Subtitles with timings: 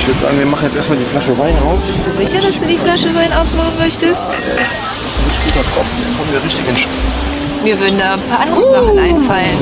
[0.00, 1.78] Ich würde sagen, wir machen jetzt erstmal die Flasche Wein auf.
[1.86, 4.32] Bist du sicher, dass du die Flasche Wein aufmachen möchtest?
[4.32, 5.86] Das ist ein guter Kopf.
[6.02, 6.88] Dann kommen wir richtig in Sch
[7.62, 9.58] Mir würden da ein paar andere Sachen einfallen.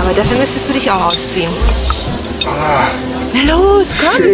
[0.00, 1.48] Aber dafür müsstest du dich auch ausziehen.
[3.32, 4.24] Na los, komm!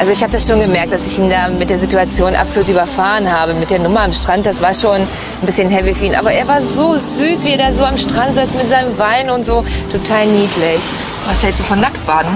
[0.00, 3.30] Also ich habe das schon gemerkt, dass ich ihn da mit der Situation absolut überfahren
[3.30, 3.54] habe.
[3.54, 6.16] Mit der Nummer am Strand, das war schon ein bisschen heavy für ihn.
[6.16, 9.30] Aber er war so süß, wie er da so am Strand saß mit seinem Wein
[9.30, 9.64] und so.
[9.92, 10.80] Total niedlich.
[11.28, 12.32] Was hältst du von Nacktbaden?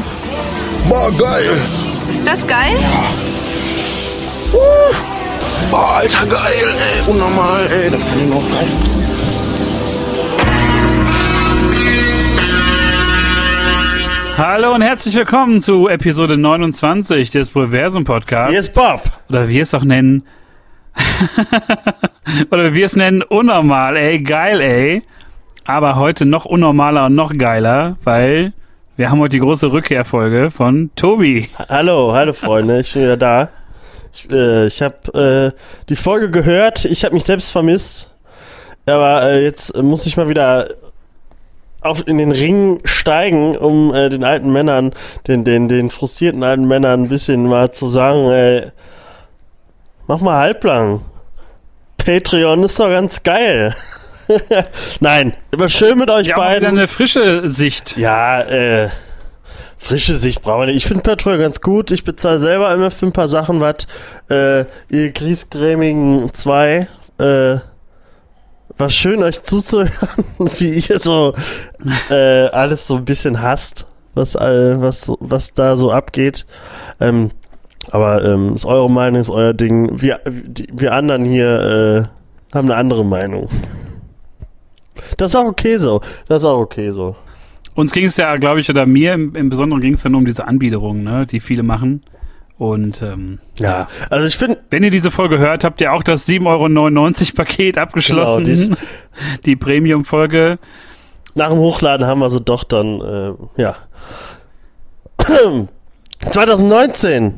[0.88, 1.60] Boah, geil.
[2.08, 2.76] Ist das geil?
[5.70, 7.10] Boah, alter, geil, ey.
[7.10, 7.90] Unnormal, ey.
[7.90, 8.94] Das kann ich noch kaufen.
[14.36, 18.50] Hallo und herzlich willkommen zu Episode 29 des Proversum Podcasts.
[18.50, 19.02] Hier ist Bob.
[19.28, 20.24] Oder wie wir es auch nennen.
[22.50, 25.02] Oder wie wir es nennen, unnormal, ey, geil, ey.
[25.64, 28.52] Aber heute noch unnormaler und noch geiler, weil
[28.96, 31.48] wir haben heute die große Rückkehrfolge von Tobi.
[31.68, 33.48] Hallo, hallo Freunde, ich bin wieder da.
[34.12, 38.08] Ich, äh, ich habe äh, die Folge gehört, ich habe mich selbst vermisst.
[38.86, 40.68] Aber äh, jetzt muss ich mal wieder
[41.80, 44.94] auf, in den Ring steigen, um äh, den alten Männern,
[45.26, 48.70] den, den, den frustrierten alten Männern ein bisschen mal zu sagen, ey,
[50.06, 51.00] mach mal halblang.
[51.96, 53.74] Patreon ist doch ganz geil.
[55.00, 56.78] Nein, immer schön mit euch Ja, mal wieder beiden.
[56.78, 57.96] eine frische Sicht.
[57.96, 58.88] Ja, äh,
[59.78, 60.76] frische Sicht brauchen wir nicht.
[60.76, 61.90] Ich finde Patreon ganz gut.
[61.90, 63.86] Ich bezahle selber immer für ein paar Sachen was.
[64.30, 67.56] Äh, ihr Griesgrämigen 2, äh,
[68.76, 70.24] war schön euch zuzuhören,
[70.58, 71.34] wie ihr so
[72.10, 76.46] äh, alles so ein bisschen hasst, was, all, was, was da so abgeht.
[77.00, 77.30] Ähm,
[77.90, 80.00] aber ähm, ist eure Meinung, ist euer Ding.
[80.00, 82.08] Wir, wir anderen hier
[82.52, 83.48] äh, haben eine andere Meinung.
[85.16, 86.00] Das ist auch okay so.
[86.28, 87.16] Das ist auch okay so.
[87.74, 90.24] Uns ging es ja, glaube ich, oder mir im, im Besonderen ging es dann um
[90.24, 92.02] diese Anbiederung, ne, die viele machen.
[92.56, 96.28] Und ähm, Ja, also ich finde, Wenn ihr diese Folge hört, habt ihr auch das
[96.28, 98.44] 7,99 Euro Paket abgeschlossen.
[98.44, 98.76] Genau,
[99.44, 100.58] die Premium-Folge.
[101.34, 103.76] nach dem Hochladen haben wir sie doch dann, äh, ja.
[106.30, 107.34] 2019.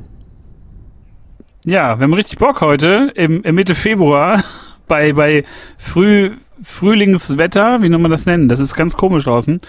[1.65, 4.45] Ja, wir haben richtig Bock heute im, im Mitte Februar
[4.87, 5.45] bei, bei
[5.79, 6.33] Früh,
[6.63, 8.49] Frühlingswetter, wie soll man das nennen?
[8.49, 9.61] Das ist ganz komisch draußen.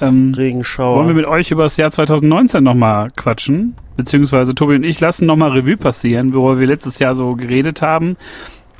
[0.00, 0.96] Ähm, Regenschauer.
[0.96, 3.76] wollen wir mit euch über das Jahr 2019 nochmal quatschen?
[3.96, 8.16] Beziehungsweise Tobi und ich lassen nochmal Revue passieren, worüber wir letztes Jahr so geredet haben.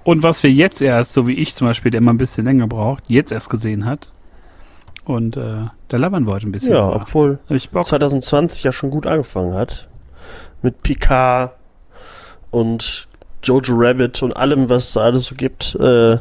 [0.03, 2.67] Und was wir jetzt erst, so wie ich zum Beispiel, der immer ein bisschen länger
[2.67, 4.11] braucht, jetzt erst gesehen hat.
[5.05, 6.73] Und äh, da labern wir heute ein bisschen.
[6.73, 7.03] ja, drüber.
[7.03, 7.85] obwohl Hab ich Bock.
[7.85, 9.89] 2020 ja schon gut angefangen hat.
[10.63, 11.53] Mit Picard
[12.51, 13.09] und
[13.43, 15.75] Jojo Rabbit und allem, was da alles so gibt.
[15.75, 16.19] Äh,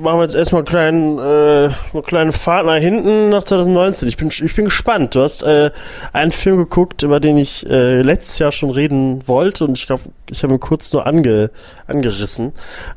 [0.00, 4.08] machen wir jetzt erstmal einen kleinen, äh, einen kleinen Fahrt nach hinten nach 2019.
[4.08, 5.14] Ich bin, ich bin gespannt.
[5.14, 5.70] Du hast äh,
[6.12, 10.02] einen Film geguckt, über den ich äh, letztes Jahr schon reden wollte und ich glaube,
[10.30, 11.50] ich habe ihn kurz nur ange,
[11.86, 12.52] angerissen.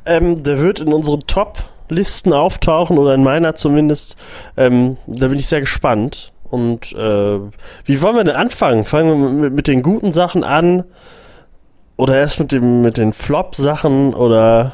[0.05, 4.15] Ähm, der wird in unseren Top-Listen auftauchen oder in meiner zumindest.
[4.57, 6.31] Ähm, da bin ich sehr gespannt.
[6.49, 7.39] Und äh,
[7.85, 8.85] wie wollen wir denn anfangen?
[8.85, 10.83] Fangen wir mit, mit den guten Sachen an
[11.97, 14.73] oder erst mit dem mit den Flop-Sachen oder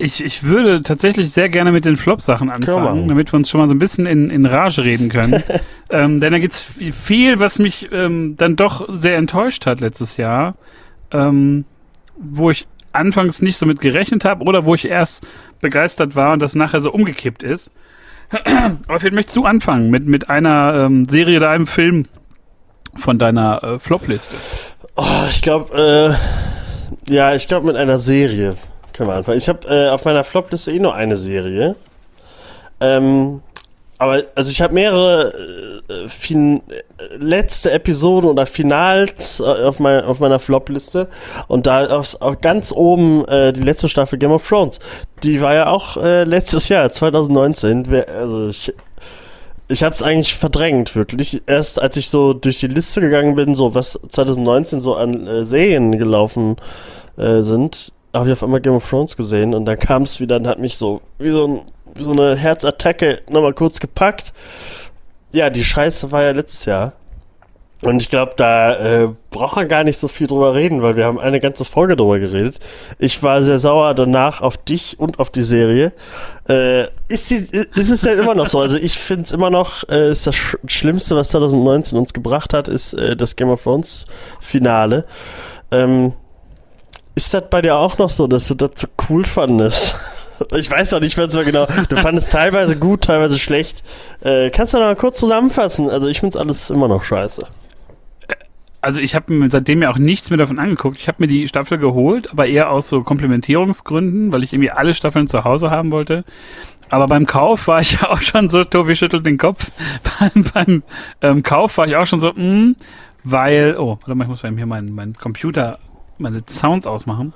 [0.00, 3.66] Ich, ich würde tatsächlich sehr gerne mit den Flop-Sachen anfangen, damit wir uns schon mal
[3.66, 5.42] so ein bisschen in, in Rage reden können.
[5.90, 10.16] ähm, denn da gibt's viel- viel, was mich ähm, dann doch sehr enttäuscht hat letztes
[10.16, 10.54] Jahr,
[11.10, 11.64] ähm,
[12.16, 15.26] wo ich anfangs nicht so mit gerechnet habe oder wo ich erst
[15.60, 17.72] begeistert war und das nachher so umgekippt ist.
[18.86, 22.04] Aber vielleicht möchtest du anfangen mit, mit einer ähm, Serie oder einem Film
[22.94, 24.36] von deiner äh, Flop-Liste.
[24.96, 26.16] Oh, ich glaube,
[27.08, 28.56] äh, ja, ich glaube mit einer Serie
[28.98, 29.38] können wir anfangen.
[29.38, 31.76] Ich habe äh, auf meiner Flop-Liste eh nur eine Serie.
[32.80, 33.40] Ähm,
[33.96, 35.32] aber also ich habe mehrere
[35.88, 41.08] äh, fin äh, letzte Episoden oder Finals äh, auf, mein, auf meiner Flop-Liste
[41.46, 44.80] und da auf, ganz oben äh, die letzte Staffel Game of Thrones.
[45.22, 47.84] Die war ja auch äh, letztes Jahr 2019.
[47.88, 48.74] Wer, also ich,
[49.68, 51.42] ich habe es eigentlich verdrängt, wirklich.
[51.46, 55.44] Erst als ich so durch die Liste gegangen bin, so was 2019 so an äh,
[55.44, 56.56] Serien gelaufen
[57.16, 60.36] äh, sind, habe ich auf einmal Game of Thrones gesehen und dann kam es wieder
[60.36, 61.60] und hat mich so wie so, ein,
[61.94, 64.32] wie so eine Herzattacke nochmal kurz gepackt.
[65.32, 66.94] Ja, die Scheiße war ja letztes Jahr.
[67.82, 71.04] Und ich glaube, da äh, braucht man gar nicht so viel drüber reden, weil wir
[71.04, 72.58] haben eine ganze Folge drüber geredet.
[72.98, 75.92] Ich war sehr sauer danach auf dich und auf die Serie.
[76.48, 78.58] Äh, ist, die, ist es denn immer noch so?
[78.58, 82.52] Also ich finde es immer noch, äh, ist das Sch Schlimmste, was 2019 uns gebracht
[82.52, 84.06] hat, ist äh, das Game of Thrones
[84.40, 85.04] Finale.
[85.70, 86.14] Ähm,
[87.18, 89.96] ist das bei dir auch noch so, dass du das so cool fandest?
[90.56, 91.66] Ich weiß auch nicht mehr so genau.
[91.88, 93.82] Du fandest teilweise gut, teilweise schlecht.
[94.20, 95.90] Äh, kannst du da mal kurz zusammenfassen?
[95.90, 97.44] Also ich finde es alles immer noch scheiße.
[98.80, 100.96] also ich habe seitdem ja auch nichts mehr davon angeguckt.
[100.96, 104.94] Ich habe mir die Staffel geholt, aber eher aus so Komplementierungsgründen, weil ich irgendwie alle
[104.94, 106.24] Staffeln zu Hause haben wollte.
[106.88, 109.72] Aber beim Kauf war ich ja auch schon so, Tobi schüttelt den Kopf,
[110.20, 110.82] beim, beim
[111.20, 112.74] ähm, Kauf war ich auch schon so, mh,
[113.24, 115.78] weil, oh, warte mal, ich muss mal hier meinen mein Computer,
[116.18, 117.32] meine Sounds ausmachen.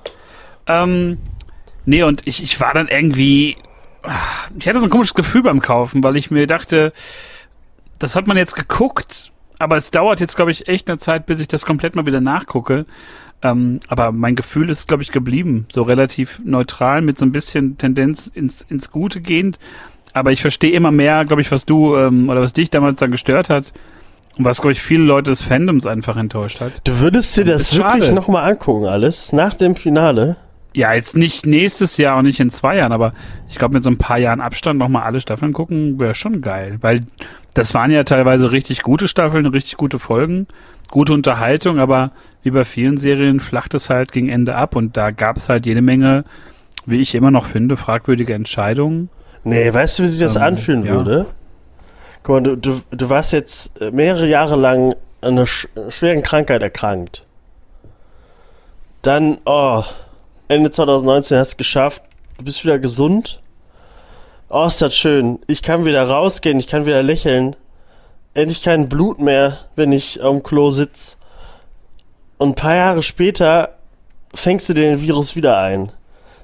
[0.66, 1.18] Ähm,
[1.84, 3.56] nee, und ich, ich war dann irgendwie,
[4.02, 4.18] ah,
[4.58, 6.92] ich hatte so ein komisches Gefühl beim Kaufen, weil ich mir dachte,
[7.98, 11.40] das hat man jetzt geguckt, aber es dauert jetzt, glaube ich, echt eine Zeit, bis
[11.40, 12.86] ich das komplett mal wieder nachgucke.
[13.42, 15.66] Ähm, aber mein Gefühl ist, glaube ich, geblieben.
[15.72, 19.58] So relativ neutral, mit so ein bisschen Tendenz ins, ins Gute gehend.
[20.14, 23.10] Aber ich verstehe immer mehr, glaube ich, was du ähm, oder was dich damals dann
[23.10, 23.72] gestört hat.
[24.38, 26.72] Und was, glaube ich, viele Leute des Fandoms einfach enttäuscht hat.
[26.84, 30.36] Du würdest dir das Ist wirklich nochmal angucken, alles, nach dem Finale?
[30.74, 33.12] Ja, jetzt nicht nächstes Jahr und nicht in zwei Jahren, aber
[33.50, 36.78] ich glaube, mit so ein paar Jahren Abstand nochmal alle Staffeln gucken, wäre schon geil.
[36.80, 37.00] Weil
[37.52, 40.46] das waren ja teilweise richtig gute Staffeln, richtig gute Folgen,
[40.90, 42.12] gute Unterhaltung, aber
[42.42, 45.66] wie bei vielen Serien flacht es halt gegen Ende ab und da gab es halt
[45.66, 46.24] jede Menge,
[46.86, 49.10] wie ich immer noch finde, fragwürdige Entscheidungen.
[49.44, 50.92] Nee, weißt du, wie sich das Ähm, anfühlen ja.
[50.92, 51.26] würde?
[52.22, 56.22] Guck mal, du, du, du warst jetzt äh, mehrere Jahre lang an einer sch schweren
[56.22, 57.24] Krankheit erkrankt.
[59.02, 59.82] Dann, oh,
[60.46, 62.02] Ende 2019 hast du es geschafft,
[62.38, 63.40] du bist wieder gesund.
[64.48, 65.40] Oh, ist das schön.
[65.46, 67.56] Ich kann wieder rausgehen, ich kann wieder lächeln.
[68.34, 71.18] Endlich kein Blut mehr, wenn ich am Klo sitz.
[72.38, 73.76] Und ein paar Jahre später
[74.34, 75.90] fängst du den Virus wieder ein.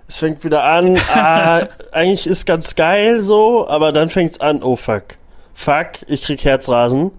[0.08, 4.74] Es fängt wieder an, ah, eigentlich ist ganz geil so, aber dann fängt's an, oh
[4.74, 5.18] fuck.
[5.58, 7.10] Fuck, ich krieg Herzrasen.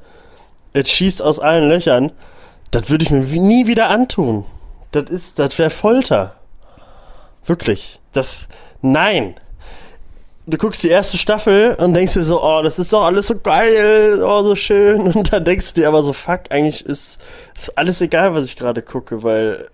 [0.71, 2.13] Es schießt aus allen Löchern.
[2.71, 4.45] Das würde ich mir nie wieder antun.
[4.93, 6.35] Das ist, das wäre Folter.
[7.45, 7.99] Wirklich.
[8.13, 8.47] Das,
[8.81, 9.35] nein.
[10.47, 13.37] Du guckst die erste Staffel und denkst dir so, oh, das ist doch alles so
[13.37, 15.01] geil, oh, so schön.
[15.13, 17.19] Und dann denkst du dir aber so, fuck, eigentlich ist,
[17.57, 19.67] ist alles egal, was ich gerade gucke, weil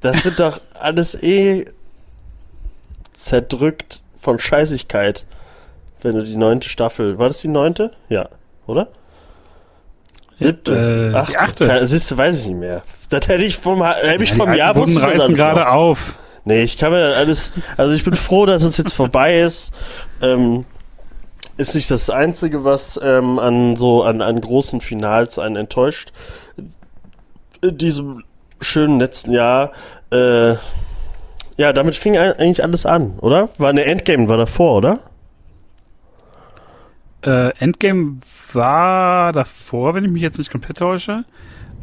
[0.00, 1.66] das wird doch alles eh
[3.12, 5.26] zerdrückt von Scheißigkeit.
[6.02, 7.92] Wenn du die neunte Staffel, war das die neunte?
[8.08, 8.28] Ja,
[8.66, 8.88] oder?
[10.38, 11.40] Siebte, Äh, achte.
[11.40, 11.66] achte.
[11.66, 12.82] Keine- Siehst du, weiß ich nicht mehr.
[13.08, 15.20] Das hätte ich vom, hätte ich Ja, vom Jahr alten Wunden wusste ich das reißen
[15.22, 15.46] alles noch.
[15.54, 16.18] gerade auf.
[16.44, 17.50] Nee, ich kann mir das alles.
[17.76, 19.72] Also ich bin froh, dass es jetzt vorbei ist.
[20.22, 20.64] Ähm,
[21.56, 26.12] ist nicht das Einzige, was ähm, an so an, an großen Finals einen enttäuscht.
[27.62, 28.22] In diesem
[28.60, 29.72] schönen letzten Jahr.
[30.12, 30.54] Äh,
[31.56, 33.48] ja, damit fing eigentlich alles an, oder?
[33.56, 34.98] War eine Endgame, war davor, oder?
[37.26, 38.18] Äh, Endgame
[38.52, 41.24] war davor, wenn ich mich jetzt nicht komplett täusche.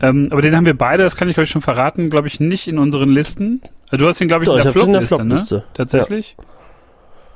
[0.01, 2.67] Ähm, aber den haben wir beide, das kann ich euch schon verraten, glaube ich, nicht
[2.67, 3.61] in unseren Listen.
[3.91, 5.63] Äh, Du hast ihn, glaube ich, Doch, in ich der ihn in der Flopliste, ne?
[5.73, 6.35] Tatsächlich.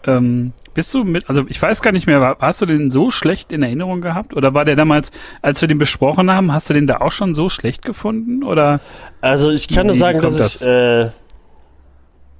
[0.05, 3.51] Ähm, bist du mit, also ich weiß gar nicht mehr, hast du den so schlecht
[3.51, 4.33] in Erinnerung gehabt?
[4.35, 5.11] Oder war der damals,
[5.41, 8.43] als wir den besprochen haben, hast du den da auch schon so schlecht gefunden?
[8.43, 8.79] Oder
[9.21, 11.09] Also ich kann nur sagen, dass ich äh,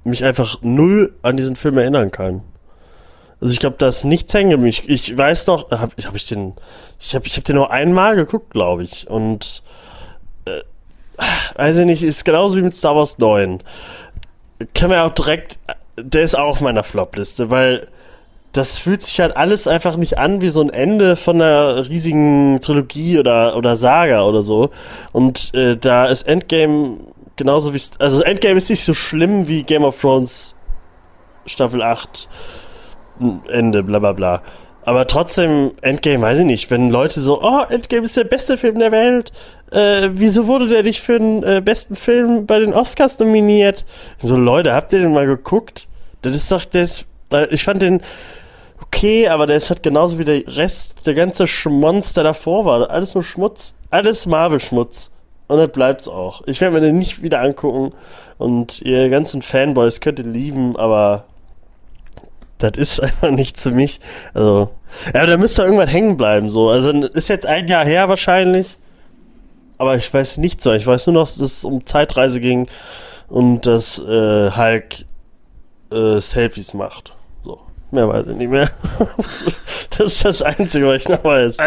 [0.04, 2.42] mich einfach null an diesen Film erinnern kann.
[3.40, 4.84] Also ich glaube, da ist nichts hängen geblieben.
[4.86, 6.54] Ich, weiß noch, habe hab ich den,
[6.98, 9.08] ich habe ich hab den nur einmal geguckt, glaube ich.
[9.08, 9.62] Und
[10.44, 10.60] äh,
[11.54, 13.62] weiß ich nicht, ist genauso wie mit Star Wars 9.
[14.74, 15.58] Kann man auch direkt,
[15.96, 17.88] der ist auch auf meiner Flop-Liste, weil
[18.52, 22.60] das fühlt sich halt alles einfach nicht an wie so ein Ende von einer riesigen
[22.60, 24.70] Trilogie oder, oder Saga oder so.
[25.12, 26.96] Und äh, da ist Endgame
[27.36, 27.80] genauso wie.
[28.00, 30.56] Also Endgame ist nicht so schlimm wie Game of Thrones
[31.46, 32.28] Staffel 8
[33.48, 34.42] Ende, bla bla bla.
[34.84, 38.78] Aber trotzdem, Endgame, weiß ich nicht, wenn Leute so, oh, Endgame ist der beste Film
[38.78, 39.32] der Welt,
[39.70, 43.84] äh, wieso wurde der nicht für den äh, besten Film bei den Oscars nominiert?
[44.18, 45.88] So, Leute, habt ihr den mal geguckt?
[46.22, 47.06] Das ist doch, der ist,
[47.50, 48.00] ich fand den
[48.88, 52.90] okay, aber der ist halt genauso wie der Rest, der ganze Schmonz, der davor war.
[52.90, 53.74] Alles nur Schmutz.
[53.90, 55.10] Alles Marvel-Schmutz.
[55.48, 56.42] Und das bleibt's auch.
[56.46, 57.92] Ich werde mir den nicht wieder angucken.
[58.38, 61.24] Und ihr ganzen Fanboys könnt ihr lieben, aber
[62.58, 64.00] das ist einfach nichts für mich.
[64.34, 64.70] Also,
[65.14, 66.68] ja, da müsste irgendwann hängen bleiben, so.
[66.68, 68.78] Also, ist jetzt ein Jahr her wahrscheinlich.
[69.78, 70.72] Aber ich weiß nicht so.
[70.72, 72.66] Ich weiß nur noch, dass es um Zeitreise ging
[73.28, 75.04] und dass äh, Hulk
[75.92, 77.14] äh, Selfies macht.
[77.44, 77.60] So.
[77.92, 78.70] Mehr weiß ich nicht mehr.
[79.96, 81.58] das ist das Einzige, was ich noch weiß.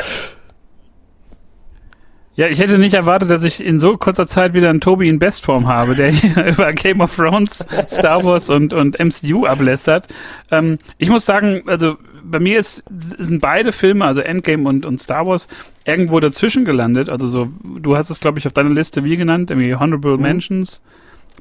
[2.41, 5.19] Ja, ich hätte nicht erwartet, dass ich in so kurzer Zeit wieder einen Tobi in
[5.19, 10.07] Bestform habe, der hier über Game of Thrones, Star Wars und, und MCU ablästert.
[10.50, 12.83] Ähm, ich muss sagen, also bei mir ist,
[13.19, 15.48] sind beide Filme, also Endgame und, und Star Wars,
[15.86, 17.10] irgendwo dazwischen gelandet.
[17.10, 20.81] Also so, du hast es, glaube ich, auf deiner Liste wie genannt, irgendwie Honorable Mentions.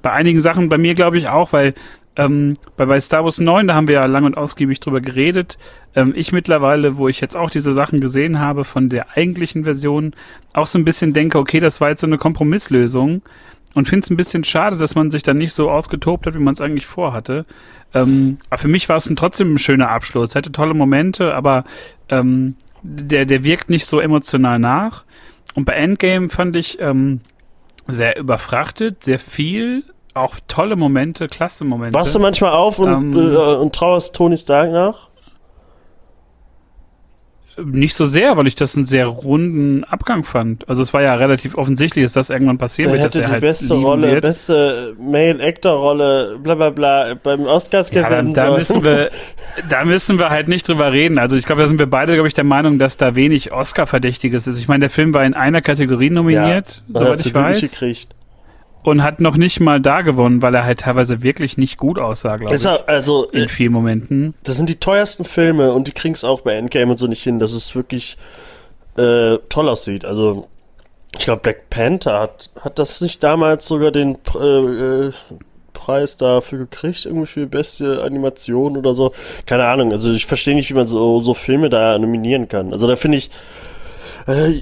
[0.02, 1.72] Bei einigen Sachen, bei mir glaube ich auch, weil
[2.16, 5.58] Ähm, bei, bei Star Wars 9, da haben wir ja lang und ausgiebig drüber geredet.
[5.94, 10.14] Ähm, ich mittlerweile, wo ich jetzt auch diese Sachen gesehen habe von der eigentlichen Version,
[10.52, 13.22] auch so ein bisschen denke, okay, das war jetzt so eine Kompromisslösung
[13.74, 16.40] und finde es ein bisschen schade, dass man sich dann nicht so ausgetobt hat, wie
[16.40, 17.46] man es eigentlich vorhatte.
[17.94, 20.34] Ähm, aber für mich war es trotzdem ein schöner Abschluss.
[20.34, 21.64] Hätte tolle Momente, aber
[22.08, 25.04] ähm, der, der wirkt nicht so emotional nach.
[25.54, 27.20] Und bei Endgame fand ich ähm,
[27.86, 31.94] sehr überfrachtet, sehr viel, auch tolle Momente, klasse Momente.
[31.94, 35.10] Wachst du manchmal auf und, Ähm, äh, und trauerst Tony Stark nach?
[37.62, 40.66] Nicht so sehr, weil ich das einen sehr runden Abgang fand.
[40.68, 43.26] Also es war ja relativ offensichtlich, dass das irgendwann passieren Der wird, dass hätte er
[43.26, 44.22] die halt beste Rolle, wird.
[44.22, 49.10] beste Male-Actor-Rolle, bla bla bla, beim Oscars Ja, gewinnen da, da müssen wir,
[49.68, 51.18] da müssen wir halt nicht drüber reden.
[51.18, 54.46] Also ich glaube, da sind wir beide, glaube ich, der Meinung, dass da wenig Oscar-Verdächtiges
[54.46, 54.58] ist.
[54.58, 58.14] Ich meine, der Film war in einer Kategorie nominiert, dann soweit ich weiß, gekriegt.
[58.82, 62.36] Und hat noch nicht mal da gewonnen, weil er halt teilweise wirklich nicht gut aussah,
[62.36, 62.66] glaube ich.
[62.86, 64.34] also, äh, In vielen Momenten.
[64.44, 67.22] das sind die teuersten Filme und die kriegen es auch bei Endgame und so nicht
[67.22, 68.16] hin, dass es wirklich
[68.96, 70.04] äh, toll aussieht.
[70.04, 70.48] Also,
[71.16, 75.12] ich glaube, Black Panther hat, hat das nicht damals sogar den äh, äh,
[75.72, 79.12] Preis dafür gekriegt, irgendwie für die beste Animation oder so.
[79.46, 82.72] Keine Ahnung, also ich verstehe nicht, wie man so, so Filme da nominieren kann.
[82.72, 83.30] Also da finde ich,
[84.26, 84.60] äh,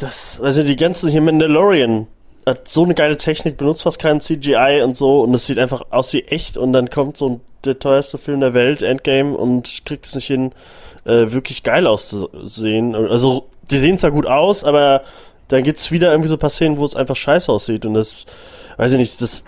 [0.00, 2.06] das, also die ganzen hier Mandalorian
[2.50, 5.82] hat so eine geile Technik, benutzt fast keinen CGI und so und das sieht einfach
[5.90, 9.82] aus wie echt und dann kommt so ein, der teuerste Film der Welt, Endgame, und
[9.84, 10.52] kriegt es nicht hin,
[11.04, 12.94] äh, wirklich geil auszusehen.
[12.94, 15.02] Also, die sehen zwar gut aus, aber
[15.48, 18.26] dann gibt's wieder irgendwie so ein paar Szenen, wo es einfach scheiße aussieht und das,
[18.76, 19.42] weiß ich nicht, das,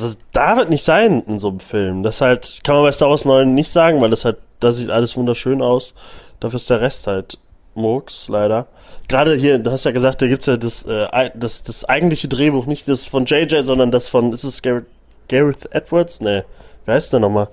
[0.00, 2.02] das darf halt nicht sein in so einem Film.
[2.02, 4.90] Das halt, kann man bei Star Wars 9 nicht sagen, weil das halt, da sieht
[4.90, 5.94] alles wunderschön aus.
[6.40, 7.38] Dafür ist der Rest halt
[7.74, 8.66] Murks, leider.
[9.08, 12.66] Gerade hier, du hast ja gesagt, da gibt's ja das, äh, das, das eigentliche Drehbuch,
[12.66, 14.86] nicht das von JJ, sondern das von, ist es Gareth,
[15.28, 16.20] Gareth Edwards?
[16.20, 16.42] Nee,
[16.84, 17.48] wer heißt der nochmal?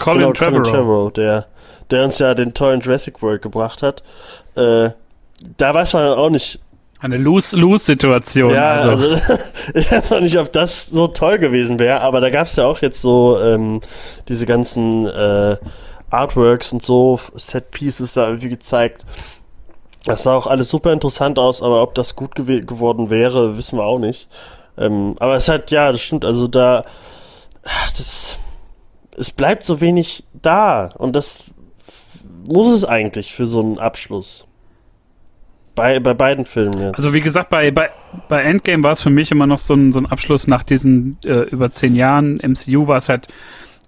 [0.00, 0.70] Colin Genau, Trevorrow.
[0.70, 1.46] Trevorrow, der,
[1.90, 4.02] der uns ja den tollen Jurassic World gebracht hat.
[4.54, 4.90] Äh,
[5.56, 6.60] da weiß man dann auch nicht,
[7.00, 8.52] Eine Lose-Lose-Situation.
[8.52, 9.10] ja, also.
[9.10, 9.22] also,
[9.74, 12.64] ich weiß noch nicht, ob das so toll gewesen wäre, aber da gab es ja
[12.64, 13.80] auch jetzt so ähm,
[14.28, 15.56] diese ganzen äh,
[16.10, 19.04] Artworks und so, Set-Pieces da irgendwie gezeigt.
[20.04, 23.78] Das sah auch alles super interessant aus, aber ob das gut gew geworden wäre, wissen
[23.78, 24.28] wir auch nicht.
[24.76, 26.84] Ähm, aber es hat, ja, das stimmt, also da,
[27.96, 28.38] das,
[29.16, 31.44] es bleibt so wenig da und das
[32.46, 34.46] muss es eigentlich für so einen Abschluss.
[35.74, 36.96] Bei, bei beiden Filmen jetzt.
[36.96, 37.90] Also wie gesagt, bei, bei,
[38.28, 41.18] bei Endgame war es für mich immer noch so ein, so ein Abschluss nach diesen
[41.24, 42.36] äh, über zehn Jahren.
[42.36, 43.26] MCU war es halt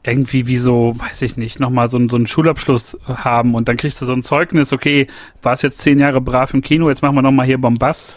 [0.07, 4.01] irgendwie wie so, weiß ich nicht, nochmal so, so einen Schulabschluss haben und dann kriegst
[4.01, 5.09] du so ein Zeugnis, okay,
[5.43, 8.17] war es jetzt zehn Jahre brav im Kino, jetzt machen wir nochmal hier Bombast.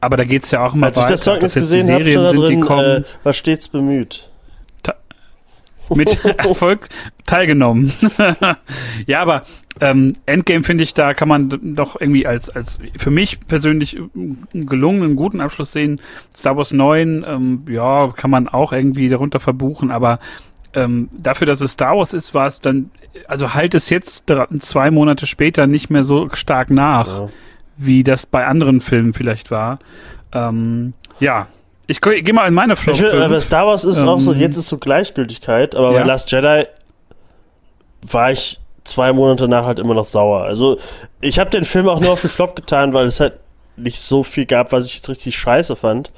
[0.00, 1.12] Aber da geht's ja auch immer Als ich weiter.
[1.12, 4.28] das Zeugnis dass jetzt die gesehen habe, stand da drin, äh, war stets bemüht.
[5.94, 6.88] mit Erfolg
[7.24, 7.92] teilgenommen.
[9.06, 9.44] ja, aber
[9.80, 14.66] ähm, Endgame finde ich, da kann man doch irgendwie als, als für mich persönlich einen
[14.66, 16.00] gelungenen, guten Abschluss sehen.
[16.36, 20.18] Star Wars 9, ähm, ja, kann man auch irgendwie darunter verbuchen, aber
[20.74, 22.90] ähm, dafür, dass es Star Wars ist, war es dann,
[23.26, 27.28] also halt es jetzt zwei Monate später nicht mehr so stark nach, Ja.
[27.76, 29.78] wie das bei anderen Filmen vielleicht war.
[30.32, 31.46] Ähm, ja,
[31.86, 32.96] ich, ich gehe mal in meine Flop.
[32.96, 36.00] Ich will, aber Star Wars ist auch so, Ähm, jetzt ist so Gleichgültigkeit, aber ja.
[36.00, 36.64] bei Last Jedi
[38.02, 40.42] war ich zwei Monate nach halt immer noch sauer.
[40.42, 40.78] Also
[41.20, 43.34] ich habe den Film auch nur auf die Flop getan, weil es halt
[43.76, 46.10] nicht so viel gab, was ich jetzt richtig scheiße fand.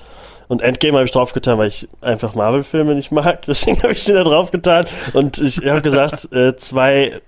[0.48, 3.42] Und Endgame habe ich draufgetan, weil ich einfach Marvel-Filme nicht mag.
[3.46, 4.86] Deswegen habe ich den da draufgetan.
[5.12, 7.20] Und ich habe gesagt, äh, zwei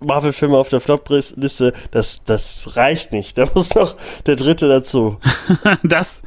[0.00, 3.36] Marvel-Filme auf der Flop-Liste, das, das reicht nicht.
[3.38, 5.18] Da muss noch der dritte dazu.
[5.82, 6.22] Das,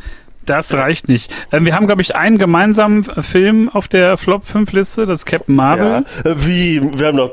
[0.46, 1.34] das reicht nicht.
[1.52, 5.26] Ähm, wir haben, glaube ich, einen gemeinsamen Film auf der Flop 5 Liste, das ist
[5.26, 6.04] Captain Marvel.
[6.24, 6.32] Ja.
[6.32, 7.00] Äh, Wie?
[7.00, 7.32] Wir haben noch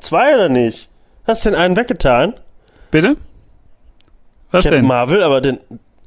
[0.00, 0.88] zwei oder nicht?
[1.26, 2.34] Hast du den einen weggetan?
[2.90, 3.16] Bitte?
[4.50, 4.88] Was Captain denn?
[4.88, 5.58] Marvel, aber den.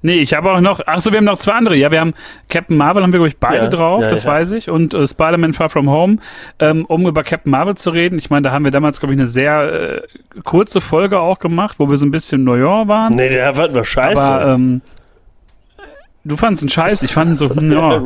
[0.05, 1.75] Nee, ich habe auch noch, ach so, wir haben noch zwei andere.
[1.77, 2.13] Ja, wir haben
[2.49, 4.31] Captain Marvel, haben wir, glaube ich, beide Ja, drauf, ja, das ja.
[4.31, 4.69] weiß ich.
[4.69, 6.17] Und äh, Spider-Man Far From Home.
[6.59, 9.19] Ähm, um über Captain Marvel zu reden, ich meine, da haben wir damals, glaube ich,
[9.19, 13.15] eine sehr äh, kurze Folge auch gemacht, wo wir so ein bisschen Neujahr waren.
[13.15, 14.21] Nee, der war nur scheiße.
[14.21, 14.81] Aber ähm,
[16.25, 18.01] du fandst ihn scheiße, ich fand ihn so, ja.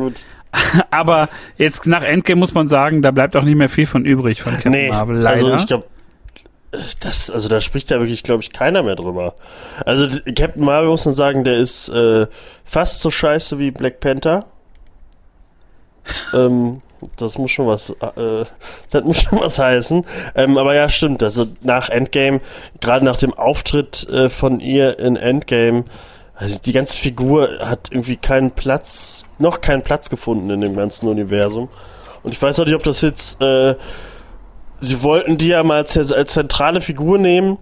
[0.90, 4.42] Aber jetzt nach Endgame muss man sagen, da bleibt auch nicht mehr viel von übrig
[4.42, 5.42] von Captain Nee, Marvel, leider.
[5.46, 5.84] also ich glaube,
[7.00, 9.34] das, also da spricht ja wirklich, glaube ich, keiner mehr drüber.
[9.84, 10.06] Also
[10.36, 12.26] Captain Marvel muss man sagen, der ist äh,
[12.64, 14.46] fast so scheiße wie Black Panther.
[16.34, 16.82] ähm,
[17.16, 18.44] das muss schon was, äh,
[18.90, 20.04] das muss schon was heißen.
[20.34, 21.22] Ähm, aber ja, stimmt.
[21.22, 22.40] Also nach Endgame,
[22.80, 25.84] gerade nach dem Auftritt äh, von ihr in Endgame,
[26.34, 31.08] also die ganze Figur hat irgendwie keinen Platz, noch keinen Platz gefunden in dem ganzen
[31.08, 31.68] Universum.
[32.22, 33.74] Und ich weiß auch nicht, ob das jetzt, äh,
[34.80, 37.58] sie wollten die ja mal als, als zentrale Figur nehmen.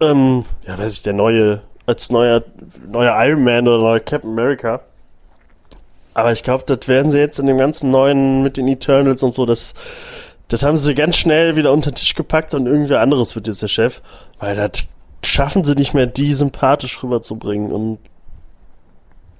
[0.00, 2.42] Ähm, ja, weiß ich, der neue, als neuer,
[2.86, 4.80] neuer Iron Man oder neuer Captain America.
[6.14, 9.32] Aber ich glaube, das werden sie jetzt in dem ganzen neuen mit den Eternals und
[9.32, 9.74] so, das,
[10.48, 13.62] das haben sie ganz schnell wieder unter den Tisch gepackt und irgendwer anderes wird jetzt
[13.62, 14.00] der Chef.
[14.38, 14.84] Weil das
[15.22, 17.72] schaffen sie nicht mehr, die sympathisch rüberzubringen.
[17.72, 17.98] Und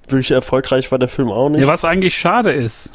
[0.07, 1.61] wirklich erfolgreich war der Film auch nicht.
[1.61, 2.91] Ja, was eigentlich schade ist.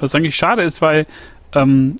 [0.00, 1.06] Was eigentlich schade ist, weil
[1.54, 1.96] ähm,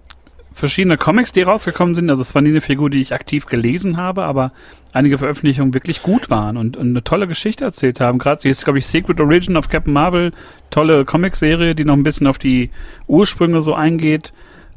[0.61, 3.97] verschiedene Comics, die rausgekommen sind, also es war nie eine Figur, die ich aktiv gelesen
[3.97, 4.53] habe, aber
[4.93, 8.19] einige Veröffentlichungen wirklich gut waren und, und eine tolle Geschichte erzählt haben.
[8.19, 10.33] Gerade hier ist, glaube ich, Secret Origin of Captain Marvel,
[10.71, 12.71] tolle Comicserie, die noch ein bisschen auf die
[13.09, 14.33] Ursprünge so eingeht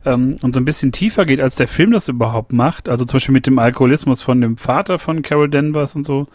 [0.06, 2.90] ähm, und so ein bisschen tiefer geht, als der Film das überhaupt macht.
[2.90, 6.28] Also zum Beispiel mit dem Alkoholismus von dem Vater von Carol Danvers und so.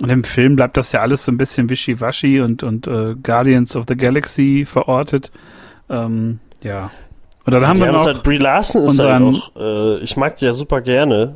[0.00, 3.76] Und im Film bleibt das ja alles so ein bisschen wischiwaschi und, und äh, Guardians
[3.76, 5.30] of the Galaxy verortet.
[5.90, 6.90] Ähm, ja.
[7.44, 10.16] Und dann haben die wir haben noch halt, Brie Larson ist halt auch, äh, ich
[10.16, 11.34] mag die ja super gerne.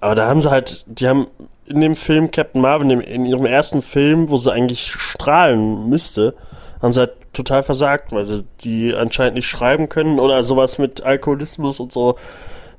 [0.00, 1.26] Aber da haben sie halt, die haben
[1.66, 5.88] in dem Film Captain Marvel, in, dem, in ihrem ersten Film, wo sie eigentlich strahlen
[5.88, 6.34] müsste,
[6.82, 11.02] haben sie halt total versagt, weil sie die anscheinend nicht schreiben können oder sowas mit
[11.02, 12.16] Alkoholismus und so.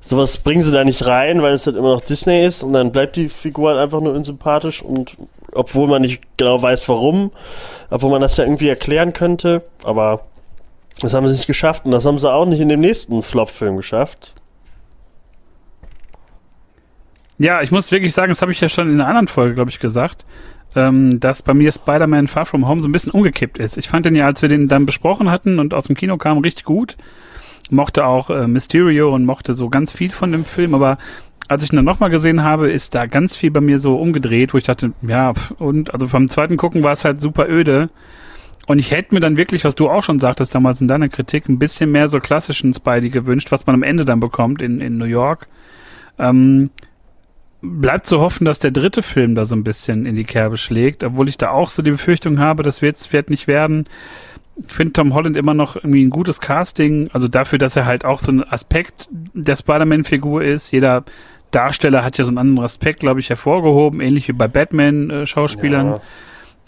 [0.04, 2.90] Sowas bringen sie da nicht rein, weil es halt immer noch Disney ist und dann
[2.90, 5.16] bleibt die Figur halt einfach nur unsympathisch und
[5.54, 7.30] obwohl man nicht genau weiß warum,
[7.88, 10.24] obwohl man das ja irgendwie erklären könnte, aber
[11.02, 13.76] das haben sie nicht geschafft und das haben sie auch nicht in dem nächsten Flop-Film
[13.76, 14.34] geschafft.
[17.38, 19.70] Ja, ich muss wirklich sagen, das habe ich ja schon in einer anderen Folge, glaube
[19.70, 20.24] ich, gesagt,
[20.76, 23.76] ähm, dass bei mir Spider-Man Far From Home so ein bisschen umgekippt ist.
[23.78, 26.38] Ich fand den ja, als wir den dann besprochen hatten und aus dem Kino kam,
[26.38, 26.96] richtig gut.
[27.70, 30.98] Mochte auch äh, Mysterio und mochte so ganz viel von dem Film, aber
[31.48, 34.54] als ich ihn dann nochmal gesehen habe, ist da ganz viel bei mir so umgedreht,
[34.54, 37.90] wo ich dachte, ja, und also beim zweiten Gucken war es halt super öde.
[38.66, 41.48] Und ich hätte mir dann wirklich, was du auch schon sagtest damals in deiner Kritik,
[41.48, 44.98] ein bisschen mehr so klassischen Spidey gewünscht, was man am Ende dann bekommt in, in
[44.98, 45.48] New York.
[46.18, 46.70] Ähm,
[47.60, 51.04] bleibt zu hoffen, dass der dritte Film da so ein bisschen in die Kerbe schlägt,
[51.04, 53.86] obwohl ich da auch so die Befürchtung habe, das wird's, wird nicht werden.
[54.66, 58.04] Ich finde Tom Holland immer noch irgendwie ein gutes Casting, also dafür, dass er halt
[58.04, 60.72] auch so ein Aspekt der Spider-Man-Figur ist.
[60.72, 61.04] Jeder
[61.52, 65.86] Darsteller hat ja so einen anderen Aspekt, glaube ich, hervorgehoben, ähnlich wie bei Batman-Schauspielern.
[65.86, 66.00] Ja.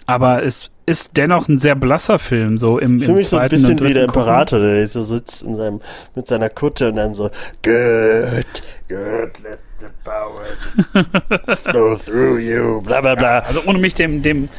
[0.07, 3.49] Aber es ist dennoch ein sehr blasser Film, so im, Ich fühle mich so ein
[3.49, 4.05] bisschen wie der.
[4.05, 5.81] Imperator, der jetzt so sitzt in seinem,
[6.15, 7.31] mit seiner Kutte und dann so,
[7.63, 13.39] good, good, let the power flow through you, bla bla bla.
[13.41, 14.51] Also ohne mich dem, dem,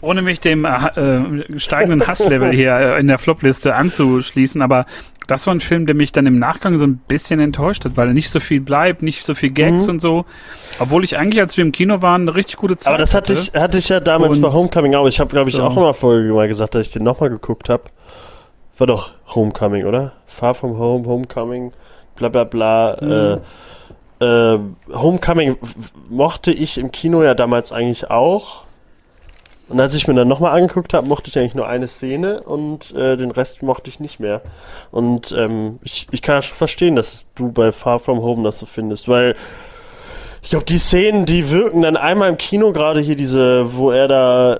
[0.00, 4.86] ohne mich dem äh, äh, steigenden Hasslevel hier äh, in der Flopliste anzuschließen, aber
[5.30, 8.12] das war ein Film, der mich dann im Nachgang so ein bisschen enttäuscht hat, weil
[8.12, 9.90] nicht so viel bleibt, nicht so viel Gags Mhm.
[9.94, 10.24] und so.
[10.78, 13.32] Obwohl ich eigentlich, als wir im Kino waren, eine richtig gute Zeit Aber das hatte
[13.32, 15.06] ich, hatte ich ja damals Und- bei Homecoming auch.
[15.06, 15.62] Ich habe, glaube ich, So.
[15.62, 17.84] auch einer Folge mal gesagt, dass ich den nochmal geguckt habe.
[18.78, 20.12] War doch Homecoming, oder?
[20.26, 21.72] Far From Home, Homecoming,
[22.16, 22.94] bla bla bla.
[22.94, 23.38] Äh,
[24.24, 24.58] äh,
[24.92, 25.56] Homecoming
[26.08, 28.64] mochte ich im Kino ja damals eigentlich auch.
[29.70, 32.92] Und als ich mir dann nochmal angeguckt habe, mochte ich eigentlich nur eine Szene und
[32.94, 34.42] äh, den Rest mochte ich nicht mehr.
[34.90, 38.58] Und ähm, ich, ich kann ja schon verstehen, dass du bei Far From Home das
[38.58, 39.36] so findest, weil
[40.42, 44.08] ich glaube, die Szenen, die wirken dann einmal im Kino, gerade hier diese, wo er
[44.08, 44.58] da.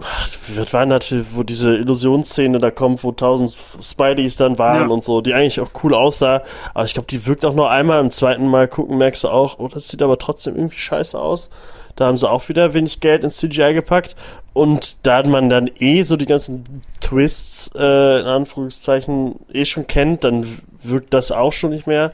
[0.00, 4.94] Ach, Was war das, wo diese Illusionsszene da kommt, wo tausend Spideys dann waren Ja.
[4.94, 6.42] und so, die eigentlich auch cool aussah.
[6.74, 8.00] Aber ich glaube, die wirkt auch nur einmal.
[8.00, 11.50] Im zweiten Mal gucken merkst du auch, oh, das sieht aber trotzdem irgendwie scheiße aus.
[11.96, 14.16] Da haben sie auch wieder wenig Geld ins CGI gepackt.
[14.52, 20.24] Und da man dann eh so die ganzen Twists, äh, in Anführungszeichen, eh schon kennt,
[20.24, 20.46] dann
[20.82, 22.12] wirkt das auch schon nicht mehr.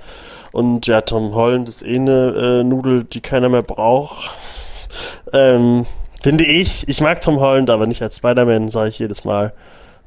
[0.53, 4.31] Und ja, Tom Holland ist eh eine äh, Nudel, die keiner mehr braucht.
[5.33, 5.87] Ähm,
[6.23, 6.89] finde ich.
[6.89, 9.53] Ich mag Tom Holland, aber nicht als Spider-Man, sage ich jedes Mal.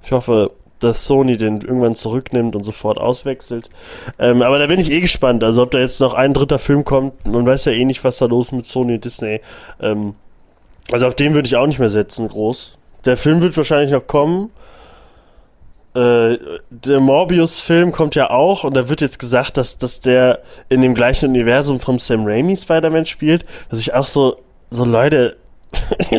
[0.03, 0.51] Ich hoffe,
[0.83, 3.69] dass Sony den irgendwann zurücknimmt und sofort auswechselt.
[4.19, 5.43] Ähm, aber da bin ich eh gespannt.
[5.43, 8.17] Also ob da jetzt noch ein dritter Film kommt, man weiß ja eh nicht, was
[8.17, 9.41] da los ist mit Sony und Disney.
[9.79, 10.15] Ähm,
[10.91, 12.77] also auf den würde ich auch nicht mehr setzen, groß.
[13.05, 14.51] Der Film wird wahrscheinlich noch kommen.
[15.93, 16.37] Äh,
[16.69, 20.39] der Morbius-Film kommt ja auch und da wird jetzt gesagt, dass, dass der
[20.69, 23.43] in dem gleichen Universum vom Sam Raimi Spider-Man spielt.
[23.69, 24.37] Was ich auch so,
[24.69, 25.35] so Leute,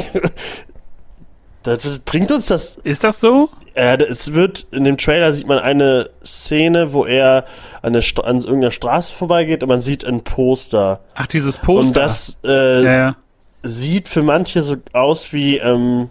[1.63, 3.49] das bringt uns das Ist das so?
[3.75, 7.45] äh, es wird, in dem Trailer sieht man eine Szene, wo er
[7.81, 11.01] an, der St an irgendeiner Straße vorbeigeht und man sieht ein Poster.
[11.15, 11.89] Ach, dieses Poster.
[11.89, 13.17] Und das äh, ja, ja.
[13.63, 16.11] sieht für manche so aus wie, ähm,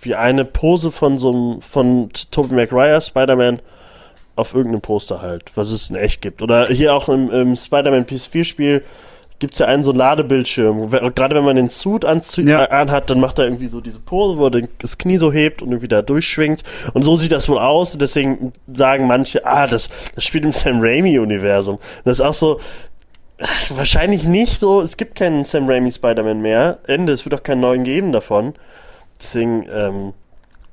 [0.00, 3.60] wie eine Pose von so einem, von Tobey Maguire, Spider-Man,
[4.34, 6.40] auf irgendeinem Poster halt, was es in echt gibt.
[6.40, 8.82] Oder hier auch im, im Spider-Man PS4-Spiel
[9.42, 10.88] gibt's ja einen so Ladebildschirm.
[10.88, 12.64] Gerade wenn man den Suit anzieht, Ja.
[12.64, 15.60] äh, anhat, dann macht er irgendwie so diese Pose, wo er das Knie so hebt
[15.60, 16.62] und irgendwie da durchschwingt.
[16.94, 17.92] Und so sieht das wohl aus.
[17.94, 21.78] Und deswegen sagen manche, ah, das, das spielt im Sam Raimi-Universum.
[22.04, 22.60] Das ist auch so,
[23.68, 26.78] wahrscheinlich nicht so, es gibt keinen Sam Raimi Spider-Man mehr.
[26.86, 28.54] Ende, es wird auch keinen neuen geben davon.
[29.18, 30.12] Deswegen, ähm,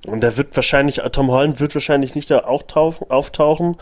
[0.08, 3.78] und der wird wahrscheinlich, Tom Holland wird wahrscheinlich nicht da auch tauchen, auftauchen.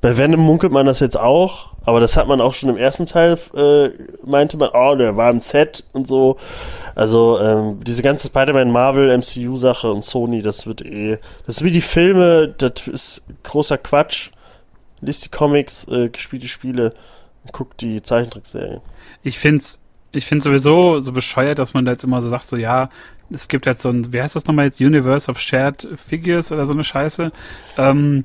[0.00, 3.04] Bei Venom munkelt man das jetzt auch, aber das hat man auch schon im ersten
[3.04, 3.90] Teil, äh,
[4.24, 6.38] meinte man, oh, der war im Set und so.
[6.94, 11.70] Also, ähm, diese ganze Spider-Man, Marvel, MCU-Sache und Sony, das wird eh, das ist wie
[11.70, 14.30] die Filme, das ist großer Quatsch.
[15.02, 16.94] Lies die Comics, äh, gespielt die Spiele
[17.44, 18.80] und guckt die Zeichentrickserien.
[19.22, 19.80] Ich find's,
[20.12, 22.90] ich find's sowieso so bescheuert, dass man da jetzt immer so sagt, so ja,
[23.30, 26.66] es gibt jetzt so ein, wie heißt das nochmal jetzt, Universe of Shared Figures oder
[26.66, 27.32] so eine Scheiße,
[27.78, 28.24] ähm,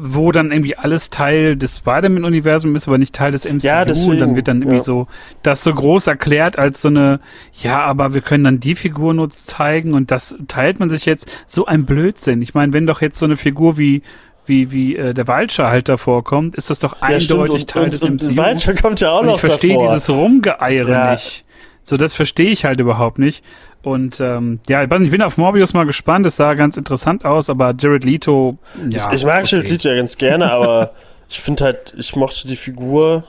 [0.00, 4.12] wo dann irgendwie alles Teil des Spider-Man-Universums ist, aber nicht Teil des MCU Ja, deswegen,
[4.12, 4.82] und dann wird dann irgendwie ja.
[4.82, 5.06] so
[5.42, 7.20] das so groß erklärt als so eine,
[7.60, 11.30] ja, aber wir können dann die Figur nur zeigen und das teilt man sich jetzt
[11.46, 12.40] so ein Blödsinn.
[12.40, 14.02] Ich meine, wenn doch jetzt so eine Figur wie
[14.46, 17.84] wie wie äh, der Vulture halt davor kommt, ist das doch eindeutig stimmt, und, Teil
[17.84, 18.36] und, des und, MCU.
[18.36, 21.10] Vulture kommt ja auch Und noch ich verstehe dieses Rumgeeiere Ja.
[21.12, 21.44] nicht.
[21.82, 23.44] So, das verstehe ich halt überhaupt nicht.
[23.86, 26.26] Und ähm, ja, ich bin auf Morbius mal gespannt.
[26.26, 28.58] Es sah ganz interessant aus, aber Jared Leto,
[28.90, 29.12] ja.
[29.12, 29.54] ich, ich mag okay.
[29.54, 30.90] Jared Leto ja ganz gerne, aber
[31.28, 33.22] ich finde halt, ich mochte die Figur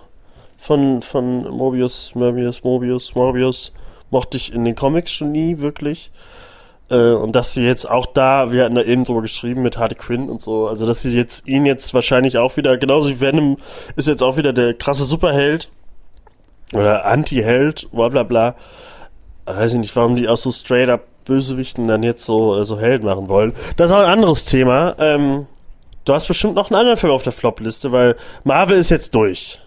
[0.57, 3.71] von, von Mobius, Morbius, Mobius, Morbius,
[4.09, 6.09] mochte ich in den Comics schon nie wirklich.
[6.89, 9.93] Äh, und dass sie jetzt auch da, wir hatten da eben drüber geschrieben mit Harley
[9.93, 13.57] Quinn und so, also dass sie jetzt ihn jetzt wahrscheinlich auch wieder, genauso wie Venom
[13.95, 15.69] ist jetzt auch wieder der krasse Superheld
[16.73, 18.55] oder Anti-Held, bla bla bla.
[19.47, 22.79] Weiß ich nicht, warum die auch so straight up Bösewichten dann jetzt so, äh, so
[22.79, 23.53] Held machen wollen.
[23.75, 24.95] Das ist auch ein anderes Thema.
[24.99, 25.45] Ähm,
[26.05, 29.61] du hast bestimmt noch einen anderen Film auf der Flop-Liste, weil Marvel ist jetzt durch.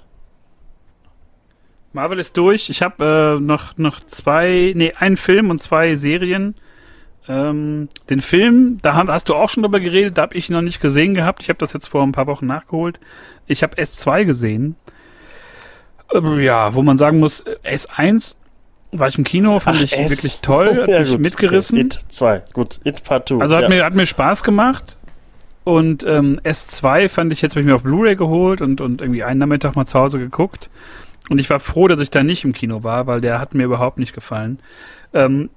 [1.93, 2.71] Marvel ist durch.
[2.71, 6.55] Ich habe äh, noch, noch zwei, nee, einen Film und zwei Serien.
[7.29, 10.63] Ähm, den Film, da haben, hast du auch schon drüber geredet, da habe ich noch
[10.63, 11.43] nicht gesehen gehabt.
[11.43, 12.99] Ich habe das jetzt vor ein paar Wochen nachgeholt.
[13.47, 14.77] Ich habe S2 gesehen.
[16.13, 18.37] Ähm, ja, wo man sagen muss, äh, S1
[18.93, 20.11] war ich im Kino, fand Ach, ich S.
[20.11, 21.79] wirklich toll, hat Ja, mich gut, mitgerissen.
[21.79, 21.87] Okay.
[21.87, 22.81] It 2, gut.
[22.85, 23.41] It Part 2.
[23.41, 23.69] Also hat, ja.
[23.69, 24.97] mir, hat mir Spaß gemacht.
[25.65, 29.23] Und ähm, S2 fand ich jetzt, habe ich mir auf Blu-ray geholt und, und irgendwie
[29.23, 30.71] einen Nachmittag mal zu Hause geguckt.
[31.29, 33.65] Und ich war froh, dass ich da nicht im Kino war, weil der hat mir
[33.65, 34.59] überhaupt nicht gefallen.
[35.13, 35.51] Ähm,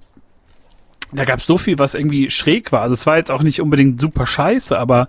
[1.12, 2.82] da gab es so viel, was irgendwie schräg war.
[2.82, 5.08] Also es war jetzt auch nicht unbedingt super scheiße, aber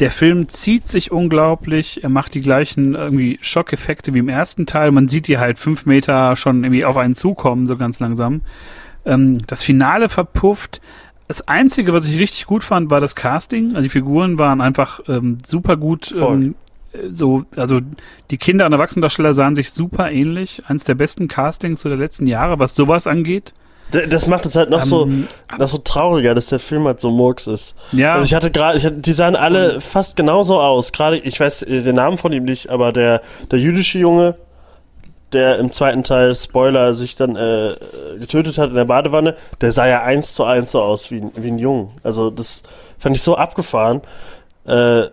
[0.00, 2.02] der Film zieht sich unglaublich.
[2.02, 4.90] Er macht die gleichen irgendwie Schockeffekte wie im ersten Teil.
[4.90, 8.42] Man sieht die halt fünf Meter schon irgendwie auf einen zukommen, so ganz langsam.
[9.04, 10.80] Ähm, das Finale verpufft.
[11.28, 13.70] Das Einzige, was ich richtig gut fand, war das Casting.
[13.70, 16.12] Also die Figuren waren einfach ähm, super gut.
[16.14, 16.54] Ähm,
[16.92, 17.80] äh, so, also
[18.30, 20.62] die Kinder- und Erwachsenendarsteller sahen sich super ähnlich.
[20.66, 23.54] Eins der besten Castings so der letzten Jahre, was sowas angeht.
[24.10, 27.10] Das macht es halt noch so, Ähm, noch so trauriger, dass der Film halt so
[27.10, 27.74] Murks ist.
[27.92, 30.92] Ja, Also ich hatte gerade, ich hatte, die sahen alle fast genauso aus.
[30.92, 34.34] Gerade, ich weiß äh, den Namen von ihm nicht, aber der, der jüdische Junge,
[35.32, 37.74] der im zweiten Teil, Spoiler, sich dann äh,
[38.18, 41.32] getötet hat in der Badewanne, der sah ja eins zu eins so aus wie, ein-
[41.36, 41.90] wie ein Jungen.
[42.02, 42.62] Also das
[42.98, 44.02] fand ich so abgefahren.
[44.66, 45.04] Äh,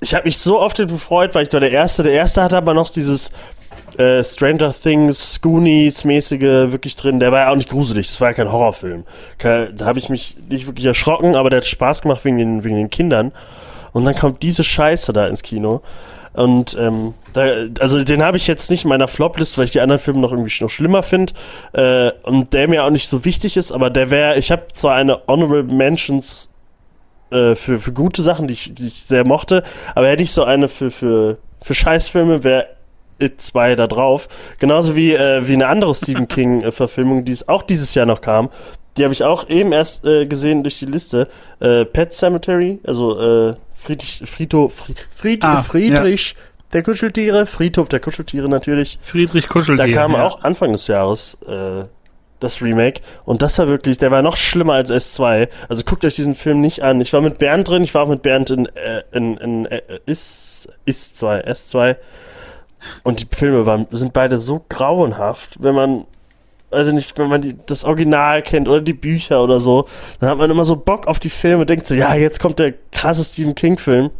[0.00, 2.02] ich habe mich so oft gefreut, weil ich war der Erste.
[2.02, 3.30] Der Erste hatte aber noch dieses
[3.98, 7.20] äh, Stranger Things, Goonies-mäßige wirklich drin.
[7.20, 8.08] Der war ja auch nicht gruselig.
[8.08, 9.04] Das war ja kein Horrorfilm.
[9.38, 12.76] Da habe ich mich nicht wirklich erschrocken, aber der hat Spaß gemacht wegen den, wegen
[12.76, 13.32] den Kindern.
[13.92, 15.82] Und dann kommt diese Scheiße da ins Kino.
[16.32, 17.46] Und ähm, da,
[17.80, 20.30] also den habe ich jetzt nicht in meiner Flop-List, weil ich die anderen Filme noch
[20.30, 21.32] irgendwie noch schlimmer finde.
[21.72, 24.94] Äh, und der mir auch nicht so wichtig ist, aber der wäre, ich habe zwar
[24.94, 26.48] eine Honorable Mentions
[27.30, 30.44] äh, für, für gute Sachen, die ich, die ich sehr mochte, aber hätte ich so
[30.44, 32.66] eine für, für, für Scheißfilme, wäre
[33.20, 34.28] It 2 da drauf.
[34.58, 38.50] Genauso wie, äh, wie eine andere Stephen King-Verfilmung, die es auch dieses Jahr noch kam.
[38.96, 41.28] Die habe ich auch eben erst äh, gesehen durch die Liste.
[41.60, 46.34] Äh, Pet Cemetery, also äh, Friedrich, Friedhof, Fried, Fried, Ah, Friedrich
[46.72, 48.98] der Kuscheltiere, Friedhof der Kuscheltiere natürlich.
[49.02, 49.76] Friedrich Kuschel.
[49.76, 50.26] Da kam ja.
[50.26, 51.84] auch Anfang des Jahres äh,
[52.40, 55.48] das Remake und das war wirklich, der war noch schlimmer als S2.
[55.68, 57.00] Also guckt euch diesen Film nicht an.
[57.00, 59.80] Ich war mit Bernd drin, ich war auch mit Bernd in, äh, in, in äh,
[60.06, 61.96] Is, Is 2, S2
[63.02, 66.06] und die Filme waren, sind beide so grauenhaft, wenn man
[66.70, 69.86] also nicht, wenn man die, das Original kennt oder die Bücher oder so,
[70.20, 72.74] dann hat man immer so Bock auf die Filme, denkt so, ja, jetzt kommt der
[72.92, 74.10] krasse Stephen King-Film.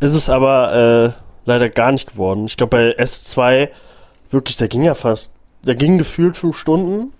[0.00, 2.46] Ist es aber äh, leider gar nicht geworden.
[2.46, 3.68] Ich glaube, bei S2,
[4.30, 7.12] wirklich, der ging ja fast, der ging gefühlt fünf Stunden.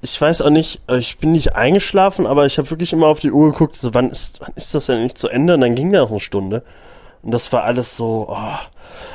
[0.00, 3.20] Ich weiß auch nicht, äh, ich bin nicht eingeschlafen, aber ich habe wirklich immer auf
[3.20, 5.54] die Uhr geguckt, so, wann ist, wann ist das denn nicht zu Ende?
[5.54, 6.62] Und dann ging der auch eine Stunde.
[7.22, 8.58] Und das war alles so, oh.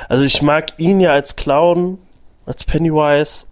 [0.08, 1.98] also ich mag ihn ja als Clown
[2.46, 3.46] als Pennywise.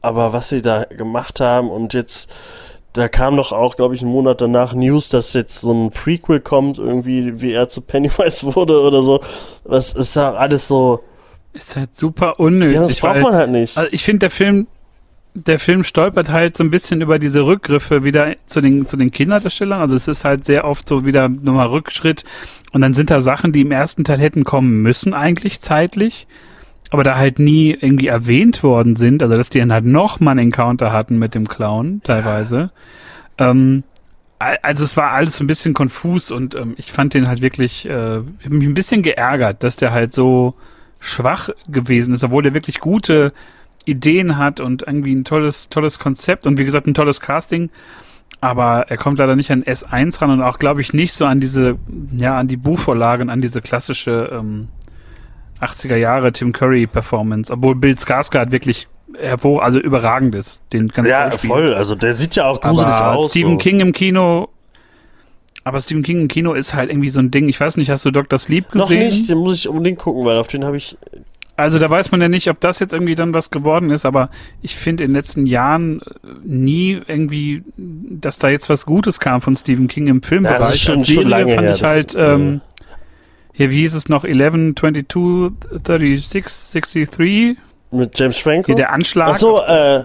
[0.00, 2.30] Aber was sie da gemacht haben und jetzt,
[2.92, 6.40] da kam doch auch, glaube ich, einen Monat danach News, dass jetzt so ein Prequel
[6.40, 9.20] kommt, irgendwie, wie er zu Pennywise wurde oder so.
[9.64, 11.00] Was ist da alles so.
[11.52, 12.76] Ist halt super unnötig.
[12.76, 13.76] Ja, das braucht man halt nicht.
[13.76, 14.68] Also ich finde, der Film,
[15.46, 19.10] der Film stolpert halt so ein bisschen über diese Rückgriffe wieder zu den, zu den
[19.10, 19.80] Kinderdarstellern.
[19.80, 22.24] Also es ist halt sehr oft so wieder nochmal Rückschritt.
[22.72, 26.26] Und dann sind da Sachen, die im ersten Teil hätten kommen müssen, eigentlich zeitlich.
[26.90, 29.22] Aber da halt nie irgendwie erwähnt worden sind.
[29.22, 32.70] Also dass die dann halt nochmal einen Encounter hatten mit dem Clown, teilweise.
[33.38, 33.84] Ähm,
[34.38, 37.40] al- also es war alles so ein bisschen konfus und ähm, ich fand den halt
[37.40, 40.54] wirklich, äh, ich hab mich ein bisschen geärgert, dass der halt so
[41.00, 43.32] schwach gewesen ist, obwohl der wirklich gute
[43.88, 47.70] Ideen hat und irgendwie ein tolles, tolles Konzept und wie gesagt ein tolles Casting.
[48.40, 51.40] Aber er kommt leider nicht an S1 ran und auch, glaube ich, nicht so an
[51.40, 51.76] diese,
[52.14, 54.68] ja, an die Buchvorlage und an diese klassische ähm,
[55.60, 58.86] 80er Jahre Tim Curry Performance, obwohl Bill Skarsgård wirklich
[59.18, 61.74] hervor, also überragend ist, den ganz ja, voll.
[61.74, 63.30] Also der sieht ja auch gruselig Aber aus.
[63.30, 63.58] Stephen so.
[63.58, 64.50] King im Kino,
[65.64, 67.48] aber Stephen King im Kino ist halt irgendwie so ein Ding.
[67.48, 68.38] Ich weiß nicht, hast du Dr.
[68.38, 68.78] Sleep gesehen?
[68.80, 70.96] Noch nicht, den muss ich unbedingt gucken, weil auf den habe ich.
[71.58, 74.30] Also da weiß man ja nicht, ob das jetzt irgendwie dann was geworden ist, aber
[74.62, 76.04] ich finde in den letzten Jahren äh,
[76.44, 80.60] nie irgendwie, dass da jetzt was Gutes kam von Stephen King im Filmbereich.
[80.60, 82.60] Ja, das ist schon- Als Serie lange fand her, ich halt, ähm,
[83.54, 85.56] hier, wie hieß es noch, 11, 22,
[86.28, 87.56] 36, 63,
[87.90, 88.66] Mit James Franco?
[88.66, 90.04] hier der Anschlag Ach so, äh,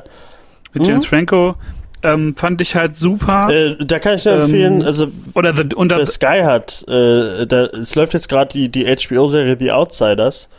[0.74, 1.08] mit James mhm.
[1.10, 1.56] Franco,
[2.02, 3.48] ähm, fand ich halt super.
[3.52, 7.46] äh, da kann ich nur Ähm, empfehlen, also Oder the, und der Sky hat, äh,
[7.46, 10.50] da, es läuft jetzt gerade die, die HBO-Serie The Outsiders.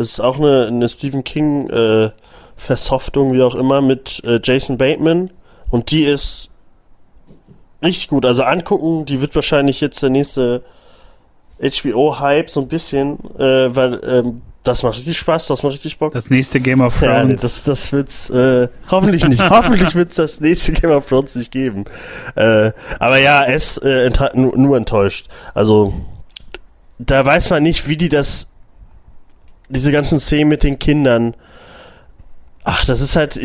[0.00, 2.08] Das ist auch eine, eine Stephen King äh,
[2.56, 5.28] Versoftung, wie auch immer, mit äh, Jason Bateman.
[5.68, 6.48] Und die ist
[7.82, 8.24] richtig gut.
[8.24, 10.62] Also angucken, die wird wahrscheinlich jetzt der nächste
[11.60, 16.14] HBO-Hype so ein bisschen, äh, weil ähm, das macht richtig Spaß, das macht richtig Bock.
[16.14, 17.42] das nächste Game of Ja, Thrones.
[17.42, 19.42] das, das wird's äh, hoffentlich nicht.
[19.50, 21.84] hoffentlich wird's das nächste Game of Thrones nicht geben.
[22.36, 25.28] Äh, aber ja, es äh, nur enttäuscht.
[25.52, 25.92] Also
[26.98, 28.49] da weiß man nicht, wie die das,
[29.70, 31.34] diese ganzen Szenen mit den Kindern.
[32.64, 33.36] Ach, das ist halt,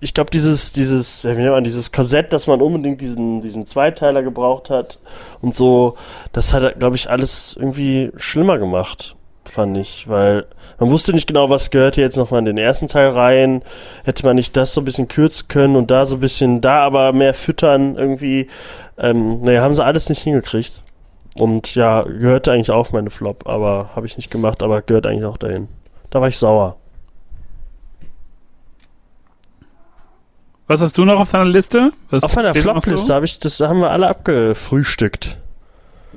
[0.00, 3.64] ich- glaube, dieses, dieses, ja, wie nennt man, dieses Korsett, dass man unbedingt diesen, diesen
[3.64, 4.98] Zweiteiler gebraucht hat
[5.40, 5.96] und so,
[6.32, 9.14] das hat, glaube ich, alles irgendwie schlimmer gemacht,
[9.48, 10.46] fand ich, weil
[10.78, 13.62] man wusste nicht genau, was gehört hier jetzt nochmal in den ersten Teil rein.
[14.04, 16.80] Hätte man nicht das so ein bisschen kürzen können und da so ein bisschen, da
[16.84, 18.48] aber mehr füttern irgendwie.
[18.98, 20.82] Ähm, naja, haben sie alles nicht hingekriegt.
[21.36, 25.24] Und ja, gehörte eigentlich auch meine Flop, aber habe ich nicht gemacht, aber gehört eigentlich
[25.24, 25.68] auch dahin.
[26.10, 26.76] Da war ich sauer.
[30.66, 31.92] Was hast du noch auf deiner Liste?
[32.10, 33.14] Was Auf meiner Flop-Liste so?
[33.14, 35.36] habe ich, das haben wir alle abgefrühstückt.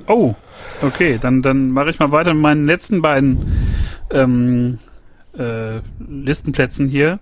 [0.06, 0.34] Oh,
[0.82, 4.78] okay, dann, dann mache ich mal weiter mit meinen letzten beiden ähm,
[5.36, 7.18] äh, Listenplätzen hier.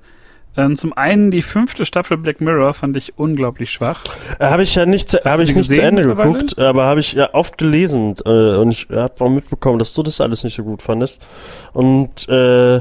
[0.56, 4.04] Ähm, zum einen die fünfte Staffel Black Mirror fand ich unglaublich schwach.
[4.38, 7.32] Äh, Habe ich ja nicht, habe ich nicht zu Ende geguckt, aber habe ich ja
[7.32, 10.82] oft gelesen äh, und ich habe auch mitbekommen, dass du das alles nicht so gut
[10.82, 11.26] fandest.
[11.72, 12.80] Und äh,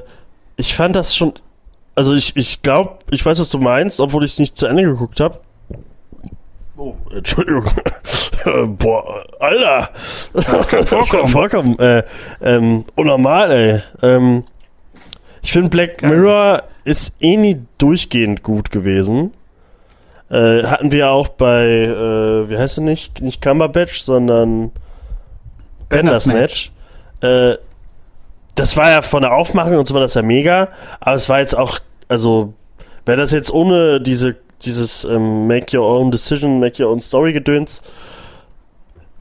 [0.58, 1.34] ich fand das schon,
[1.96, 4.84] also ich, ich glaube, ich weiß, was du meinst, obwohl ich es nicht zu Ende
[4.84, 5.40] geguckt habe.
[6.76, 7.66] Oh, Entschuldigung.
[8.78, 9.90] Boah, Alter.
[10.86, 11.28] Vorkommen.
[11.28, 11.80] vorkommen.
[11.80, 12.04] Äh,
[12.42, 13.82] ähm, unnormal, ey.
[14.02, 14.44] Ähm,
[15.42, 16.02] ich finde Black.
[16.02, 19.34] Mirror ist eh nie durchgehend gut gewesen.
[20.30, 23.22] Äh, hatten wir auch bei, äh, wie heißt er nicht?
[23.22, 24.72] Nicht Cumberbatch, sondern
[25.90, 26.72] Bandersnatch.
[27.22, 27.56] Äh,
[28.56, 31.40] das war ja von der Aufmachung und so war das ja mega, aber es war
[31.40, 32.54] jetzt auch, also,
[33.06, 37.34] wäre das jetzt ohne diese, dieses ähm, Make Your Own Decision, Make Your Own Story
[37.34, 37.82] Gedöns,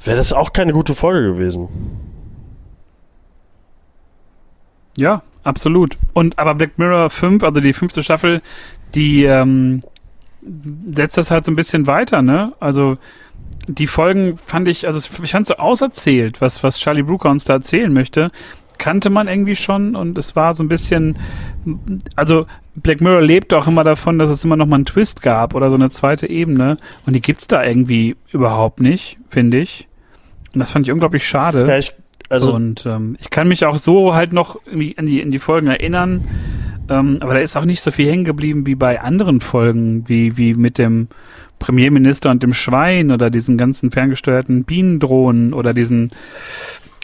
[0.05, 1.69] wäre das auch keine gute Folge gewesen.
[4.97, 5.96] Ja, absolut.
[6.12, 8.42] Und aber Black Mirror 5, also die fünfte Staffel,
[8.94, 9.81] die ähm,
[10.92, 12.53] setzt das halt so ein bisschen weiter, ne?
[12.61, 12.98] Also
[13.66, 17.55] die Folgen fand ich, also ich fand so auserzählt, was, was Charlie Brooker uns da
[17.55, 18.31] erzählen möchte,
[18.79, 21.18] kannte man irgendwie schon und es war so ein bisschen,
[22.16, 25.55] also Black Mirror lebt auch immer davon, dass es immer noch mal einen Twist gab
[25.55, 29.87] oder so eine zweite Ebene und die gibt's da irgendwie überhaupt nicht, finde ich.
[30.55, 31.66] Und das fand ich unglaublich schade.
[31.68, 31.92] Ja, ich,
[32.31, 35.66] also, und ähm, ich kann mich auch so halt noch an die, in die Folgen
[35.66, 36.25] erinnern.
[36.88, 40.37] Ähm, aber da ist auch nicht so viel hängen geblieben wie bei anderen Folgen, wie,
[40.37, 41.09] wie mit dem
[41.59, 46.11] Premierminister und dem Schwein oder diesen ganzen ferngesteuerten Bienendrohnen oder diesen,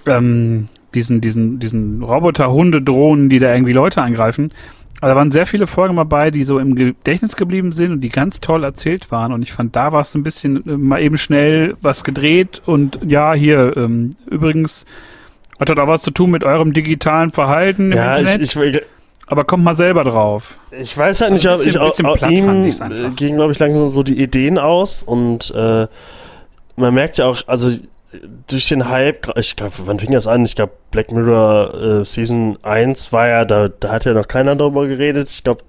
[0.06, 4.52] ähm, diesen, diesen, diesen Roboter-Hundedrohnen, die da irgendwie Leute angreifen.
[5.00, 8.08] Also da waren sehr viele Folgen dabei, die so im Gedächtnis geblieben sind und die
[8.08, 9.32] ganz toll erzählt waren.
[9.32, 12.98] Und ich fand, da war es ein bisschen äh, mal eben schnell was gedreht und
[13.06, 14.86] ja, hier, ähm, übrigens,
[15.60, 18.42] hat das auch was zu tun mit eurem digitalen Verhalten ja, ich, Internet?
[18.42, 18.82] ich, will-
[19.28, 20.58] aber kommt mal selber drauf.
[20.70, 23.20] Ich weiß halt nicht, Also ob ein ich bisschen- auch, bisschen auch ihm einfach.
[23.22, 25.86] äh, glaube ich, langsam so die Ideen aus und äh,
[26.76, 27.70] man merkt ja auch, also
[28.46, 30.44] durch den Hype, ich glaube, wann fing das an?
[30.44, 34.54] Ich glaube, Black Mirror äh, Season 1 war ja, da, da hat ja noch keiner
[34.56, 35.28] darüber geredet.
[35.28, 35.64] Ich glaube,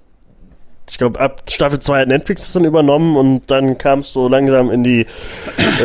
[0.88, 4.28] ich glaube, ab Staffel 2 hat Netflix das dann übernommen und dann kam es so
[4.28, 5.04] langsam in die,
[5.80, 5.84] äh,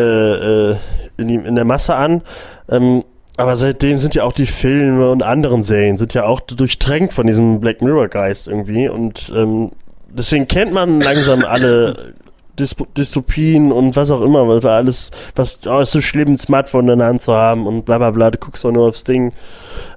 [0.71, 0.75] äh,
[1.17, 2.21] in, die in der Masse an.
[2.69, 3.03] Ähm,
[3.37, 7.27] aber seitdem sind ja auch die Filme und anderen Serien sind ja auch durchtränkt von
[7.27, 9.71] diesem Black Mirror Geist irgendwie und ähm,
[10.09, 12.13] deswegen kennt man langsam alle
[12.59, 16.87] Dysp Dystopien und was auch immer, was alles, was oh, ist so schlimm, ein Smartphone
[16.89, 19.33] in der Hand zu haben und bla bla bla, du guckst doch nur aufs Ding.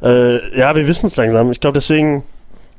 [0.02, 1.52] Äh, ja, wir wissen es langsam.
[1.52, 2.22] Ich glaube deswegen,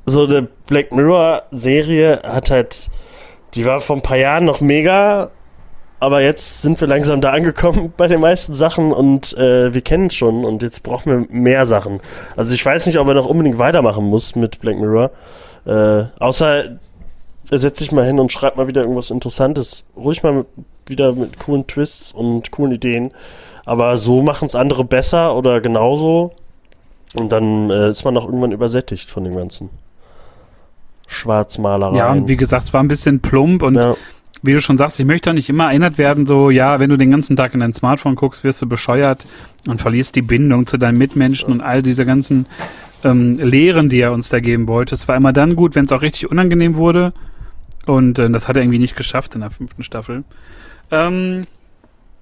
[0.08, 2.90] so eine Black Mirror Serie hat halt,
[3.54, 5.30] die war vor ein paar Jahren noch mega,
[6.00, 10.08] aber jetzt sind wir langsam da angekommen bei den meisten Sachen und äh, wir kennen
[10.08, 12.00] es schon und jetzt brauchen wir mehr Sachen.
[12.36, 15.12] Also ich weiß nicht, ob er noch unbedingt weitermachen muss mit Black Mirror.
[15.66, 16.78] Äh, außer
[17.50, 19.84] er setzt sich mal hin und schreibt mal wieder irgendwas Interessantes.
[19.96, 20.48] Ruhig mal mit,
[20.86, 23.12] wieder mit coolen Twists und coolen Ideen.
[23.66, 26.34] Aber so machen es andere besser oder genauso.
[27.16, 29.70] Und dann äh, ist man auch irgendwann übersättigt von dem Ganzen.
[31.08, 31.96] Schwarzmalereien.
[31.96, 33.96] Ja, und wie gesagt, es war ein bisschen plump und ja.
[34.42, 36.98] Wie du schon sagst, ich möchte auch nicht immer erinnert werden, so, ja, wenn du
[36.98, 39.26] den ganzen Tag in dein Smartphone guckst, wirst du bescheuert
[39.68, 42.46] und verlierst die Bindung zu deinen Mitmenschen und all diese ganzen
[43.04, 44.96] ähm, Lehren, die er uns da geben wollte.
[44.96, 47.14] Es war immer dann gut, wenn es auch richtig unangenehm wurde.
[47.86, 50.24] Und äh, das hat er irgendwie nicht geschafft in der fünften Staffel.
[50.92, 51.42] Ähm,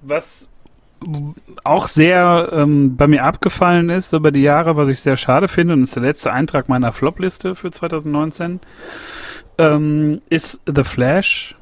[0.02, 0.48] was
[1.64, 5.74] auch sehr ähm, bei mir abgefallen ist über die Jahre, was ich sehr schade finde,
[5.74, 8.60] und ist der letzte Eintrag meiner Flop-Liste für 2019,
[9.58, 11.55] ähm, ist The Flash,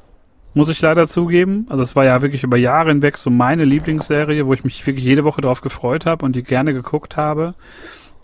[0.55, 1.67] muss ich leider zugeben.
[1.69, 5.05] Also es war ja wirklich über Jahre hinweg so meine Lieblingsserie, wo ich mich wirklich
[5.05, 7.55] jede Woche drauf gefreut habe und die gerne geguckt habe.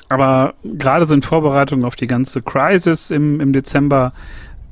[0.09, 4.13] Aber gerade so in Vorbereitung auf die ganze Crisis im, im Dezember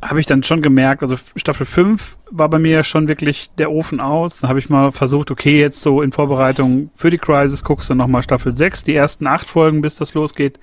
[0.01, 3.73] habe ich dann schon gemerkt, also Staffel 5 war bei mir ja schon wirklich der
[3.73, 4.41] Ofen aus.
[4.41, 7.95] Da habe ich mal versucht, okay, jetzt so in Vorbereitung für die Crisis guckst du
[7.95, 10.61] nochmal Staffel 6, die ersten acht Folgen, bis das losgeht.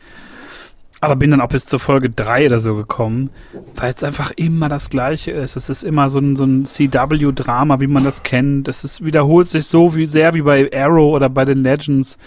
[1.05, 3.29] Aber bin dann auch bis zur Folge 3 oder so gekommen,
[3.75, 5.55] weil es einfach immer das Gleiche ist.
[5.55, 8.67] Es ist immer so ein, so ein CW-Drama, wie man das kennt.
[8.67, 12.17] Es ist, wiederholt sich so wie, sehr wie bei Arrow oder bei den Legends.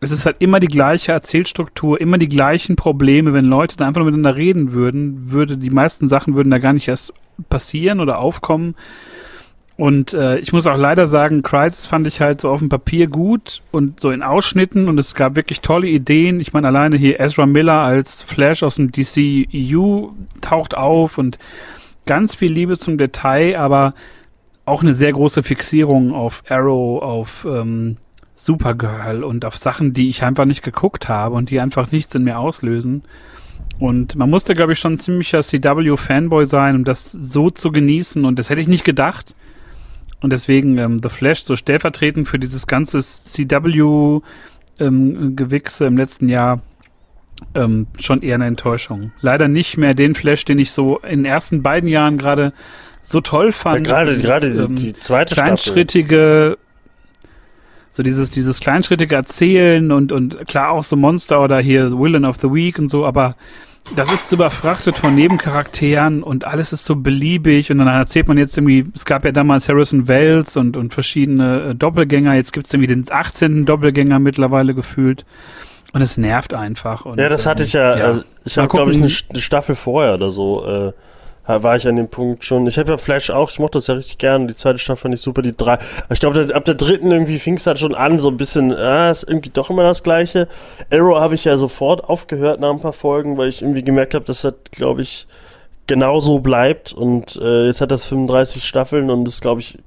[0.00, 3.32] Es ist halt immer die gleiche Erzählstruktur, immer die gleichen Probleme.
[3.34, 6.72] Wenn Leute da einfach nur miteinander reden würden, würde die meisten Sachen würden da gar
[6.72, 7.12] nicht erst
[7.50, 8.74] passieren oder aufkommen.
[9.76, 13.08] Und äh, ich muss auch leider sagen, Crisis fand ich halt so auf dem Papier
[13.08, 16.38] gut und so in Ausschnitten und es gab wirklich tolle Ideen.
[16.38, 20.10] Ich meine, alleine hier Ezra Miller als Flash aus dem DCEU
[20.40, 21.38] taucht auf und
[22.06, 23.94] ganz viel Liebe zum Detail, aber
[24.64, 27.96] auch eine sehr große Fixierung auf Arrow, auf ähm,
[28.36, 32.24] Supergirl und auf Sachen, die ich einfach nicht geguckt habe und die einfach nichts in
[32.24, 33.02] mir auslösen.
[33.80, 38.24] Und man musste, glaube ich, schon ein ziemlicher CW-Fanboy sein, um das so zu genießen.
[38.24, 39.34] Und das hätte ich nicht gedacht.
[40.24, 44.24] Und deswegen ähm, The Flash so stellvertretend für dieses ganze CW-Gewichse
[45.84, 46.62] im letzten Jahr
[47.54, 49.12] ähm, schon eher eine Enttäuschung.
[49.20, 52.54] Leider nicht mehr den Flash, den ich so in den ersten beiden Jahren gerade
[53.02, 53.86] so toll Ja, fand.
[53.86, 55.44] gerade Dieses, gerade die, ähm, die zweite Staffel.
[55.48, 56.56] kleinschrittige,
[57.90, 62.38] so dieses, dieses kleinschrittige Erzählen und, und klar auch so Monster oder hier Villain of
[62.40, 63.36] the Week und so, aber
[63.96, 68.38] das ist so überfrachtet von Nebencharakteren und alles ist so beliebig und dann erzählt man
[68.38, 72.72] jetzt irgendwie, es gab ja damals Harrison Wells und, und verschiedene äh, Doppelgänger, jetzt gibt's
[72.72, 73.66] irgendwie den 18.
[73.66, 75.26] Doppelgänger mittlerweile gefühlt
[75.92, 77.04] und es nervt einfach.
[77.04, 77.96] Und, Ja, das hatte ähm, ich ja.
[77.96, 78.04] ja.
[78.06, 78.96] Also ich habe, glaube ich,
[79.30, 80.66] eine Staffel vorher oder so.
[80.66, 80.92] Äh,
[81.46, 82.66] war ich an dem Punkt schon.
[82.66, 84.48] Ich habe ja Flash auch, ich mochte das ja richtig gern.
[84.48, 85.42] Die zweite Staffel fand ich super.
[85.42, 85.78] Die drei.
[86.10, 89.10] Ich glaube, ab der dritten irgendwie fing es halt schon an, so ein bisschen, ah,
[89.10, 90.48] ist irgendwie doch immer das Gleiche.
[90.92, 94.24] Arrow habe ich ja sofort aufgehört nach ein paar Folgen, weil ich irgendwie gemerkt habe,
[94.24, 95.26] dass das, glaube ich,
[95.86, 96.92] genauso bleibt.
[96.92, 99.78] Und äh, jetzt hat das 35 Staffeln und ist, glaube ich,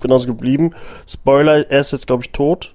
[0.00, 0.72] genauso geblieben.
[1.06, 2.72] Spoiler, er ist jetzt, glaube ich, tot.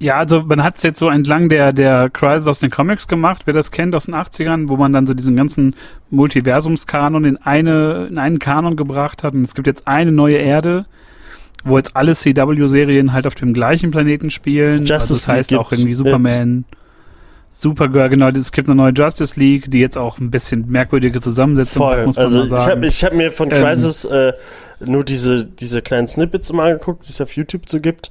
[0.00, 3.42] Ja, also man hat es jetzt so entlang der, der Crisis aus den Comics gemacht,
[3.44, 5.76] wer das kennt aus den 80ern, wo man dann so diesen ganzen
[6.08, 9.34] Multiversumskanon in, eine, in einen Kanon gebracht hat.
[9.34, 10.86] Und es gibt jetzt eine neue Erde,
[11.64, 14.78] wo jetzt alle CW-Serien halt auf dem gleichen Planeten spielen.
[14.86, 16.64] Justice also das heißt League auch irgendwie Superman,
[17.52, 21.86] Supergirl, genau, es gibt eine neue Justice League, die jetzt auch ein bisschen merkwürdige Zusammensetzung
[21.86, 22.06] hat, Voll.
[22.06, 22.70] muss man Also mal ich sagen.
[22.70, 24.32] habe ich hab mir von Ähm, Crisis äh,
[24.80, 28.10] nur diese, diese kleinen Snippets immer angeguckt, die es auf YouTube so gibt.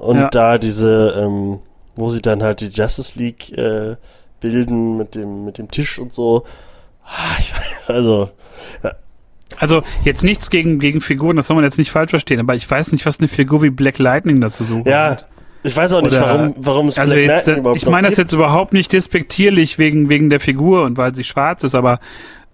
[0.00, 0.28] Und Ja.
[0.30, 1.58] da diese, ähm,
[1.96, 3.96] wo sie dann halt die Justice League äh,
[4.40, 6.44] bilden mit dem, mit dem Tisch und so.
[7.04, 7.36] Ah,
[7.86, 8.30] Also,
[9.58, 12.70] Also jetzt nichts gegen, gegen Figuren, das soll man jetzt nicht falsch verstehen, aber ich
[12.70, 15.26] weiß nicht, was eine Figur wie Black Lightning dazu suchen Ja, hat.
[15.62, 18.08] Ich weiß auch nicht, Oder- warum, warum es Also Black jetzt, Knight überhaupt ich meine
[18.08, 22.00] das jetzt überhaupt nicht despektierlich wegen, wegen der Figur und weil sie schwarz ist, aber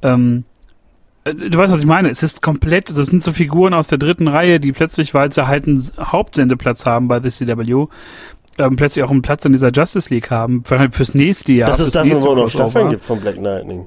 [0.02, 0.55] ähm, äh,
[1.34, 2.10] du weißt, was ich meine.
[2.10, 5.46] Es ist komplett, das sind so Figuren aus der dritten Reihe, die plötzlich, weil sie
[5.46, 7.86] halt einen Hauptsendeplatz haben bei The CW,
[8.58, 11.68] ähm, plötzlich auch einen Platz in dieser Justice League haben, für, fürs nächste Jahr.
[11.68, 12.48] Dass es nächste wohl noch.
[12.48, 13.86] Staffeln gibt von Black Lightning.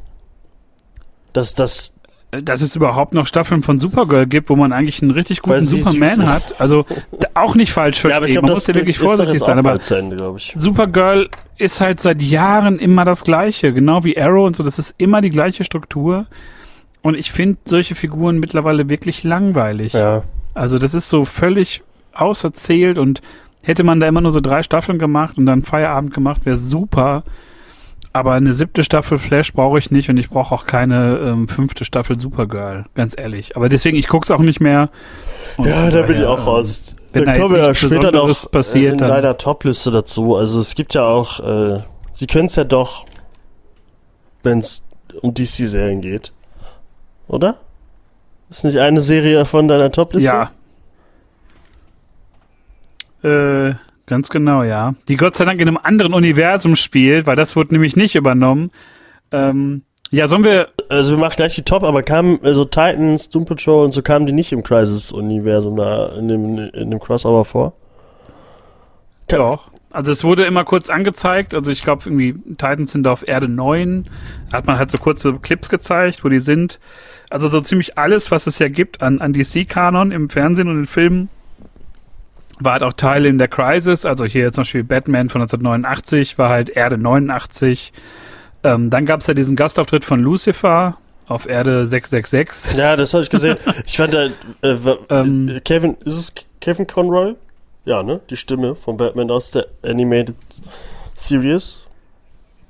[1.34, 1.94] Dass das,
[2.32, 5.66] Äh, Dass es überhaupt noch Staffeln von Supergirl gibt, wo man eigentlich einen richtig guten
[5.66, 6.60] Superman hat.
[6.60, 6.86] Also
[7.34, 8.12] auch nicht falsch verstehen.
[8.12, 9.58] ja, aber ich glaube, man muss ja wirklich vorsichtig sein.
[9.58, 10.36] Aber Ende.
[10.56, 14.64] Supergirl ist halt seit Jahren immer das Gleiche, genau wie Arrow und so.
[14.64, 16.28] Das ist immer die gleiche Struktur.
[17.02, 19.94] Und ich finde solche Figuren mittlerweile wirklich langweilig.
[19.94, 20.24] Ja.
[20.54, 21.82] Also das ist so völlig
[22.14, 23.22] auserzählt und
[23.64, 27.24] hätte man da immer nur so drei Staffeln gemacht und dann Feierabend gemacht, wäre super.
[28.12, 31.86] Aber eine siebte Staffel Flash brauche ich nicht und ich brauche auch keine ähm, fünfte
[31.86, 33.56] Staffel Supergirl, ganz ehrlich.
[33.56, 34.90] Aber deswegen, ich gucke es auch nicht mehr.
[35.60, 36.96] Ja, da bin ich auch ähm, raus.
[37.14, 40.36] wenn da da kommen wir ja später noch Besonderes passiert, in deiner Top-Liste dazu.
[40.36, 41.82] Also es gibt ja auch, äh,
[42.14, 43.06] sie können es ja doch,
[44.42, 44.82] wenn es
[45.22, 46.34] um DC-Serien geht.
[47.30, 47.60] Oder?
[48.50, 50.50] Ist nicht eine Serie von deiner Top-Liste?
[53.24, 53.70] Ja.
[53.70, 53.76] Äh,
[54.08, 54.96] ganz genau, ja.
[55.08, 58.72] Die Gott sei Dank in einem anderen Universum spielt, weil das wurde nämlich nicht übernommen.
[59.32, 60.70] Ähm, ja, sollen wir.
[60.90, 64.26] Also wir machen gleich die Top, aber kamen also Titans, Doom Patrol und so kamen
[64.26, 67.74] die nicht im Crisis-Universum da in dem, in dem Crossover vor?
[69.28, 69.70] Doch.
[69.92, 71.56] Also es wurde immer kurz angezeigt.
[71.56, 74.06] Also ich glaube irgendwie Titans sind auf Erde 9.
[74.50, 76.80] Da hat man halt so kurze Clips gezeigt, wo die sind.
[77.30, 80.86] Also so ziemlich alles, was es ja gibt an, an DC-Kanon im Fernsehen und in
[80.88, 81.30] Filmen,
[82.60, 84.06] war halt auch Teil in der Crisis.
[84.06, 87.94] Also hier zum Beispiel Batman von 1989 war halt Erde 89.
[88.64, 92.76] Ähm, dann gab es ja diesen Gastauftritt von Lucifer auf Erde 666.
[92.76, 93.58] Ja, das habe ich gesehen.
[93.86, 94.26] ich fand da,
[94.62, 94.76] äh,
[95.10, 95.48] Ähm.
[95.48, 97.36] äh, Kevin, ist es Kevin Conroy?
[97.90, 98.20] Ja, ne?
[98.30, 100.36] Die Stimme von Batman aus der Animated
[101.16, 101.80] Series.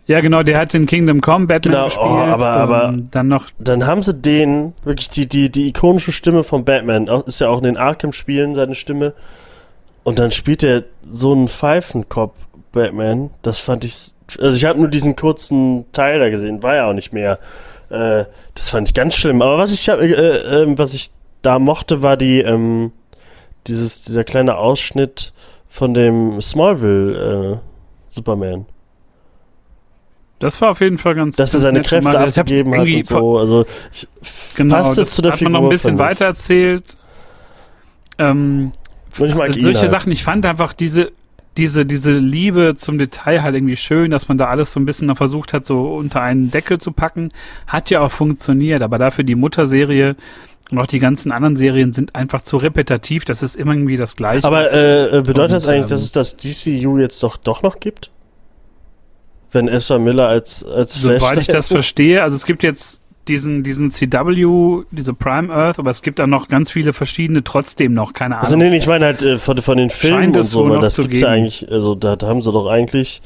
[0.07, 2.30] Ja, genau, der hat in Kingdom Come Batman Genau, oh, gespielt.
[2.34, 6.45] aber- aber- ähm, dann noch Dann haben sie den, wirklich die, die, die ikonische Stimme
[6.45, 9.13] von Batman, ist ja auch in den Arkham-Spielen seine Stimme.
[10.05, 12.36] Und dann spielt er so einen Pfeifenkopf
[12.72, 13.30] Batman.
[13.41, 16.93] Das fand ich, also ich habe nur diesen kurzen Teil da gesehen, war ja auch
[16.93, 17.39] nicht mehr.
[17.89, 18.24] Äh,
[18.55, 19.41] das fand ich ganz schlimm.
[19.41, 21.11] Aber was ich, hab, äh, äh, was ich
[21.41, 22.93] da mochte, war die, ähm,
[23.68, 25.34] dieses, dieser kleine Ausschnitt
[25.68, 27.57] von dem Smallville äh,
[28.10, 28.66] Superman.
[30.39, 31.36] Das war auf jeden Fall ganz.
[31.36, 33.38] Dass er seine Kräfte hab's abgeben hat und so.
[33.38, 34.07] Also ich,
[34.55, 35.62] Genau, passte das zu der hat man Figur.
[35.62, 36.97] noch ein bisschen weiter erzählt.
[38.18, 38.72] Ähm,
[39.18, 39.89] ihn solche halt.
[39.89, 41.12] Sachen, ich fand einfach diese,
[41.57, 45.07] diese, diese Liebe zum Detail halt irgendwie schön, dass man da alles so ein bisschen
[45.07, 47.32] noch versucht hat, so unter einen Deckel zu packen.
[47.68, 50.16] Hat ja auch funktioniert, aber dafür die Mutterserie
[50.72, 53.26] und auch die ganzen anderen Serien sind einfach zu repetitiv.
[53.26, 54.45] Das ist immer irgendwie das Gleiche.
[54.45, 57.80] Aber äh, äh, bedeutet das eigentlich, ähm, dass es das DCU jetzt doch, doch noch
[57.80, 58.11] gibt?
[59.51, 61.20] Wenn Ezra Miller als, als Flash.
[61.20, 65.89] Soweit ich das verstehe, also es gibt jetzt diesen, diesen CW, diese Prime Earth, aber
[65.89, 68.45] es gibt da noch ganz viele verschiedene trotzdem noch, keine Ahnung.
[68.45, 70.95] Also nee, ich meine halt äh, von, von den Filmen und so, weil noch das
[70.95, 73.22] zu gibt's ja eigentlich, also da, da haben sie doch eigentlich.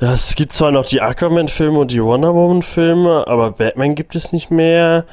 [0.00, 4.32] Ja, es gibt zwar noch die Aquaman-Filme und die Wonder Woman-Filme, aber Batman gibt es
[4.32, 5.04] nicht mehr.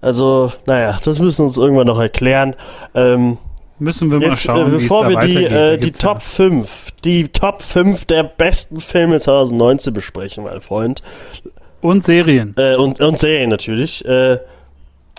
[0.00, 2.54] Also, naja, das müssen wir uns irgendwann noch erklären.
[2.94, 3.38] Ähm,
[3.80, 6.08] Müssen wir mal Jetzt, schauen, äh, wie es bevor wir die, äh, die gibt's ja-
[6.14, 11.02] Top 5, die Top 5 der besten Filme 2019 besprechen, mein Freund,
[11.80, 12.54] Und Serien.
[12.58, 14.38] äh, und, und Serien natürlich, äh,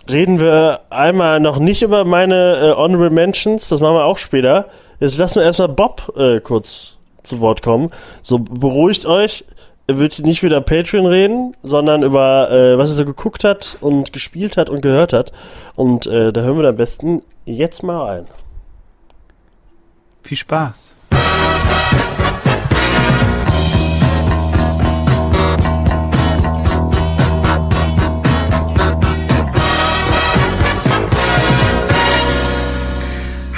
[0.10, 4.66] reden wir einmal noch nicht über meine äh, Honorable Mentions, das machen wir auch später.
[5.00, 7.92] Jetzt lassen wir erstmal Bob äh, kurz zu Wort kommen.
[8.22, 9.46] So, beruhigt euch,
[9.98, 14.58] wird nicht wieder Patreon reden, sondern über, äh, was er so geguckt hat und gespielt
[14.58, 15.32] hat und gehört hat.
[15.76, 18.26] Und äh, da hören wir am besten jetzt mal rein.
[20.22, 20.96] Viel Spaß.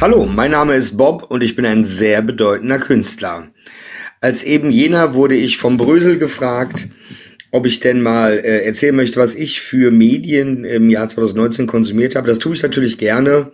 [0.01, 3.49] Hallo, mein Name ist Bob und ich bin ein sehr bedeutender Künstler.
[4.21, 6.87] Als eben jener wurde ich vom Brösel gefragt,
[7.49, 12.15] ob ich denn mal äh, erzählen möchte, was ich für Medien im Jahr 2019 konsumiert
[12.15, 12.27] habe.
[12.27, 13.51] Das tue ich natürlich gerne,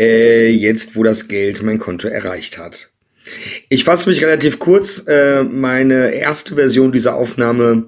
[0.00, 2.90] äh, jetzt wo das Geld mein Konto erreicht hat.
[3.68, 5.04] Ich fasse mich relativ kurz.
[5.06, 7.86] Äh, meine erste Version dieser Aufnahme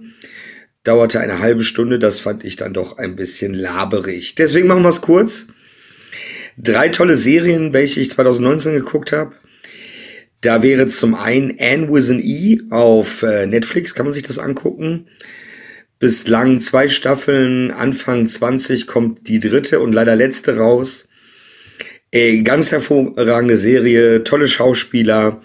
[0.84, 1.98] dauerte eine halbe Stunde.
[1.98, 4.34] Das fand ich dann doch ein bisschen laberig.
[4.34, 5.46] Deswegen machen wir es kurz.
[6.58, 9.34] Drei tolle Serien, welche ich 2019 geguckt habe.
[10.40, 14.38] Da wäre zum einen Anne with an E auf äh, Netflix, kann man sich das
[14.38, 15.08] angucken.
[15.98, 21.08] Bislang zwei Staffeln, Anfang 20 kommt die dritte und leider letzte raus.
[22.10, 25.40] Äh, ganz hervorragende Serie, tolle Schauspieler,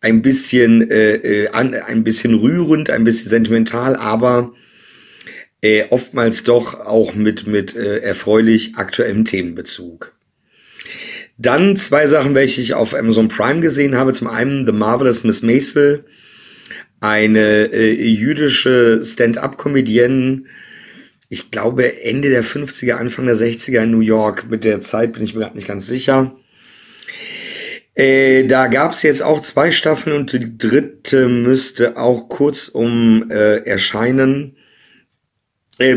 [0.00, 4.52] ein bisschen, äh, äh, an, ein bisschen rührend, ein bisschen sentimental, aber
[5.60, 10.17] äh, oftmals doch auch mit, mit äh, erfreulich aktuellem Themenbezug.
[11.38, 14.12] Dann zwei Sachen, welche ich auf Amazon Prime gesehen habe.
[14.12, 16.04] Zum einen The Marvelous Miss Maisel,
[17.00, 20.42] eine äh, jüdische Stand-up-Comedienne,
[21.28, 24.50] ich glaube Ende der 50er, Anfang der 60er in New York.
[24.50, 26.34] Mit der Zeit bin ich mir gerade nicht ganz sicher.
[27.94, 33.30] Äh, da gab es jetzt auch zwei Staffeln und die dritte müsste auch kurz um
[33.30, 34.56] äh, erscheinen.
[35.78, 35.96] Äh,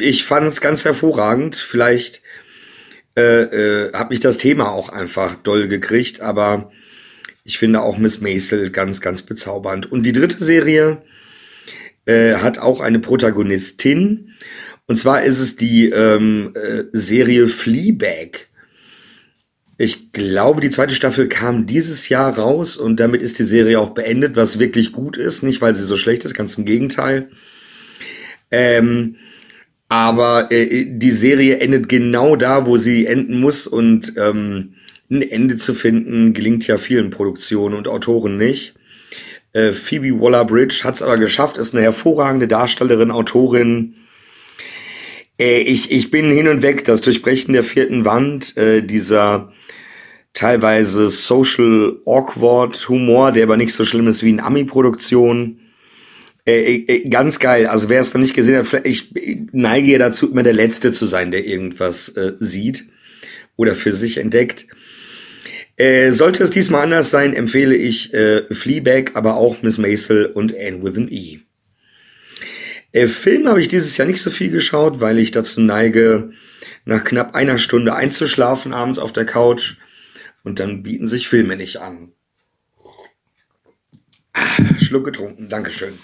[0.00, 1.56] ich fand es ganz hervorragend.
[1.56, 2.22] Vielleicht
[3.16, 6.70] äh, äh, ich das Thema auch einfach doll gekriegt, aber
[7.44, 9.90] ich finde auch Miss Maisel ganz, ganz bezaubernd.
[9.90, 11.02] Und die dritte Serie
[12.06, 14.32] äh, hat auch eine Protagonistin.
[14.86, 18.48] Und zwar ist es die ähm, äh, Serie Fleabag.
[19.76, 23.90] Ich glaube, die zweite Staffel kam dieses Jahr raus und damit ist die Serie auch
[23.90, 25.42] beendet, was wirklich gut ist.
[25.42, 27.28] Nicht, weil sie so schlecht ist, ganz im Gegenteil.
[28.50, 29.16] Ähm,
[29.88, 34.74] aber äh, die Serie endet genau da, wo sie enden muss und ähm,
[35.10, 38.74] ein Ende zu finden gelingt ja vielen Produktionen und Autoren nicht.
[39.52, 43.94] Äh, Phoebe Waller-Bridge hat es aber geschafft, ist eine hervorragende Darstellerin, Autorin.
[45.38, 49.52] Äh, ich, ich bin hin und weg, das Durchbrechen der vierten Wand, äh, dieser
[50.32, 55.60] teilweise social awkward Humor, der aber nicht so schlimm ist wie in Ami-Produktion.
[56.46, 57.66] Äh, äh, ganz geil.
[57.66, 59.10] Also wer es noch nicht gesehen hat, ich
[59.52, 62.84] neige ja dazu, immer der Letzte zu sein, der irgendwas äh, sieht
[63.56, 64.66] oder für sich entdeckt.
[65.76, 70.54] Äh, sollte es diesmal anders sein, empfehle ich äh, Fleabag, aber auch Miss Maisel und
[70.54, 71.40] Anne with an E.
[72.92, 76.30] Äh, Film habe ich dieses Jahr nicht so viel geschaut, weil ich dazu neige,
[76.84, 79.78] nach knapp einer Stunde einzuschlafen abends auf der Couch
[80.44, 82.12] und dann bieten sich Filme nicht an.
[84.34, 85.94] Ah, Schluck getrunken, Dankeschön.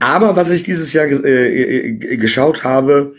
[0.00, 3.14] Aber was ich dieses Jahr äh, äh, geschaut habe,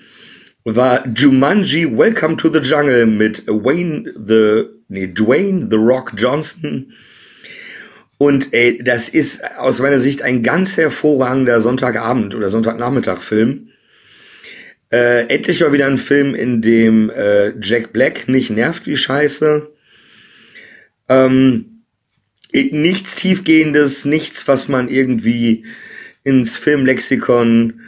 [0.64, 6.94] war Jumanji Welcome to the Jungle mit Wayne the, nee, Dwayne The Rock Johnson.
[8.18, 13.70] Und ey, das ist aus meiner Sicht ein ganz hervorragender Sonntagabend oder Sonntagnachmittag-Film.
[14.92, 19.70] Äh, endlich mal wieder ein Film, in dem äh, Jack Black nicht nervt wie Scheiße.
[21.08, 21.84] Ähm,
[22.52, 25.66] nichts Tiefgehendes, nichts, was man irgendwie
[26.30, 27.82] ins Filmlexikon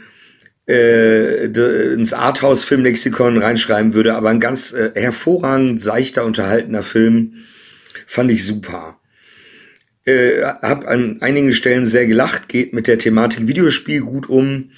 [0.68, 7.34] äh, ins Arthouse-Filmlexikon reinschreiben würde, aber ein ganz äh, hervorragend seichter, unterhaltener Film.
[8.06, 9.00] Fand ich super.
[10.04, 14.70] Äh, hab an einigen Stellen sehr gelacht, geht mit der Thematik Videospiel gut um,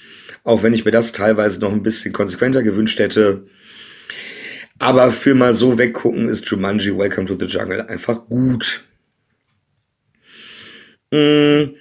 [0.43, 3.47] auch wenn ich mir das teilweise noch ein bisschen konsequenter gewünscht hätte.
[4.77, 8.83] Aber für mal so weggucken ist Jumanji Welcome to the Jungle einfach gut.
[11.11, 11.75] Mm.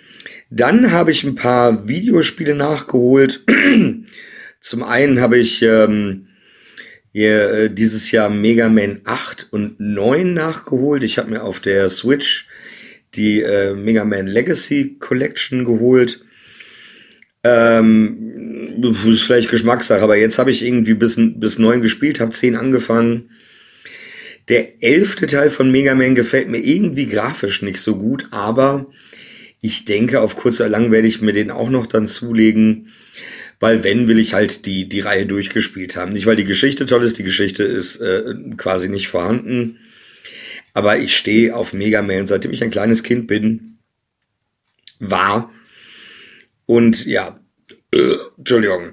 [0.56, 3.44] Dann habe ich ein paar Videospiele nachgeholt.
[4.60, 6.28] Zum einen habe ich ähm,
[7.12, 11.02] hier, äh, dieses Jahr Mega Man 8 und 9 nachgeholt.
[11.02, 12.46] Ich habe mir auf der Switch
[13.16, 16.24] die äh, Mega Man Legacy Collection geholt.
[17.42, 22.54] Ähm, ist vielleicht Geschmackssache, aber jetzt habe ich irgendwie bis, bis 9 gespielt, habe 10
[22.54, 23.30] angefangen.
[24.48, 28.86] Der elfte Teil von Mega Man gefällt mir irgendwie grafisch nicht so gut, aber
[29.64, 32.92] ich denke, auf kurz oder lang werde ich mir den auch noch dann zulegen,
[33.60, 36.12] weil wenn, will ich halt die, die Reihe durchgespielt haben.
[36.12, 39.78] Nicht, weil die Geschichte toll ist, die Geschichte ist äh, quasi nicht vorhanden.
[40.74, 43.78] Aber ich stehe auf Mega Man, seitdem ich ein kleines Kind bin,
[44.98, 45.50] war.
[46.66, 47.40] Und ja,
[47.94, 48.92] äh, Entschuldigung.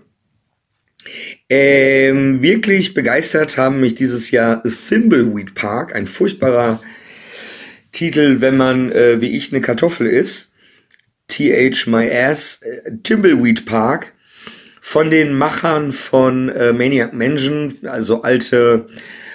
[1.49, 6.81] Ähm, wirklich begeistert haben mich dieses Jahr Thimbleweed Park, ein furchtbarer
[7.91, 10.50] Titel, wenn man äh, wie ich eine Kartoffel ist.
[11.31, 14.13] TH My Ass, äh, Timbleweed Park.
[14.83, 18.87] Von den Machern von äh, Maniac Mansion, also alte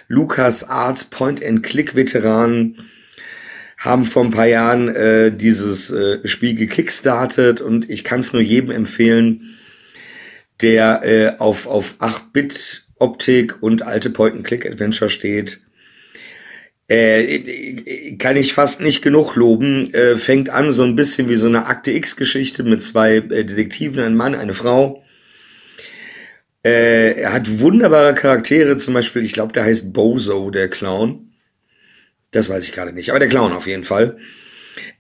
[0.08, 2.78] Lucas Arts Point-and-Click-Veteranen,
[3.78, 7.60] haben vor ein paar Jahren äh, dieses äh, Spiel gekickstartet.
[7.60, 9.56] Und ich kann es nur jedem empfehlen,
[10.60, 15.60] der äh, auf, auf 8-Bit-Optik und alte Point-and-Click-Adventure steht
[16.88, 19.92] äh, kann ich fast nicht genug loben.
[19.92, 24.02] Äh, fängt an so ein bisschen wie so eine Akte X-Geschichte mit zwei äh, Detektiven,
[24.02, 25.02] ein Mann, eine Frau.
[26.64, 31.32] Äh, er hat wunderbare Charaktere, zum Beispiel, ich glaube, der heißt Bozo, der Clown.
[32.30, 34.18] Das weiß ich gerade nicht, aber der Clown auf jeden Fall.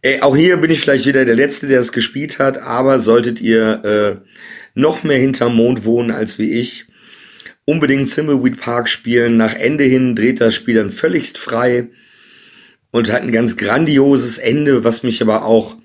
[0.02, 3.40] Äh, auch hier bin ich vielleicht wieder der Letzte, der es gespielt hat, aber solltet
[3.40, 4.28] ihr äh,
[4.74, 6.86] noch mehr hinterm Mond wohnen als wie ich
[7.66, 9.36] unbedingt Thimbleweed Park spielen.
[9.36, 11.88] Nach Ende hin dreht das Spiel dann völligst frei
[12.90, 15.76] und hat ein ganz grandioses Ende, was mich aber auch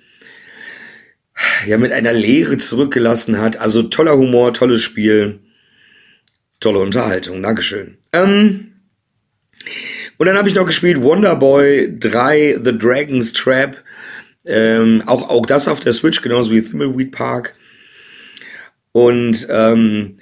[1.66, 3.58] ja mit einer Leere zurückgelassen hat.
[3.58, 5.40] Also toller Humor, tolles Spiel,
[6.60, 7.42] tolle Unterhaltung.
[7.42, 7.98] Dankeschön.
[8.14, 8.72] Ähm,
[10.18, 13.76] und dann habe ich noch gespielt Wonderboy 3 The Dragon's Trap.
[14.46, 17.56] Ähm, auch, auch das auf der Switch, genauso wie Thimbleweed Park.
[18.92, 20.21] Und ähm, äh,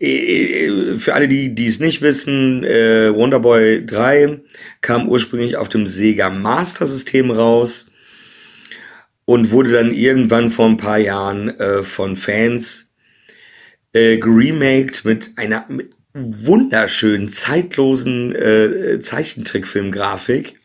[0.00, 4.40] für alle, die die es nicht wissen, äh, Wonderboy 3
[4.80, 7.90] kam ursprünglich auf dem Sega Master System raus
[9.24, 12.94] und wurde dann irgendwann vor ein paar Jahren äh, von Fans
[13.92, 20.58] äh, geremaked mit einer mit wunderschönen, zeitlosen äh, Zeichentrickfilmgrafik,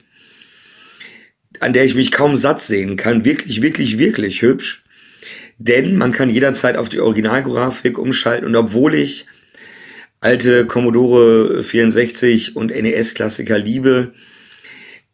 [1.60, 3.26] an der ich mich kaum satt sehen kann.
[3.26, 4.83] Wirklich, wirklich, wirklich hübsch.
[5.66, 9.26] Denn man kann jederzeit auf die Originalgrafik umschalten und obwohl ich
[10.20, 14.14] alte Commodore 64 und NES-Klassiker liebe,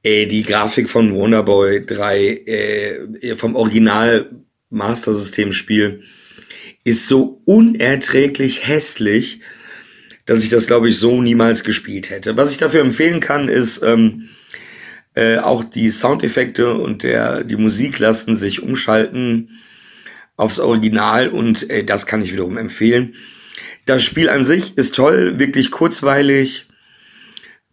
[0.01, 4.31] äh, die Grafik von Wonderboy 3 äh, vom Original
[4.71, 6.01] Master System Spiel
[6.83, 9.41] ist so unerträglich hässlich,
[10.25, 12.37] dass ich das glaube ich so niemals gespielt hätte.
[12.37, 14.29] Was ich dafür empfehlen kann, ist ähm,
[15.13, 19.58] äh, auch die Soundeffekte und der die Musik lassen sich umschalten
[20.39, 23.15] aufs Original und äh, das kann ich wiederum empfehlen.
[23.85, 26.67] Das Spiel an sich ist toll, wirklich kurzweilig,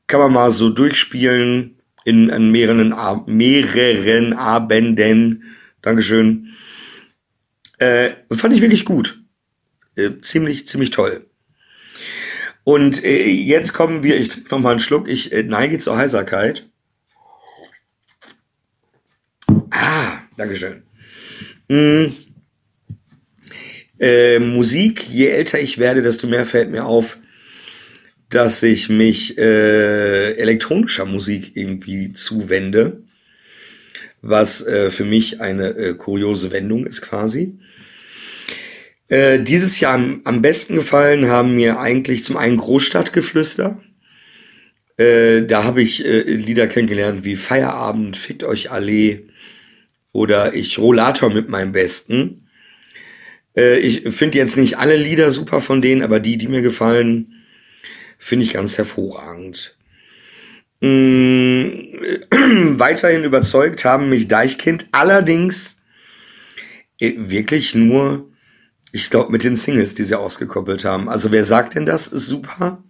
[0.08, 2.92] kann man mal so durchspielen in, in mehreren,
[3.26, 5.44] mehreren Abenden.
[5.80, 6.54] Dankeschön.
[7.78, 9.22] Äh, fand ich wirklich gut.
[9.94, 11.24] Äh, ziemlich, ziemlich toll.
[12.64, 16.68] Und äh, jetzt kommen wir, ich trinke nochmal einen Schluck, ich äh, neige zur Heiserkeit.
[19.70, 20.82] Ah, Dankeschön.
[21.68, 22.06] Mm.
[23.98, 27.18] Äh, Musik, je älter ich werde, desto mehr fällt mir auf,
[28.28, 33.02] dass ich mich äh, elektronischer Musik irgendwie zuwende,
[34.20, 37.58] was äh, für mich eine äh, kuriose Wendung ist quasi.
[39.08, 43.80] Äh, dieses Jahr am, am, besten gefallen haben mir eigentlich zum einen Großstadtgeflüster.
[44.96, 49.28] Äh, da habe ich äh, Lieder kennengelernt wie Feierabend, Fickt euch Allee
[50.12, 52.45] oder Ich Rollator mit meinem Besten.
[53.56, 57.34] Äh, ich finde jetzt nicht alle Lieder super von denen, aber die, die mir gefallen,
[58.18, 59.76] finde ich ganz hervorragend.
[60.80, 61.68] Mm,
[62.78, 65.82] weiterhin überzeugt haben mich Deichkind, allerdings
[67.00, 68.30] äh, wirklich nur,
[68.92, 71.08] ich glaube, mit den Singles, die sie ausgekoppelt haben.
[71.08, 72.82] Also wer sagt denn das ist super?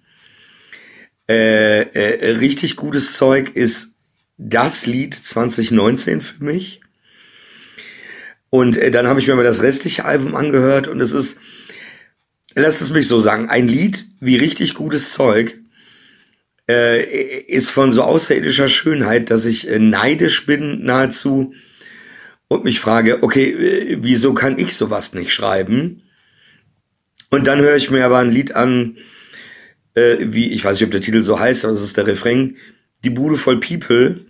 [1.29, 3.97] Äh, äh, richtig gutes Zeug ist
[4.39, 6.81] das Lied 2019 für mich.
[8.51, 11.41] Und äh, dann habe ich mir mal das restliche Album angehört und es ist,
[12.55, 15.59] lasst es mich so sagen, ein Lied wie richtig gutes Zeug
[16.71, 17.03] äh,
[17.47, 21.55] ist von so außerirdischer Schönheit, dass ich äh, neidisch bin nahezu
[22.49, 26.03] und mich frage, okay, äh, wieso kann ich sowas nicht schreiben?
[27.31, 28.97] Und dann höre ich mir aber ein Lied an,
[29.95, 32.57] äh, wie, ich weiß nicht, ob der Titel so heißt, aber das ist der Refrain,
[33.05, 34.25] Die Bude voll People.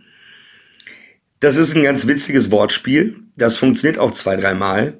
[1.40, 3.16] Das ist ein ganz witziges Wortspiel.
[3.36, 4.98] Das funktioniert auch zwei, dreimal.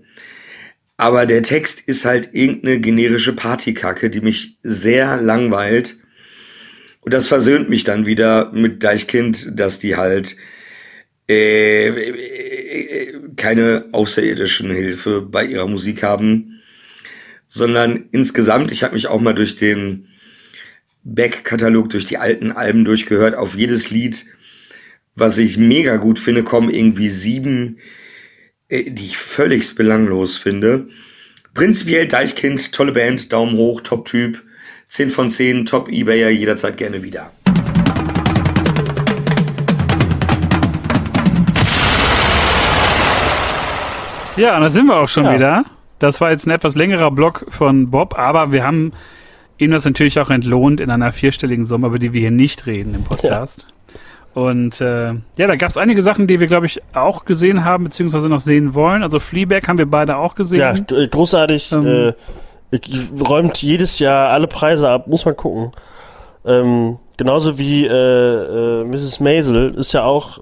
[0.97, 5.97] Aber der Text ist halt irgendeine generische Partykacke, die mich sehr langweilt.
[7.01, 10.37] Und das versöhnt mich dann wieder mit Deichkind, dass die halt
[11.29, 16.61] äh, äh, keine außerirdischen Hilfe bei ihrer Musik haben,
[17.49, 20.09] sondern insgesamt, ich habe mich auch mal durch den
[21.05, 24.25] Back-Katalog, durch die alten Alben durchgehört, auf jedes Lied,
[25.15, 27.79] was ich mega gut finde, kommen irgendwie sieben
[28.71, 30.89] die ich völlig belanglos finde.
[31.55, 34.43] Prinzipiell Deichkind, tolle Band, Daumen hoch, Top-Typ,
[34.89, 37.31] 10 von 10, Top-Ebayer, jederzeit gerne wieder.
[44.37, 45.35] Ja, da sind wir auch schon ja.
[45.35, 45.65] wieder.
[45.99, 48.93] Das war jetzt ein etwas längerer Block von Bob, aber wir haben
[49.57, 52.95] ihm das natürlich auch entlohnt in einer vierstelligen Summe, über die wir hier nicht reden
[52.95, 53.67] im Podcast.
[53.67, 53.76] Ja.
[54.37, 57.85] Und äh, ja, da gab es einige Sachen, die wir, glaube ich, auch gesehen haben,
[57.85, 59.03] beziehungsweise noch sehen wollen.
[59.03, 60.61] Also Fleabag haben wir beide auch gesehen.
[60.61, 61.73] Ja, äh, großartig.
[61.73, 62.13] Ähm,
[62.71, 62.79] äh,
[63.19, 65.73] räumt jedes Jahr alle Preise ab, muss man gucken.
[66.45, 69.21] Ähm, genauso wie äh, äh, Mrs.
[69.21, 70.41] Maisel ist ja auch,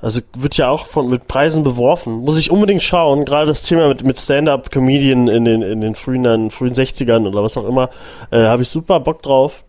[0.00, 2.24] also wird ja auch von, mit Preisen beworfen.
[2.24, 3.26] Muss ich unbedingt schauen.
[3.26, 7.58] Gerade das Thema mit, mit Stand-Up-Comedian in den, in den frühen, frühen 60ern oder was
[7.58, 7.90] auch immer,
[8.30, 9.62] äh, habe ich super Bock drauf.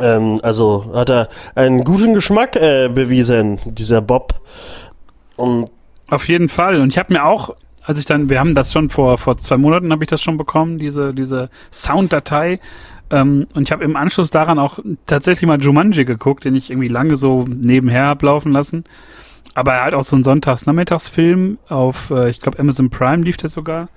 [0.00, 4.40] Ähm, also hat er einen guten Geschmack äh, bewiesen, dieser Bob.
[5.36, 5.70] Und
[6.10, 6.80] Auf jeden Fall.
[6.80, 9.56] Und ich habe mir auch, als ich dann, wir haben das schon vor, vor zwei
[9.56, 12.60] Monaten habe ich das schon bekommen, diese, diese Sounddatei.
[13.10, 16.88] Ähm, und ich habe im Anschluss daran auch tatsächlich mal Jumanji geguckt, den ich irgendwie
[16.88, 18.84] lange so nebenher ablaufen lassen.
[19.54, 23.50] Aber er hat auch so einen Sonntags-Nachmittagsfilm auf, äh, ich glaube, Amazon Prime lief der
[23.50, 23.88] sogar.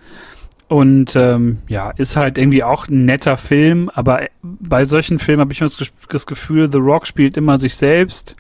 [0.68, 5.54] Und ähm, ja, ist halt irgendwie auch ein netter Film, aber bei solchen Filmen habe
[5.54, 5.70] ich immer
[6.10, 8.36] das, Gefühl, The Rock spielt immer sich selbst.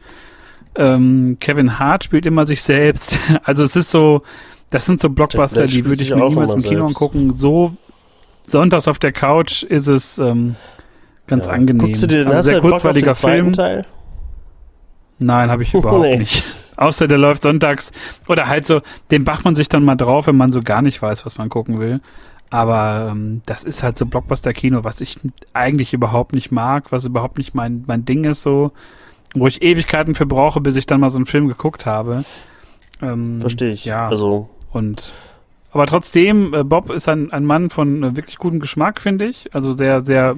[0.75, 3.19] Ähm, Kevin Hart spielt immer sich selbst.
[3.43, 4.23] Also es ist so,
[4.71, 6.95] das sind so Blockbuster, die würde ich mir niemals im Kino selbst.
[6.95, 7.33] angucken.
[7.33, 7.77] So
[8.43, 10.55] sonntags auf der Couch ist es ähm,
[11.27, 11.53] ganz ja.
[11.53, 11.85] angenehm.
[11.85, 13.53] Guckst du dir, also sehr kurzweiliger Film.
[13.53, 13.85] Teil?
[15.19, 16.17] Nein, habe ich überhaupt nee.
[16.17, 16.43] nicht.
[16.77, 17.91] Außer der läuft sonntags.
[18.27, 21.01] Oder halt so, den macht man sich dann mal drauf, wenn man so gar nicht
[21.01, 22.01] weiß, was man gucken will.
[22.49, 25.17] Aber ähm, das ist halt so Blockbuster-Kino, was ich
[25.53, 28.71] eigentlich überhaupt nicht mag, was überhaupt nicht mein, mein Ding ist, so,
[29.33, 32.23] wo ich Ewigkeiten für brauche, bis ich dann mal so einen Film geguckt habe.
[33.01, 33.85] Ähm, Verstehe ich.
[33.85, 34.07] Ja.
[34.07, 34.49] Also.
[34.71, 35.13] Und
[35.75, 39.53] aber trotzdem, äh, Bob ist ein, ein Mann von äh, wirklich gutem Geschmack, finde ich.
[39.53, 40.37] Also sehr, sehr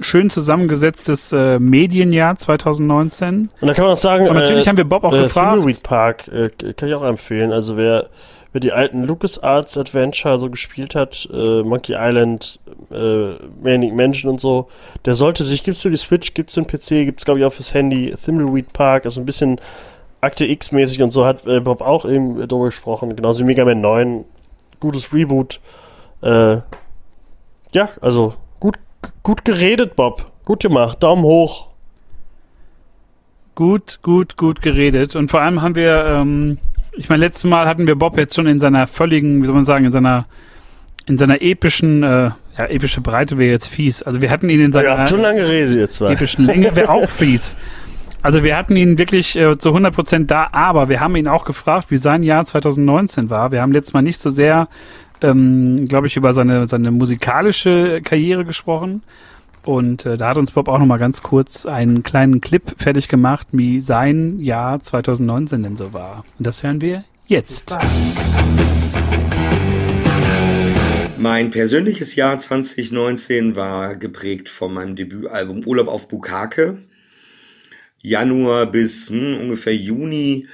[0.00, 3.50] schön zusammengesetztes äh, Medienjahr 2019.
[3.60, 5.54] Und da kann man auch sagen, und natürlich äh, haben wir Bob auch äh, gefragt.
[5.54, 7.52] Thimbleweed Park äh, kann ich auch empfehlen.
[7.52, 8.08] Also wer,
[8.52, 12.58] wer die alten LucasArts Adventure so gespielt hat, äh, Monkey Island,
[12.90, 14.68] äh, Manic Mansion und so,
[15.04, 17.52] der sollte sich, gibt's für die Switch, gibt's für den PC, gibt's glaube ich auch
[17.52, 19.60] fürs Handy, Thimbleweed Park, also ein bisschen
[20.22, 23.80] Akte X-mäßig und so hat äh, Bob auch eben drüber gesprochen, genauso wie Mega Man
[23.80, 24.24] 9,
[24.78, 25.60] gutes Reboot.
[26.22, 26.58] Äh,
[27.72, 28.34] ja, also
[29.22, 30.30] Gut geredet, Bob.
[30.44, 31.02] Gut gemacht.
[31.02, 31.68] Daumen hoch.
[33.54, 35.16] Gut, gut, gut geredet.
[35.16, 36.58] Und vor allem haben wir, ähm,
[36.96, 39.64] ich meine, letztes Mal hatten wir Bob jetzt schon in seiner völligen, wie soll man
[39.64, 40.26] sagen, in seiner,
[41.06, 44.02] in seiner epischen, äh, ja, epische Breite wäre jetzt fies.
[44.02, 46.12] Also wir hatten ihn in seiner habt schon lange geredet jetzt mal.
[46.12, 47.56] epischen Länge wäre auch fies.
[48.22, 51.90] Also wir hatten ihn wirklich äh, zu 100% da, aber wir haben ihn auch gefragt,
[51.90, 53.50] wie sein Jahr 2019 war.
[53.50, 54.68] Wir haben letztes Mal nicht so sehr
[55.22, 59.02] ähm, glaube ich, über seine, seine musikalische Karriere gesprochen.
[59.64, 63.08] Und äh, da hat uns Bob auch noch mal ganz kurz einen kleinen Clip fertig
[63.08, 66.24] gemacht, wie sein Jahr 2019 denn so war.
[66.38, 67.76] Und das hören wir jetzt.
[71.18, 76.78] Mein persönliches Jahr 2019 war geprägt von meinem Debütalbum Urlaub auf Bukake.
[78.00, 80.48] Januar bis hm, ungefähr Juni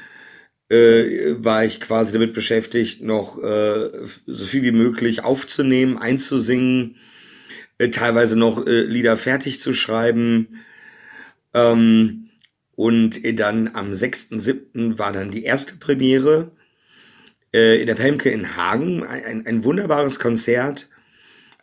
[0.69, 3.91] äh, war ich quasi damit beschäftigt, noch äh,
[4.27, 6.97] so viel wie möglich aufzunehmen, einzusingen,
[7.79, 10.61] äh, teilweise noch äh, Lieder fertig zu schreiben.
[11.55, 12.29] Ähm,
[12.75, 14.99] und dann am 6.7.
[14.99, 16.53] war dann die erste Premiere
[17.55, 19.03] äh, in der Pelmke in Hagen.
[19.03, 20.89] Ein, ein wunderbares Konzert.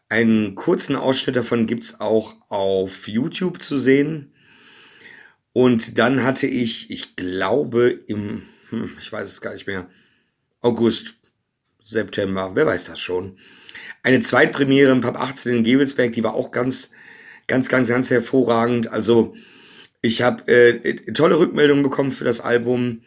[0.10, 4.34] Einen kurzen Ausschnitt davon gibt's auch auf YouTube zu sehen.
[5.52, 8.44] Und dann hatte ich, ich glaube, im
[8.74, 9.88] hm, ich weiß es gar nicht mehr,
[10.62, 11.16] August,
[11.82, 13.38] September, wer weiß das schon.
[14.02, 16.92] Eine Zweitpremiere im Pub 18 in Gewelsberg, die war auch ganz,
[17.48, 18.88] ganz, ganz, ganz hervorragend.
[18.90, 19.36] Also
[20.02, 23.02] ich habe äh, tolle Rückmeldungen bekommen für das Album,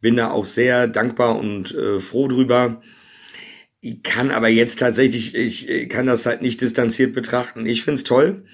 [0.00, 2.80] bin da auch sehr dankbar und äh, froh drüber.
[3.80, 7.66] Ich kann aber jetzt tatsächlich, ich kann das halt nicht distanziert betrachten.
[7.66, 8.44] Ich find's toll.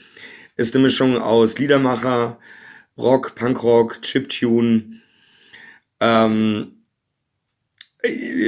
[0.57, 2.38] Ist eine Mischung aus Liedermacher,
[2.96, 4.95] Rock, Punkrock, Chiptune,
[6.01, 6.76] ähm,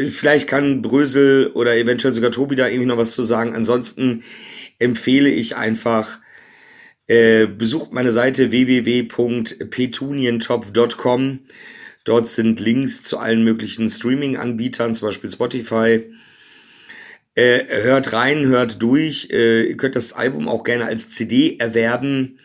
[0.07, 3.55] vielleicht kann Brösel oder eventuell sogar Tobi da irgendwie noch was zu sagen.
[3.55, 4.25] Ansonsten
[4.79, 6.19] empfehle ich einfach,
[7.07, 11.39] äh, besucht meine Seite www.petunientopf.com.
[12.05, 16.05] Dort sind Links zu allen möglichen Streaming-Anbietern, zum Beispiel Spotify.
[17.35, 19.29] Äh, hört rein, hört durch.
[19.31, 22.39] Äh, ihr könnt das Album auch gerne als CD erwerben.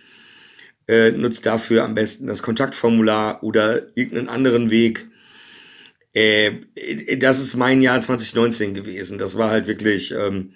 [0.88, 5.08] Äh, nutzt dafür am besten das Kontaktformular oder irgendeinen anderen Weg.
[6.14, 6.52] Äh,
[7.18, 9.18] das ist mein Jahr 2019 gewesen.
[9.18, 10.52] Das war halt wirklich, ähm,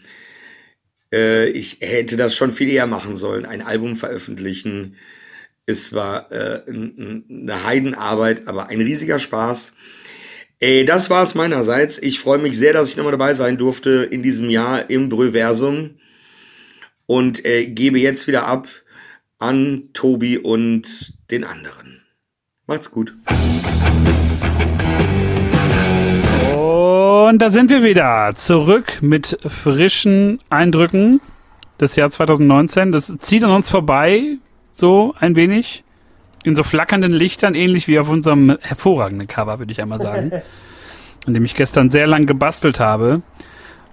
[1.13, 4.97] äh, ich hätte das schon viel eher machen sollen, ein Album veröffentlichen.
[5.65, 9.73] Es war äh, eine Heidenarbeit, aber ein riesiger Spaß.
[10.59, 11.97] Äh, das war es meinerseits.
[11.97, 15.99] Ich freue mich sehr, dass ich nochmal dabei sein durfte in diesem Jahr im Brüversum
[17.05, 18.67] und äh, gebe jetzt wieder ab
[19.39, 22.01] an Tobi und den anderen.
[22.65, 23.13] Macht's gut.
[26.55, 28.31] Und da sind wir wieder.
[28.35, 31.21] Zurück mit frischen Eindrücken
[31.79, 32.91] des Jahr 2019.
[32.91, 34.37] Das zieht an uns vorbei,
[34.73, 35.83] so ein wenig.
[36.43, 40.31] In so flackernden Lichtern, ähnlich wie auf unserem hervorragenden Cover, würde ich einmal sagen.
[41.27, 43.21] an dem ich gestern sehr lang gebastelt habe.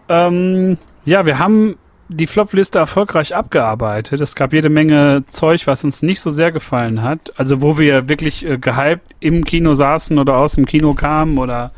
[0.09, 1.77] Ähm, ja, wir haben
[2.17, 4.21] die Flop-Liste erfolgreich abgearbeitet.
[4.21, 7.33] Es gab jede Menge Zeug, was uns nicht so sehr gefallen hat.
[7.37, 11.73] Also wo wir wirklich äh, gehypt im Kino saßen oder aus dem Kino kamen oder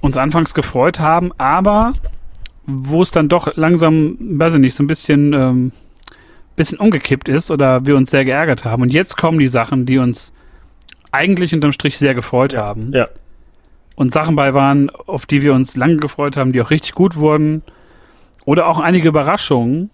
[0.00, 1.92] uns anfangs gefreut haben, aber
[2.66, 5.72] wo es dann doch langsam, weiß ich nicht, so ein bisschen ähm,
[6.56, 8.82] bisschen umgekippt ist oder wir uns sehr geärgert haben.
[8.82, 10.32] Und jetzt kommen die Sachen, die uns
[11.10, 12.92] eigentlich unterm Strich sehr gefreut haben.
[12.92, 13.08] Ja.
[13.94, 17.16] Und Sachen bei waren, auf die wir uns lange gefreut haben, die auch richtig gut
[17.16, 17.62] wurden.
[18.44, 19.90] Oder auch einige Überraschungen.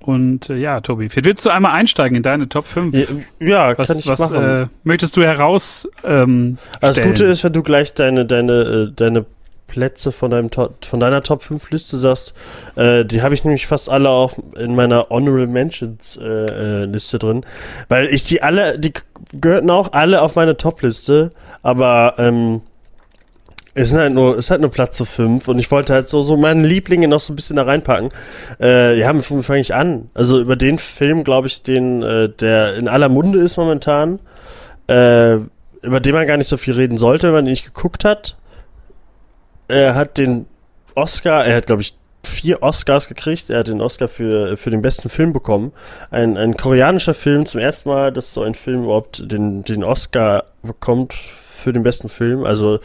[0.00, 3.08] Und äh, ja, Tobi, vielleicht willst du einmal einsteigen in deine Top 5?
[3.38, 4.44] Ja, was, kann ich was machen.
[4.44, 5.88] Äh, möchtest du heraus?
[6.04, 7.08] Ähm, Also das?
[7.08, 9.24] Gute ist, wenn du gleich deine, deine, äh, deine
[9.68, 12.34] Plätze von, deinem von deiner Top 5 Liste sagst,
[12.76, 17.18] äh, die habe ich nämlich fast alle auf in meiner Honorable Mentions äh, äh, Liste
[17.18, 17.46] drin,
[17.88, 18.92] weil ich die alle, die
[19.32, 21.32] gehörten auch alle auf meine Top Liste,
[21.62, 22.60] aber ähm,
[23.74, 26.08] es sind halt nur, es ist halt nur Platz zu 5 und ich wollte halt
[26.08, 28.10] so, so meine Lieblinge noch so ein bisschen da reinpacken.
[28.60, 30.10] Äh, ja, wie fange ich an?
[30.14, 34.18] Also über den Film, glaube ich, den, äh, der in aller Munde ist momentan,
[34.88, 35.36] äh,
[35.82, 38.36] über den man gar nicht so viel reden sollte, wenn man ihn nicht geguckt hat.
[39.68, 40.46] Er hat den
[40.94, 43.50] Oscar, er hat, glaube ich, vier Oscars gekriegt.
[43.50, 45.72] Er hat den Oscar für, für den besten Film bekommen.
[46.10, 50.44] Ein, ein koreanischer Film, zum ersten Mal, dass so ein Film überhaupt den, den Oscar
[50.62, 52.44] bekommt für den besten Film.
[52.44, 52.80] Also,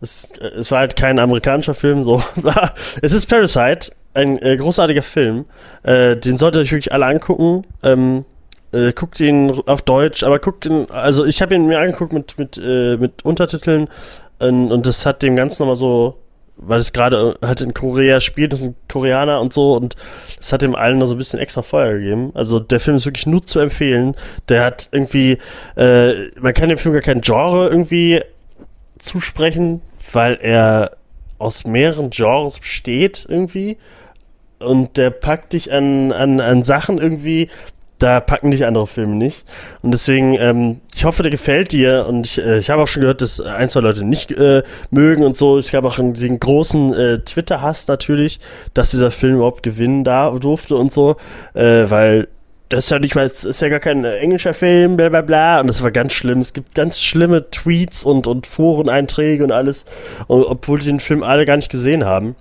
[0.00, 2.22] es, es war halt kein amerikanischer Film, so.
[3.02, 5.46] es ist Parasite, ein äh, großartiger Film.
[5.82, 7.66] Äh, den solltet ihr euch wirklich alle angucken.
[7.82, 8.24] Ähm,
[8.72, 12.38] äh, guckt ihn auf Deutsch, aber guckt ihn, also ich habe ihn mir angeguckt mit,
[12.38, 13.88] mit, äh, mit Untertiteln
[14.38, 16.16] und, das hat dem Ganzen nochmal so,
[16.56, 19.96] weil es gerade halt in Korea spielt, das sind Koreaner und so und
[20.38, 22.30] das hat dem allen noch so ein bisschen extra Feuer gegeben.
[22.34, 24.14] Also der Film ist wirklich nur zu empfehlen.
[24.48, 25.38] Der hat irgendwie,
[25.76, 28.22] äh, man kann dem Film gar kein Genre irgendwie
[28.98, 29.82] zusprechen,
[30.12, 30.96] weil er
[31.38, 33.78] aus mehreren Genres besteht irgendwie
[34.58, 37.48] und der packt dich an, an, an Sachen irgendwie,
[37.98, 39.44] da packen dich andere Filme nicht.
[39.82, 42.06] Und deswegen, ähm, ich hoffe, der gefällt dir.
[42.08, 45.22] Und ich, äh, ich habe auch schon gehört, dass ein, zwei Leute nicht äh, mögen
[45.22, 45.58] und so.
[45.58, 48.40] Ich habe auch den großen äh, Twitter-Hass natürlich,
[48.74, 51.16] dass dieser Film überhaupt gewinnen da durfte und so.
[51.52, 52.28] Äh, weil
[52.70, 55.20] das ist ja nicht mal, es ist ja gar kein äh, englischer Film, bla bla
[55.22, 55.60] bla.
[55.60, 56.40] Und das war ganz schlimm.
[56.40, 59.84] Es gibt ganz schlimme Tweets und, und Foreneinträge und alles.
[60.28, 62.36] Und, obwohl die den Film alle gar nicht gesehen haben.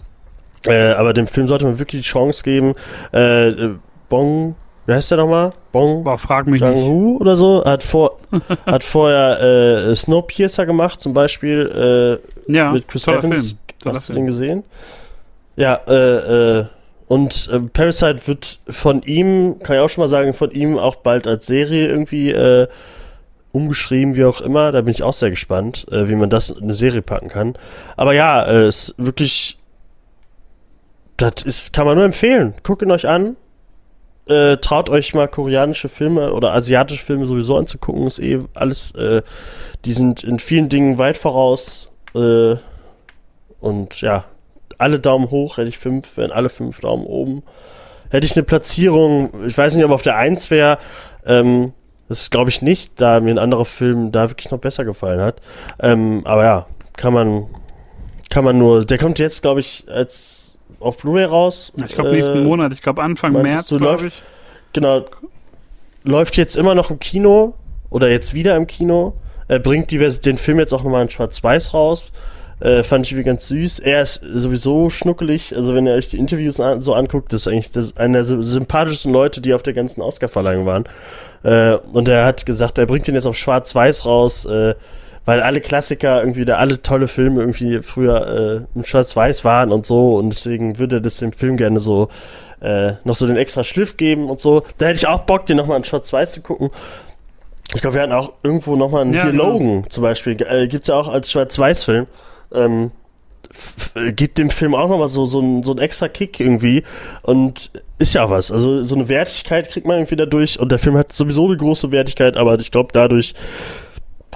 [0.67, 2.75] Äh, aber dem Film sollte man wirklich die Chance geben.
[3.11, 3.75] Äh, äh,
[4.07, 4.55] Bong,
[4.85, 5.51] wie heißt der nochmal?
[5.71, 6.75] Bong Boah, frag mich Jang.
[6.75, 7.65] Hu oder so.
[7.65, 8.19] Hat, vor,
[8.67, 13.47] hat vorher äh, Snowpiercer gemacht, zum Beispiel äh, Ja, mit Chris toller Evans.
[13.47, 13.57] Film.
[13.81, 14.25] Toller Hast du Film.
[14.25, 14.63] den gesehen?
[15.55, 16.65] Ja, äh, äh,
[17.09, 20.97] und äh, Parasite wird von ihm, kann ich auch schon mal sagen, von ihm auch
[20.97, 22.67] bald als Serie irgendwie äh,
[23.51, 24.71] umgeschrieben, wie auch immer.
[24.71, 27.55] Da bin ich auch sehr gespannt, äh, wie man das in eine Serie packen kann.
[27.97, 29.57] Aber ja, äh, ist wirklich,
[31.17, 32.53] das ist, kann man nur empfehlen.
[32.61, 33.37] Guckt ihn euch an.
[34.27, 38.05] Äh, traut euch mal koreanische Filme oder asiatische Filme sowieso anzugucken.
[38.05, 39.23] Ist eh alles, äh,
[39.83, 41.89] die sind in vielen Dingen weit voraus.
[42.13, 42.57] Äh,
[43.61, 44.25] und ja,
[44.79, 47.43] alle Daumen hoch, hätte ich fünf, wären alle fünf Daumen oben.
[48.09, 50.79] Hätte ich eine Platzierung, ich weiß nicht, ob auf der Eins wäre,
[51.25, 51.73] ähm,
[52.07, 55.41] das glaube ich nicht, da mir ein anderer Film da wirklich noch besser gefallen hat.
[55.79, 56.67] Ähm, aber ja,
[56.97, 57.45] kann man,
[58.31, 61.71] kann man nur, der kommt jetzt, glaube ich, als auf Blu-ray raus.
[61.77, 64.13] Ich glaube Äh, nächsten Monat, ich glaube Anfang März, glaube ich.
[64.73, 65.05] Genau.
[66.03, 67.53] Läuft jetzt immer noch im Kino
[67.89, 69.13] oder jetzt wieder im Kino.
[69.47, 72.11] Er bringt die, den Film jetzt auch nochmal in Schwarz-Weiß raus.
[72.61, 73.79] Äh, fand ich irgendwie ganz süß.
[73.79, 75.55] Er ist sowieso schnuckelig.
[75.55, 78.25] Also wenn ihr euch die Interviews an, so anguckt, das ist eigentlich das, einer der
[78.25, 80.83] sy- sympathischsten Leute, die auf der ganzen Oscar-Verleihung waren.
[81.43, 84.75] Äh, und er hat gesagt, er bringt den jetzt auf Schwarz-Weiß raus, äh,
[85.23, 89.85] weil alle Klassiker irgendwie, da alle tolle Filme irgendwie früher äh, in Schwarz-Weiß waren und
[89.85, 90.15] so.
[90.17, 92.09] Und deswegen würde er das dem Film gerne so
[92.61, 94.63] äh, noch so den extra Schliff geben und so.
[94.79, 96.71] Da hätte ich auch Bock, den nochmal in Schwarz-Weiß zu gucken.
[97.73, 99.51] Ich glaube, wir hatten auch irgendwo nochmal einen Ja, hier genau.
[99.53, 100.35] Logan zum Beispiel.
[100.41, 102.07] Äh, gibt's ja auch als Schwarz-Weiß-Film.
[102.53, 102.91] Ähm,
[103.49, 106.83] f- gibt dem Film auch nochmal so, so, einen, so einen extra Kick irgendwie.
[107.23, 108.51] Und ist ja was.
[108.51, 110.59] Also so eine Wertigkeit kriegt man irgendwie dadurch.
[110.59, 113.33] Und der Film hat sowieso eine große Wertigkeit, aber ich glaube dadurch,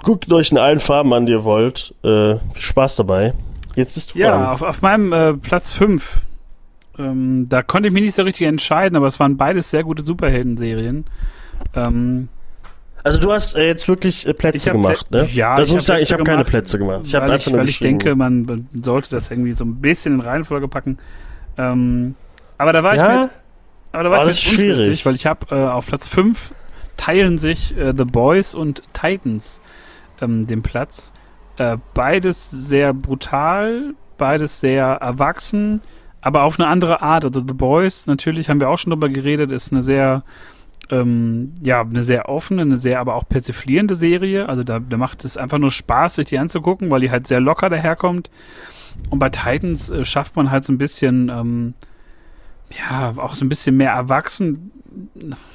[0.03, 1.93] guckt euch in allen Farben an, die ihr wollt.
[2.03, 3.33] Äh, viel Spaß dabei.
[3.75, 4.45] Jetzt bist du Ja, dran.
[4.47, 6.21] auf, auf meinem äh, Platz 5.
[6.99, 10.03] Ähm, da konnte ich mich nicht so richtig entscheiden, aber es waren beides sehr gute
[10.03, 11.05] Superhelden-Serien.
[11.75, 12.27] Ähm,
[13.03, 15.29] Also du hast äh, jetzt wirklich äh, Plätze gemacht, Plä- ne?
[15.33, 17.01] Ja, das ich muss ich sagen, ich habe keine Plätze gemacht.
[17.03, 20.13] Ich habe einfach ich, nur weil ich denke, man, sollte das irgendwie so ein bisschen
[20.15, 20.97] in Reihenfolge packen.
[21.57, 22.15] Ähm,
[22.57, 23.21] aber da war ich Ja?
[23.21, 23.29] mit,
[23.91, 25.05] aber da war Oh, ich ist schwierig.
[25.05, 26.53] weil ich habe äh, auf Platz 5
[26.95, 29.61] teilen sich äh, The Boys und Titans
[30.21, 31.11] ähm, den Platz.
[31.57, 35.81] Äh, beides sehr brutal, beides sehr erwachsen,
[36.21, 37.25] aber auf eine andere Art.
[37.25, 40.23] Also The Boys, natürlich haben wir auch schon drüber geredet, ist eine sehr
[40.89, 44.49] ähm, ja, eine sehr offene, eine sehr aber auch persiflierende Serie.
[44.49, 47.39] Also da, da macht es einfach nur Spaß, sich die anzugucken, weil die halt sehr
[47.39, 48.29] locker daherkommt.
[49.09, 51.73] Und bei Titans äh, schafft man halt so ein bisschen, ähm,
[52.77, 54.71] ja, auch so ein bisschen mehr erwachsen,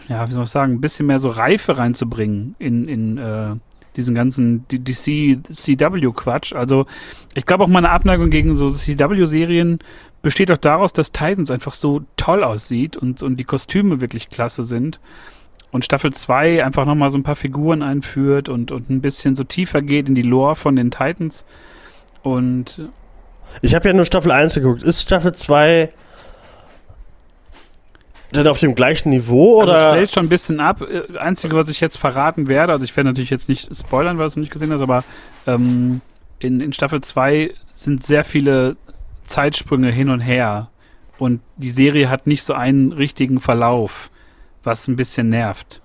[0.08, 3.54] ja, wie soll ich sagen, ein bisschen mehr so Reife reinzubringen in, in äh,
[3.96, 6.54] diesen ganzen DC, CW-Quatsch.
[6.54, 6.86] Also
[7.34, 9.78] ich glaube auch meine Abneigung gegen so CW-Serien
[10.22, 14.64] besteht auch daraus, dass Titans einfach so toll aussieht und, und die Kostüme wirklich klasse
[14.64, 15.00] sind.
[15.70, 19.44] Und Staffel 2 einfach nochmal so ein paar Figuren einführt und, und ein bisschen so
[19.44, 21.44] tiefer geht in die Lore von den Titans.
[22.22, 22.88] Und
[23.60, 24.82] ich habe ja nur Staffel 1 geguckt.
[24.82, 25.90] Ist Staffel 2
[28.34, 29.90] denn auf dem gleichen Niveau also oder?
[29.90, 30.82] Es fällt schon ein bisschen ab.
[30.82, 34.24] Äh, Einzige, was ich jetzt verraten werde, also ich werde natürlich jetzt nicht spoilern, weil
[34.24, 35.02] du es noch nicht gesehen hast, aber
[35.46, 36.02] ähm,
[36.38, 38.76] in, in Staffel 2 sind sehr viele
[39.28, 40.70] Zeitsprünge hin und her.
[41.18, 44.10] Und die Serie hat nicht so einen richtigen Verlauf,
[44.62, 45.80] was ein bisschen nervt.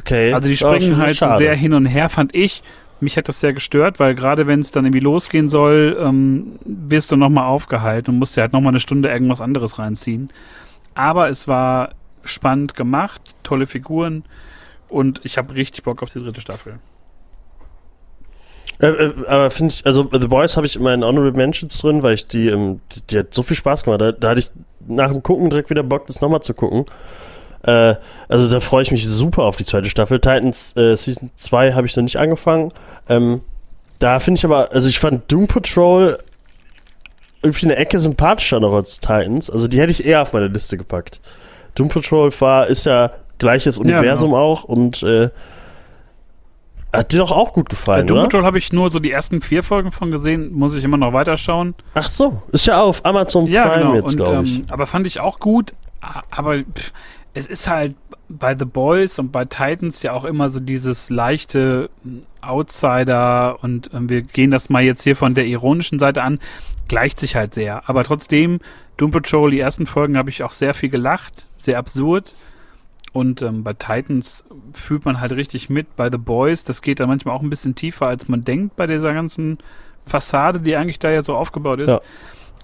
[0.00, 0.32] Okay.
[0.32, 1.32] Also die springen halt schade.
[1.32, 2.62] so sehr hin und her, fand ich.
[3.00, 7.10] Mich hat das sehr gestört, weil gerade wenn es dann irgendwie losgehen soll, ähm, wirst
[7.10, 10.30] du nochmal aufgehalten und musst dir halt nochmal eine Stunde irgendwas anderes reinziehen.
[10.94, 14.24] Aber es war spannend gemacht, tolle Figuren
[14.88, 16.78] und ich habe richtig Bock auf die dritte Staffel.
[18.80, 22.02] Äh, äh, aber finde ich, also The Boys habe ich in meinen Honorable Mentions drin,
[22.02, 24.00] weil ich die, ähm, die, die, hat so viel Spaß gemacht.
[24.00, 24.50] Da, da, hatte ich
[24.86, 26.86] nach dem Gucken direkt wieder Bock, das nochmal zu gucken.
[27.62, 27.96] Äh,
[28.28, 30.18] also da freue ich mich super auf die zweite Staffel.
[30.18, 32.72] Titans äh, Season 2 habe ich noch nicht angefangen.
[33.08, 33.42] Ähm,
[33.98, 36.18] da finde ich aber, also ich fand Doom Patrol
[37.42, 39.50] irgendwie eine Ecke sympathischer noch als Titans.
[39.50, 41.20] Also die hätte ich eher auf meine Liste gepackt.
[41.74, 44.52] Doom Patrol war, ist ja gleiches Universum ja, genau.
[44.52, 45.30] auch und äh,
[46.92, 48.22] hat dir doch auch gut gefallen, Doom oder?
[48.22, 50.96] Doom Patrol habe ich nur so die ersten vier Folgen von gesehen, muss ich immer
[50.96, 51.74] noch weiterschauen.
[51.94, 53.94] Ach so, ist ja auf Amazon Prime ja, genau.
[53.94, 54.58] jetzt, glaube ich.
[54.58, 55.74] Ähm, aber fand ich auch gut,
[56.30, 56.92] aber pff,
[57.34, 57.94] es ist halt
[58.28, 61.90] bei The Boys und bei Titans ja auch immer so dieses leichte
[62.40, 66.40] Outsider und äh, wir gehen das mal jetzt hier von der ironischen Seite an,
[66.88, 67.88] gleicht sich halt sehr.
[67.88, 68.60] Aber trotzdem,
[68.96, 72.34] Doom Patrol, die ersten Folgen habe ich auch sehr viel gelacht, sehr absurd.
[73.12, 75.96] Und ähm, bei Titans fühlt man halt richtig mit.
[75.96, 78.86] Bei The Boys, das geht dann manchmal auch ein bisschen tiefer, als man denkt bei
[78.86, 79.58] dieser ganzen
[80.06, 81.90] Fassade, die eigentlich da ja so aufgebaut ist.
[81.90, 82.00] Ja.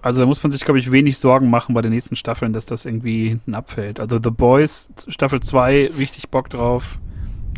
[0.03, 2.65] Also da muss man sich, glaube ich, wenig Sorgen machen bei den nächsten Staffeln, dass
[2.65, 3.99] das irgendwie hinten abfällt.
[3.99, 6.99] Also The Boys Staffel 2, richtig Bock drauf.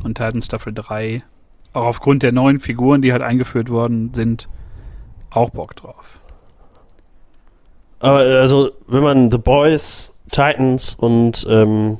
[0.02, 1.22] Und Titans Staffel 3,
[1.72, 4.48] auch aufgrund der neuen Figuren, die halt eingeführt worden sind,
[5.28, 6.20] auch Bock drauf.
[8.00, 11.98] Aber also, wenn man The Boys, Titans und ähm,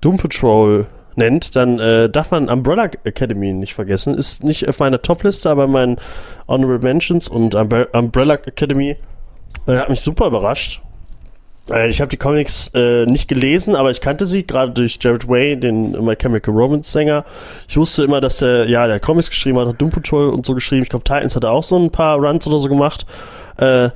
[0.00, 0.86] Doom Patrol
[1.16, 4.14] nennt, dann äh, darf man Umbrella Academy nicht vergessen.
[4.14, 5.96] Ist nicht auf meiner Top-Liste, aber mein
[6.46, 8.96] Honorable Mentions und Umbrella Academy
[9.66, 10.80] äh, hat mich super überrascht.
[11.70, 15.28] Äh, ich habe die Comics äh, nicht gelesen, aber ich kannte sie, gerade durch Jared
[15.28, 17.24] Way, den My Chemical Romance Sänger.
[17.68, 20.54] Ich wusste immer, dass der, ja, der Comics geschrieben hat, hat Doom Patrol und so
[20.54, 20.82] geschrieben.
[20.82, 23.06] Ich glaube, Titans hat auch so ein paar Runs oder so gemacht.
[23.58, 23.90] Äh,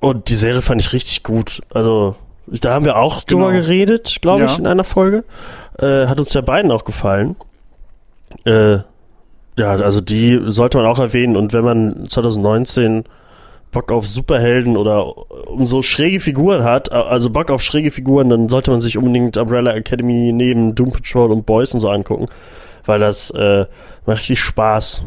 [0.00, 1.62] und die Serie fand ich richtig gut.
[1.72, 2.16] Also,
[2.46, 3.46] da haben wir auch genau.
[3.46, 4.58] drüber geredet, glaube ich, ja.
[4.58, 5.24] in einer Folge.
[5.78, 7.36] Äh, hat uns ja beiden auch gefallen.
[8.44, 8.78] Äh,
[9.58, 11.36] ja, also die sollte man auch erwähnen.
[11.36, 13.04] Und wenn man 2019
[13.70, 15.16] Bock auf Superhelden oder
[15.48, 19.36] um so schräge Figuren hat, also Bock auf schräge Figuren, dann sollte man sich unbedingt
[19.36, 22.26] Umbrella Academy neben Doom Patrol und Boys und so angucken,
[22.84, 23.66] weil das äh,
[24.04, 25.02] macht richtig Spaß.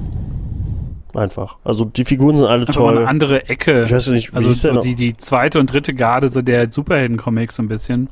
[1.15, 1.57] Einfach.
[1.63, 2.97] Also die Figuren sind alle Einfach toll.
[2.97, 3.83] eine andere Ecke.
[3.83, 7.55] Ich weiß nicht, wie also so die, die zweite und dritte Garde so der Superhelden-Comics
[7.55, 8.09] so ein bisschen.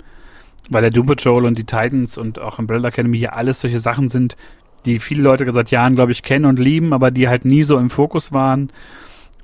[0.70, 4.10] Weil der Doom Patrol und die Titans und auch Umbrella Academy hier alles solche Sachen
[4.10, 4.38] sind,
[4.86, 7.78] die viele Leute seit Jahren, glaube ich, kennen und lieben, aber die halt nie so
[7.78, 8.72] im Fokus waren.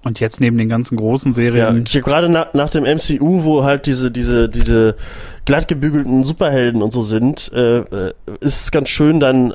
[0.01, 1.83] Und jetzt neben den ganzen großen Serien.
[1.85, 4.95] Ja, gerade nach, nach dem MCU, wo halt diese, diese, diese
[5.43, 9.53] glattgebügelten Superhelden und so sind, äh, äh, ist es ganz schön dann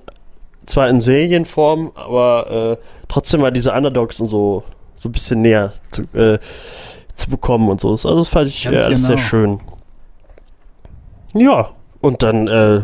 [0.66, 4.64] zwar in Serienform, aber äh, trotzdem mal diese Underdogs und so
[4.96, 6.38] so ein bisschen näher zu, äh,
[7.14, 7.90] zu bekommen und so.
[7.90, 9.16] Also das fand ich äh, alles genau.
[9.16, 9.60] sehr schön.
[11.34, 12.82] Ja, und dann äh,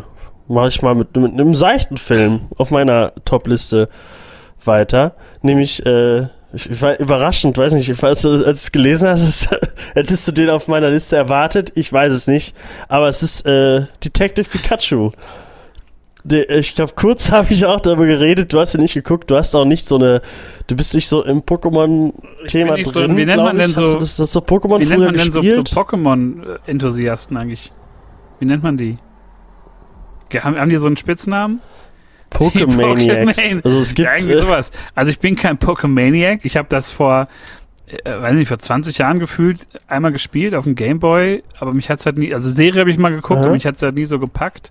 [0.48, 3.88] mache ich mal mit, mit einem seichten Film auf meiner Top-Liste
[4.64, 5.14] weiter.
[5.42, 9.48] Nämlich, äh, ich, war überraschend, weiß nicht, falls du, als du es gelesen hast,
[9.94, 11.72] hättest du den auf meiner Liste erwartet?
[11.76, 12.56] Ich weiß es nicht.
[12.88, 15.12] Aber es ist äh, Detective Pikachu.
[16.24, 18.52] Ich glaube, kurz habe ich auch darüber geredet.
[18.52, 19.30] Du hast ja nicht geguckt.
[19.30, 20.22] Du hast auch nicht so eine.
[20.66, 22.84] Du bist nicht so im Pokémon-Thema drin.
[22.84, 23.98] So, wie nennt man denn so?
[23.98, 27.72] das, das so Pokémon wie nennt man denn so, so Pokémon-Enthusiasten eigentlich?
[28.38, 28.98] Wie nennt man die?
[30.38, 31.60] Haben, haben die so einen Spitznamen?
[32.30, 33.64] Pokémaniacs.
[33.64, 34.70] Also es gibt ja, irgendwie äh, sowas.
[34.94, 36.40] Also ich bin kein Pokémaniac.
[36.44, 37.28] Ich habe das vor,
[37.86, 42.06] äh, weiß nicht, vor 20 Jahren gefühlt einmal gespielt auf dem Gameboy, aber mich hat's
[42.06, 44.70] halt nie, also Serie habe ich mal geguckt, aber mich hat's halt nie so gepackt.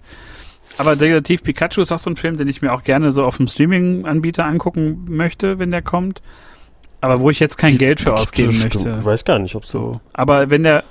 [0.80, 3.38] Aber Detektiv Pikachu ist auch so ein Film, den ich mir auch gerne so auf
[3.38, 6.22] dem Streaming-Anbieter angucken möchte, wenn der kommt.
[7.02, 8.98] Aber wo ich jetzt kein Geld für ausgeben möchte.
[9.00, 10.00] Ich weiß gar nicht, ob so.
[10.14, 10.84] Aber wenn der.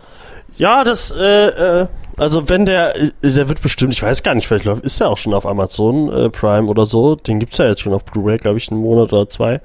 [0.58, 1.86] Ja, das, äh, äh,
[2.16, 5.18] Also wenn der, äh, der wird bestimmt, ich weiß gar nicht, vielleicht ist der auch
[5.18, 7.14] schon auf Amazon äh, Prime oder so.
[7.14, 9.60] Den gibt's ja jetzt schon auf Blu-ray, glaube ich, einen Monat oder zwei.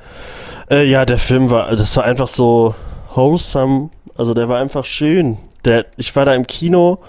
[0.70, 2.76] Äh, ja, der Film war, das war einfach so
[3.14, 3.90] wholesome.
[4.16, 5.38] Also der war einfach schön.
[5.66, 7.00] Der, ich war da im Kino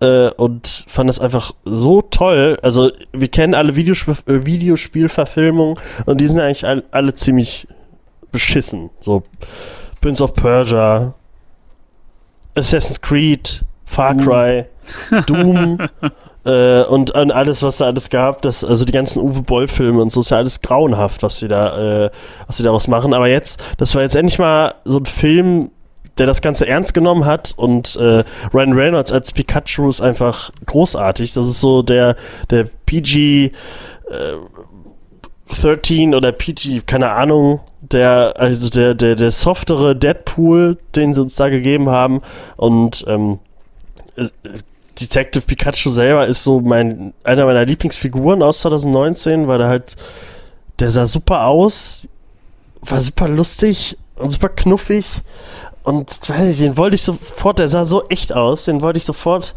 [0.00, 2.58] äh, und fand das einfach so toll.
[2.62, 7.66] Also wir kennen alle Videosp äh, Videospielverfilmungen und die sind eigentlich all, alle ziemlich
[8.32, 8.90] beschissen.
[9.00, 9.22] So
[10.00, 11.14] Prince of Persia,
[12.56, 14.66] Assassin's Creed, Far Cry,
[15.26, 15.78] Doom
[16.44, 18.42] äh, und, und alles, was da alles gab.
[18.42, 22.06] Das, also die ganzen Uwe Boll-Filme und so ist ja alles grauenhaft, was sie da,
[22.06, 22.10] äh,
[22.46, 23.14] was sie daraus machen.
[23.14, 25.70] Aber jetzt, das war jetzt endlich mal so ein Film,
[26.18, 31.32] der das Ganze ernst genommen hat und äh, Ryan Reynolds als Pikachu ist einfach großartig.
[31.32, 32.16] Das ist so der,
[32.50, 33.50] der PG äh,
[35.48, 41.36] 13 oder PG, keine Ahnung, der, also der, der, der softere Deadpool, den sie uns
[41.36, 42.20] da gegeben haben.
[42.56, 43.38] Und ähm,
[44.16, 44.28] äh,
[45.00, 49.96] Detective Pikachu selber ist so mein, einer meiner Lieblingsfiguren aus 2019, weil er halt,
[50.80, 52.06] der sah super aus,
[52.80, 55.22] war super lustig und super knuffig
[55.82, 59.04] und weiß ich, den wollte ich sofort, der sah so echt aus, den wollte ich
[59.04, 59.54] sofort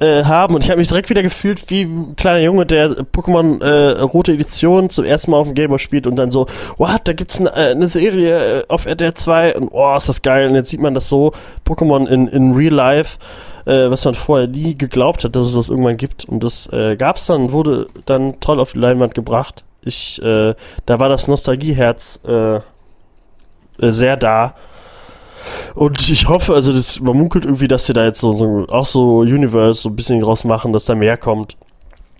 [0.00, 0.54] äh, haben.
[0.54, 4.32] Und ich habe mich direkt wieder gefühlt wie ein kleiner Junge, der Pokémon äh, Rote
[4.32, 6.46] Edition zum ersten Mal auf dem Gameboy spielt und dann so,
[6.76, 10.22] what, da gibt's eine, äh, eine Serie äh, auf RDR 2 und oh, ist das
[10.22, 10.48] geil.
[10.48, 11.32] Und jetzt sieht man das so,
[11.66, 13.18] Pokémon in, in Real Life,
[13.66, 16.24] äh, was man vorher nie geglaubt hat, dass es das irgendwann gibt.
[16.24, 19.64] Und das äh, gab's dann, wurde dann toll auf die Leinwand gebracht.
[19.82, 20.54] Ich, äh,
[20.86, 22.60] da war das Nostalgieherz äh, äh,
[23.78, 24.54] sehr da
[25.74, 28.86] und ich hoffe, also das, man munkelt irgendwie, dass sie da jetzt so, so auch
[28.86, 31.56] so Universe so ein bisschen draus machen, dass da mehr kommt.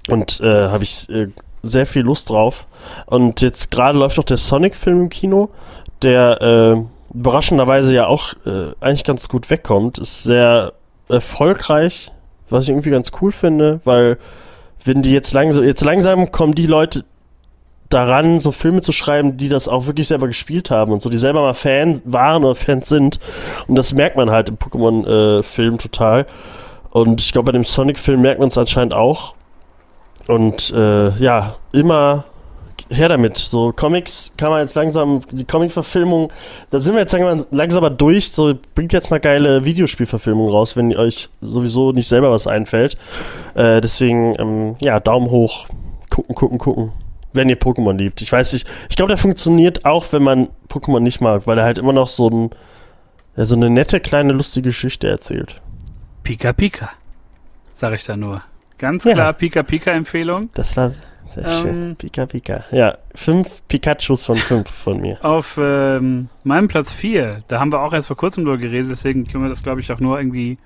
[0.08, 1.28] Und äh, habe ich äh,
[1.62, 2.66] sehr viel Lust drauf.
[3.06, 5.50] Und jetzt gerade läuft doch der Sonic-Film im Kino,
[6.02, 9.98] der äh, überraschenderweise ja auch äh, eigentlich ganz gut wegkommt.
[9.98, 10.72] Ist sehr
[11.08, 12.12] erfolgreich,
[12.48, 14.18] was ich irgendwie ganz cool finde, weil
[14.84, 17.04] wenn die jetzt langsam, jetzt langsam kommen die Leute,
[17.89, 21.16] daran, so Filme zu schreiben, die das auch wirklich selber gespielt haben und so, die
[21.16, 23.18] selber mal Fan waren oder Fans sind.
[23.66, 26.26] Und das merkt man halt im Pokémon-Film äh, total.
[26.91, 29.34] Und ich glaube, bei dem Sonic-Film merkt man es anscheinend auch.
[30.26, 32.24] Und äh, ja, immer
[32.91, 33.39] her damit.
[33.39, 36.30] So Comics kann man jetzt langsam, die Comic-Verfilmung,
[36.70, 38.30] da sind wir jetzt langsam, langsamer durch.
[38.30, 42.99] So bringt jetzt mal geile Videospielverfilmungen raus, wenn euch sowieso nicht selber was einfällt.
[43.55, 45.66] Äh, deswegen, ähm, ja, Daumen hoch.
[46.11, 47.07] Gucken, gucken, gucken
[47.39, 48.20] wenn ihr Pokémon liebt.
[48.20, 51.64] Ich weiß nicht, ich glaube, der funktioniert auch, wenn man Pokémon nicht mag, weil er
[51.64, 52.51] halt immer noch so, ein,
[53.36, 55.62] ja, so eine nette, kleine, lustige Geschichte erzählt.
[56.24, 56.91] Pika Pika,
[57.72, 58.43] sag ich da nur.
[58.76, 59.32] Ganz klar, ja.
[59.32, 60.51] Pika Pika Empfehlung.
[60.55, 60.93] Das war
[61.32, 61.97] sehr ähm, schön.
[61.97, 62.64] Pika Pika.
[62.72, 65.24] Ja, fünf Pikachus von fünf von mir.
[65.24, 69.26] Auf ähm, meinem Platz vier, da haben wir auch erst vor kurzem drüber geredet, deswegen
[69.26, 70.59] können wir das, glaube ich, auch nur irgendwie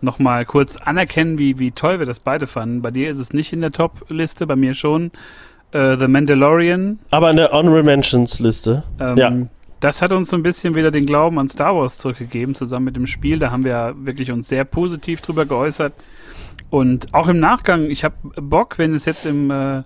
[0.00, 2.82] nochmal kurz anerkennen, wie, wie toll wir das beide fanden.
[2.82, 5.10] Bei dir ist es nicht in der Top-Liste, bei mir schon
[5.72, 6.98] äh, The Mandalorian.
[7.10, 8.84] Aber in der Honorable Mentions Liste.
[9.00, 9.32] Ähm, ja.
[9.80, 12.96] Das hat uns so ein bisschen wieder den Glauben an Star Wars zurückgegeben, zusammen mit
[12.96, 13.38] dem Spiel.
[13.38, 15.92] Da haben wir ja wirklich uns sehr positiv drüber geäußert.
[16.70, 19.82] Und auch im Nachgang, ich habe Bock, wenn es jetzt im, äh,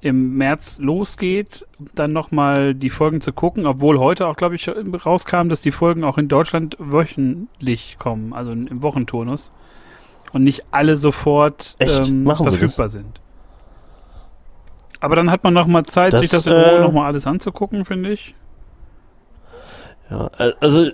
[0.00, 5.48] im März losgeht, dann nochmal die Folgen zu gucken, obwohl heute auch, glaube ich, rauskam,
[5.48, 9.52] dass die Folgen auch in Deutschland wöchentlich kommen, also im Wochenturnus.
[10.32, 13.20] Und nicht alle sofort ähm, verfügbar sind.
[15.04, 17.06] Aber dann hat man noch mal Zeit, das, sich das in Ruhe äh, noch mal
[17.06, 18.34] alles anzugucken, finde ich.
[20.10, 20.92] Ja, äh, also äh,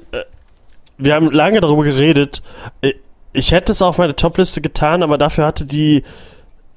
[0.98, 2.42] wir haben lange darüber geredet.
[2.82, 2.94] Äh,
[3.32, 6.02] ich hätte es auf meine Topliste getan, aber dafür hatte die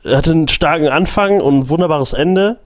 [0.06, 2.60] hatte einen starken Anfang und ein wunderbares Ende.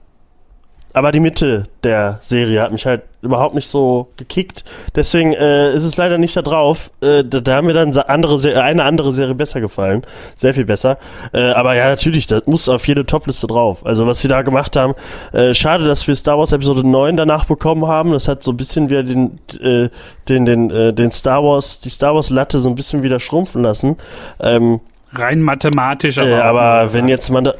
[0.98, 4.64] Aber die Mitte der Serie hat mich halt überhaupt nicht so gekickt.
[4.96, 6.90] Deswegen äh, ist es leider nicht da drauf.
[7.00, 10.02] Äh, da, da, haben mir dann andere eine andere Serie besser gefallen.
[10.34, 10.98] Sehr viel besser.
[11.32, 13.86] Äh, aber ja, natürlich, das muss auf jede Topliste drauf.
[13.86, 14.94] Also was sie da gemacht haben.
[15.32, 18.10] Äh, schade, dass wir Star Wars Episode 9 danach bekommen haben.
[18.10, 19.90] Das hat so ein bisschen wieder den, äh,
[20.28, 23.62] den, den, äh, den Star Wars, die Star Wars Latte so ein bisschen wieder schrumpfen
[23.62, 23.98] lassen.
[24.40, 24.80] Ähm,
[25.12, 26.44] Rein mathematisch, aber.
[26.44, 27.54] aber wenn jetzt man da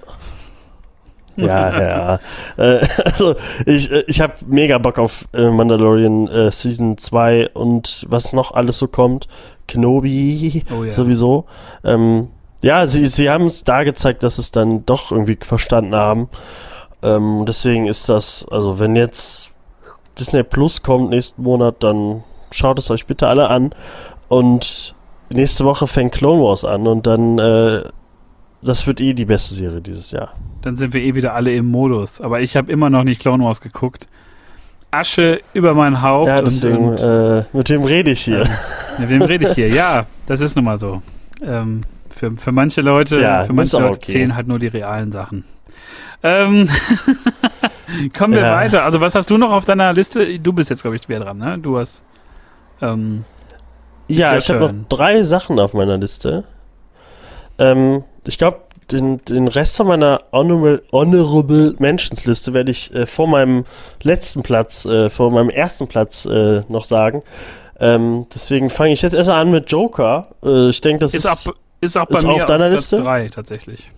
[1.47, 2.20] ja, ja.
[2.56, 3.36] Äh, also
[3.66, 8.52] ich, äh, ich habe mega Bock auf äh, Mandalorian äh, Season 2 und was noch
[8.52, 9.28] alles so kommt.
[9.66, 10.93] Kenobi oh, ja.
[10.93, 11.47] sowieso.
[11.85, 12.28] Ähm,
[12.60, 16.28] ja, sie, sie haben es da gezeigt, dass es dann doch irgendwie verstanden haben.
[17.02, 19.51] Ähm, deswegen ist das, also wenn jetzt
[20.19, 23.74] Disney Plus kommt nächsten Monat, dann schaut es euch bitte alle an.
[24.28, 24.94] Und
[25.31, 27.82] nächste Woche fängt Clone Wars an und dann äh,
[28.62, 30.35] das wird eh die beste Serie dieses Jahr.
[30.62, 32.20] Dann sind wir eh wieder alle im Modus.
[32.20, 34.09] Aber ich habe immer noch nicht Clone Wars geguckt.
[34.90, 36.28] Asche über mein Haupt.
[36.28, 38.43] Ja, deswegen, und, äh, mit wem rede ich hier?
[38.43, 39.68] Äh, mit wem rede ich hier?
[39.68, 41.02] Ja, das ist nun mal so.
[41.43, 44.12] Ähm, Für, für manche Leute, Ja, für manche Leute okay.
[44.12, 45.44] zählen halt nur die realen Sachen.
[46.22, 46.68] Ähm,
[48.18, 48.55] kommen wir Ja.
[48.56, 48.82] weiter.
[48.82, 50.39] Also was hast du noch auf deiner Liste?
[50.40, 51.59] Du bist jetzt, glaube ich, wieder dran, ne?
[51.59, 52.02] Du hast
[52.82, 53.24] ähm,
[54.09, 56.44] Ja, ich habe noch drei Sachen auf meiner Liste.
[57.59, 58.59] Ähm, ich glaube,
[58.90, 63.65] den, den Rest von meiner Honorable, Honorable Mentions Liste werde ich äh, vor meinem
[64.03, 67.23] letzten Platz, äh, vor meinem ersten Platz äh, noch sagen.
[67.81, 70.28] Ähm, deswegen fange ich jetzt erst an mit Joker.
[70.43, 71.39] Äh, ich denke, das ist, ab,
[71.81, 72.97] ist auch bei ist mir auf deiner Platz Liste?
[73.03, 73.90] drei tatsächlich.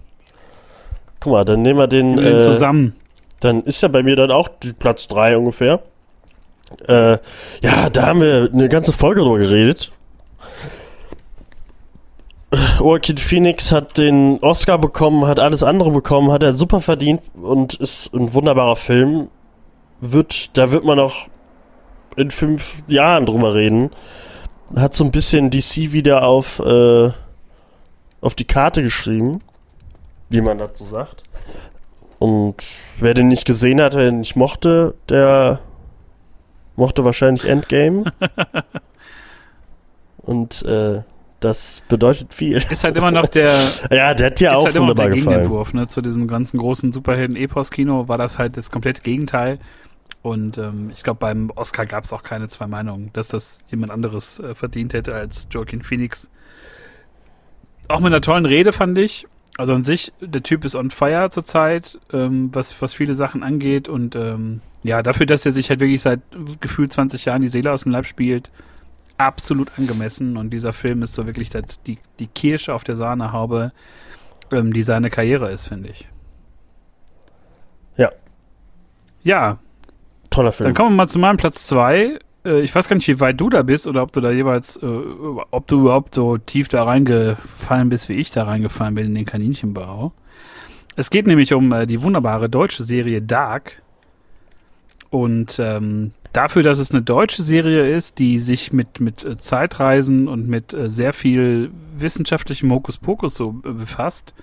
[1.21, 2.19] guck mal, dann nehmen wir den.
[2.19, 2.95] Wir Äh, zusammen.
[3.41, 4.49] dann ist ja bei mir dann auch
[4.79, 5.81] Platz 3 ungefähr.
[6.87, 7.19] Äh,
[7.63, 9.93] ja, da haben wir eine ganze Folge drüber geredet.
[12.79, 17.75] Joaquin Phoenix hat den Oscar bekommen, hat alles andere bekommen, hat er super verdient und
[17.75, 19.29] ist ein wunderbarer Film.
[20.01, 21.29] Wird, da wird man auch
[22.17, 23.91] in fünf Jahren drüber reden.
[24.75, 27.11] Hat so ein bisschen DC wieder auf, äh,
[28.21, 29.41] auf die Karte geschrieben,
[30.29, 31.23] wie man dazu sagt.
[32.19, 32.57] Und
[32.99, 35.61] wer den nicht gesehen hat, wer den nicht mochte, der
[36.77, 38.05] mochte wahrscheinlich Endgame.
[40.19, 41.03] Und äh,
[41.41, 42.63] das bedeutet viel.
[42.71, 43.55] Ist halt immer noch der,
[43.91, 45.25] Ja, der hat ist auch halt immer noch der gefallen.
[45.27, 45.87] Gegenentwurf, ne?
[45.89, 49.59] Zu diesem ganzen großen Superhelden-Epos-Kino war das halt das komplette Gegenteil.
[50.23, 53.91] Und ähm, ich glaube, beim Oscar gab es auch keine zwei Meinungen, dass das jemand
[53.91, 56.29] anderes äh, verdient hätte als Joaquin Phoenix.
[57.89, 59.27] Auch mit einer tollen Rede fand ich.
[59.57, 63.89] Also an sich, der Typ ist on fire zurzeit, ähm, was, was viele Sachen angeht.
[63.89, 66.21] Und ähm, ja, dafür, dass er sich halt wirklich seit
[66.61, 68.51] gefühlt 20 Jahren die Seele aus dem Leib spielt,
[69.21, 70.37] absolut angemessen.
[70.37, 73.73] Und dieser Film ist so wirklich das, die, die Kirsche auf der Sahnehaube,
[74.51, 76.09] ähm, die seine Karriere ist, finde ich.
[77.97, 78.11] Ja.
[79.23, 79.59] Ja,
[80.31, 80.65] Toller Film.
[80.69, 82.19] dann kommen wir mal zu meinem Platz 2.
[82.45, 84.77] Äh, ich weiß gar nicht, wie weit du da bist oder ob du da jeweils,
[84.77, 89.15] äh, ob du überhaupt so tief da reingefallen bist, wie ich da reingefallen bin in
[89.15, 90.13] den Kaninchenbau.
[90.97, 93.83] Es geht nämlich um äh, die wunderbare deutsche Serie Dark.
[95.11, 100.29] Und ähm, dafür, dass es eine deutsche Serie ist, die sich mit, mit äh, Zeitreisen
[100.29, 104.35] und mit äh, sehr viel wissenschaftlichem Hokuspokus so äh, befasst,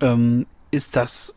[0.00, 1.34] ähm, ist das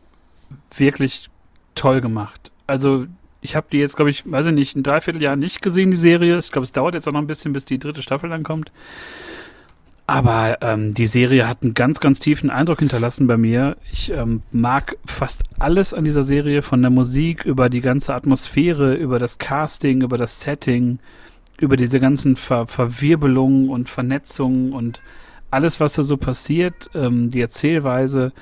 [0.76, 1.30] wirklich
[1.74, 2.50] toll gemacht.
[2.66, 3.06] Also
[3.40, 6.38] ich habe die jetzt, glaube ich, weiß ich nicht, ein Dreivierteljahr nicht gesehen, die Serie.
[6.38, 8.70] Ich glaube, es dauert jetzt auch noch ein bisschen, bis die dritte Staffel dann kommt.
[10.12, 13.78] Aber ähm, die Serie hat einen ganz, ganz tiefen Eindruck hinterlassen bei mir.
[13.90, 18.94] Ich ähm, mag fast alles an dieser Serie, von der Musik über die ganze Atmosphäre,
[18.94, 20.98] über das Casting, über das Setting,
[21.58, 25.00] über diese ganzen Ver Verwirbelungen und Vernetzungen und
[25.50, 28.34] alles, was da so passiert, ähm, die Erzählweise,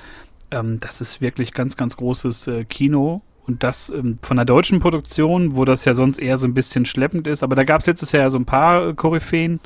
[0.51, 3.21] ähm, das ist wirklich ganz, ganz großes äh, Kino.
[3.47, 6.83] Und das ähm, von der deutschen Produktion, wo das ja sonst eher so ein bisschen
[6.83, 7.43] schleppend ist.
[7.43, 9.61] Aber da gab es letztes Jahr so ein paar äh, Koryphäen.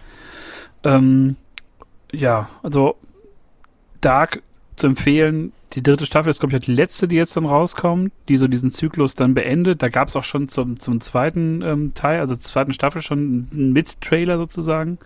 [0.83, 1.37] Ähm,
[2.15, 2.95] ja, also
[4.01, 4.41] Dark
[4.75, 5.51] zu empfehlen.
[5.73, 8.71] Die dritte Staffel ist, glaube ich, die letzte, die jetzt dann rauskommt, die so diesen
[8.71, 9.81] Zyklus dann beendet.
[9.81, 13.47] Da gab es auch schon zum, zum zweiten ähm, Teil, also zur zweiten Staffel schon
[13.51, 14.99] einen Mit-Trailer sozusagen.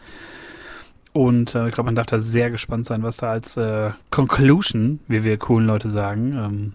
[1.11, 4.99] Und äh, ich glaube, man darf da sehr gespannt sein, was da als äh, Conclusion,
[5.07, 6.73] wie wir coolen Leute sagen, ähm,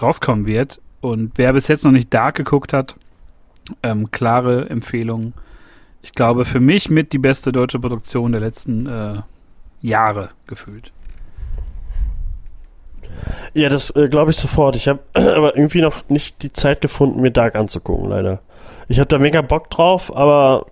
[0.00, 0.80] rauskommen wird.
[1.00, 2.94] Und wer bis jetzt noch nicht Dark geguckt hat,
[3.82, 5.32] ähm, klare Empfehlung.
[6.02, 9.22] Ich glaube, für mich mit die beste deutsche Produktion der letzten äh,
[9.82, 10.92] Jahre gefühlt.
[13.54, 14.76] Ja, das äh, glaube ich sofort.
[14.76, 18.40] Ich habe aber irgendwie noch nicht die Zeit gefunden, mir Dark anzugucken, leider.
[18.88, 20.66] Ich habe da mega Bock drauf, aber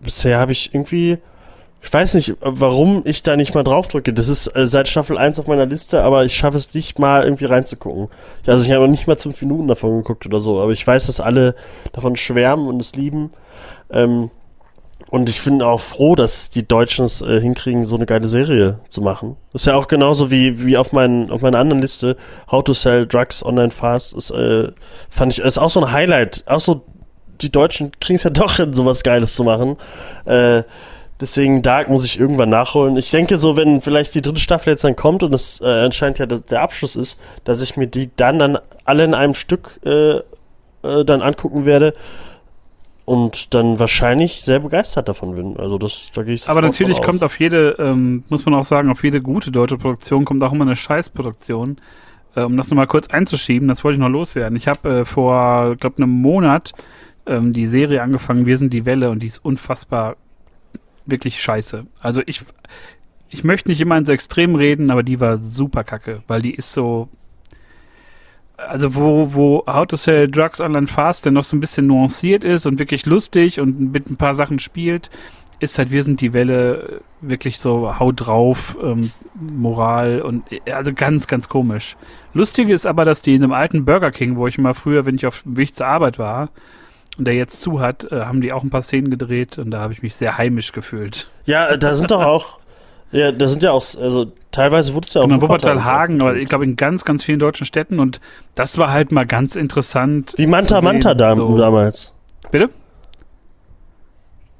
[0.00, 1.18] bisher habe ich irgendwie,
[1.80, 4.12] ich weiß nicht, warum ich da nicht mal drauf drücke.
[4.12, 7.24] Das ist äh, seit Staffel 1 auf meiner Liste, aber ich schaffe es nicht mal
[7.24, 8.08] irgendwie reinzugucken.
[8.46, 11.06] Also ich habe noch nicht mal fünf Minuten davon geguckt oder so, aber ich weiß,
[11.06, 11.54] dass alle
[11.92, 13.30] davon schwärmen und es lieben.
[13.90, 14.30] Ähm,
[15.10, 18.78] und ich bin auch froh, dass die Deutschen es äh, hinkriegen, so eine geile Serie
[18.88, 19.36] zu machen.
[19.52, 22.16] Das ist ja auch genauso wie, wie auf, meinen, auf meiner anderen Liste,
[22.50, 24.72] How to Sell Drugs Online Fast, ist, äh,
[25.10, 26.44] fand ich, ist auch so ein Highlight.
[26.46, 26.82] Auch so,
[27.40, 29.76] die Deutschen kriegen es ja doch hin, sowas Geiles zu machen.
[30.24, 30.62] Äh,
[31.20, 32.96] deswegen Dark muss ich irgendwann nachholen.
[32.96, 36.18] Ich denke so, wenn vielleicht die dritte Staffel jetzt dann kommt und es äh, anscheinend
[36.18, 39.78] ja der, der Abschluss ist, dass ich mir die dann dann alle in einem Stück
[39.84, 40.16] äh,
[40.82, 41.92] äh, dann angucken werde
[43.04, 45.56] und dann wahrscheinlich sehr begeistert davon bin.
[45.56, 48.90] Also das, da gehe ich Aber natürlich kommt auf jede, ähm, muss man auch sagen,
[48.90, 51.78] auf jede gute deutsche Produktion kommt auch immer eine Scheißproduktion.
[52.34, 54.56] Äh, um das nochmal kurz einzuschieben, das wollte ich noch loswerden.
[54.56, 56.72] Ich habe äh, vor, glaube einem Monat
[57.26, 60.16] ähm, die Serie angefangen, Wir sind die Welle und die ist unfassbar
[61.04, 61.86] wirklich scheiße.
[62.00, 62.42] Also ich,
[63.28, 66.72] ich möchte nicht immer ins Extrem reden, aber die war super kacke, weil die ist
[66.72, 67.08] so,
[68.68, 72.44] also wo, wo How to Sell Drugs Online Fast dann noch so ein bisschen nuanciert
[72.44, 75.10] ist und wirklich lustig und mit ein paar Sachen spielt,
[75.60, 81.26] ist halt Wir sind die Welle wirklich so Haut drauf, ähm, Moral und also ganz,
[81.26, 81.96] ganz komisch.
[82.34, 85.14] Lustige ist aber, dass die in einem alten Burger King, wo ich mal früher, wenn
[85.14, 86.50] ich auf dem Weg zur Arbeit war,
[87.18, 89.80] und der jetzt zu hat, äh, haben die auch ein paar Szenen gedreht und da
[89.80, 91.28] habe ich mich sehr heimisch gefühlt.
[91.44, 92.58] Ja, da sind doch auch,
[93.10, 95.28] ja, da sind ja auch, also teilweise wurde es ja auch.
[95.28, 98.20] in Wuppertal Hagen, aber ich glaube in ganz, ganz vielen deutschen Städten und
[98.54, 100.34] das war halt mal ganz interessant.
[100.36, 101.56] Wie Manta Manta da, so.
[101.56, 102.12] damals.
[102.50, 102.70] Bitte?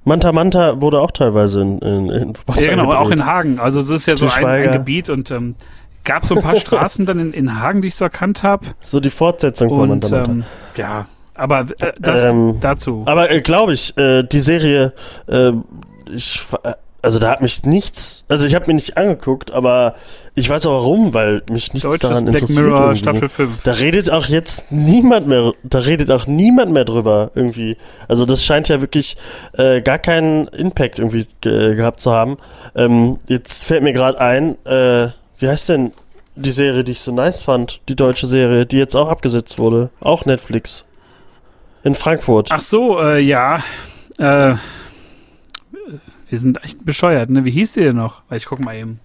[0.04, 2.64] Manta Manta wurde auch teilweise in, in, in Wuppertal.
[2.64, 2.98] Ja, genau, gedreht.
[2.98, 3.58] auch in Hagen.
[3.60, 5.54] Also es ist ja so ein, ein, Gebiet und ähm,
[6.04, 8.66] gab so ein paar Straßen dann in, in Hagen, die ich so erkannt habe.
[8.80, 10.30] So die Fortsetzung von Manta Manta.
[10.30, 10.44] Ähm,
[10.76, 13.04] ja, aber äh, das ähm, dazu.
[13.06, 14.92] Aber äh, glaube ich, äh, die Serie,
[15.28, 15.52] äh,
[16.12, 16.44] ich,
[17.02, 19.96] also da hat mich nichts, also ich habe mir nicht angeguckt, aber
[20.36, 22.64] ich weiß auch warum, weil mich nichts Deutsches daran Black interessiert.
[22.64, 23.62] Mirror Staffel 5.
[23.64, 27.76] Da redet auch jetzt niemand mehr, da redet auch niemand mehr drüber irgendwie.
[28.06, 29.16] Also das scheint ja wirklich
[29.54, 32.38] äh, gar keinen Impact irgendwie ge gehabt zu haben.
[32.76, 35.08] Ähm, jetzt fällt mir gerade ein, äh,
[35.38, 35.92] wie heißt denn
[36.36, 39.90] die Serie, die ich so nice fand, die deutsche Serie, die jetzt auch abgesetzt wurde,
[40.00, 40.84] auch Netflix.
[41.82, 42.48] In Frankfurt.
[42.52, 43.58] Ach so, äh, ja.
[44.18, 44.54] Äh,
[46.32, 47.44] wir sind echt bescheuert, ne?
[47.44, 48.22] Wie hieß die denn noch?
[48.30, 49.00] Weil ich guck mal eben.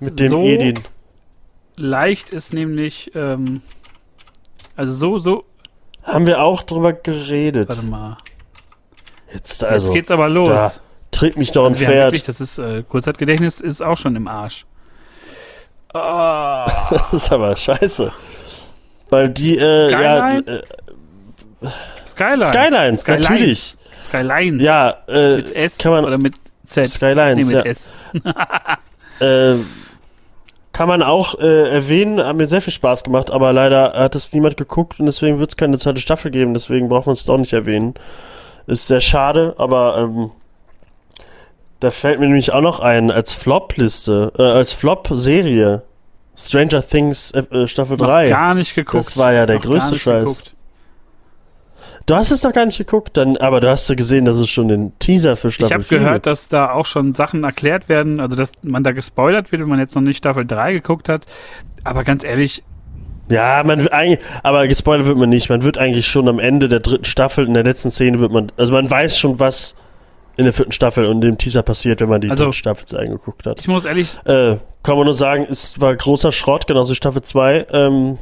[0.00, 0.80] Mit dem so Edin.
[1.76, 3.60] Leicht ist nämlich, ähm,
[4.76, 5.44] also so, so.
[6.02, 7.68] Haben wir auch drüber geredet.
[7.68, 8.16] Warte mal.
[9.30, 9.88] Jetzt also.
[9.88, 10.48] Jetzt geht's aber los.
[10.48, 10.72] Da,
[11.10, 12.12] tritt mich doch also ein Pferd.
[12.12, 14.64] Wirklich, das ist, äh, Kurzzeitgedächtnis ist auch schon im Arsch.
[15.92, 15.98] Oh.
[16.90, 18.10] das ist aber scheiße.
[19.10, 20.44] Weil die, äh, Skyline?
[20.46, 21.68] ja.
[21.68, 21.70] Äh.
[22.06, 23.06] Skylines, Skylines.
[23.06, 23.76] natürlich.
[24.14, 24.62] Skylines.
[24.62, 26.34] Ja, äh, mit S kann man, oder mit
[26.64, 26.88] Z?
[26.88, 27.70] Skylines, nee, mit ja.
[27.70, 27.90] S.
[29.20, 29.56] äh,
[30.72, 34.32] kann man auch äh, erwähnen, hat mir sehr viel Spaß gemacht, aber leider hat es
[34.32, 37.38] niemand geguckt und deswegen wird es keine zweite Staffel geben, deswegen braucht man es doch
[37.38, 37.94] nicht erwähnen.
[38.66, 40.30] Ist sehr schade, aber ähm,
[41.80, 45.82] da fällt mir nämlich auch noch ein als Flop-Liste, äh, als Flop-Serie.
[46.36, 48.28] Stranger Things äh, Staffel noch 3.
[48.28, 49.06] gar nicht geguckt.
[49.06, 50.24] Das war ja der noch größte Scheiß.
[50.24, 50.53] Geguckt.
[52.06, 54.50] Du hast es noch gar nicht geguckt, dann, aber du hast ja gesehen, dass es
[54.50, 57.88] schon den Teaser für Staffel 4 Ich habe gehört, dass da auch schon Sachen erklärt
[57.88, 61.08] werden, also dass man da gespoilert wird, wenn man jetzt noch nicht Staffel 3 geguckt
[61.08, 61.24] hat.
[61.82, 62.62] Aber ganz ehrlich.
[63.30, 65.48] Ja, man eigentlich, aber gespoilert wird man nicht.
[65.48, 68.52] Man wird eigentlich schon am Ende der dritten Staffel, in der letzten Szene wird man,
[68.58, 69.74] also man weiß schon, was
[70.36, 73.46] in der vierten Staffel und dem Teaser passiert, wenn man die also, dritte Staffel eingeguckt
[73.46, 73.60] hat.
[73.60, 74.18] Ich muss ehrlich.
[74.26, 77.68] Äh, kann man nur sagen, es war großer Schrott, genauso Staffel 2.
[77.70, 78.18] Ähm,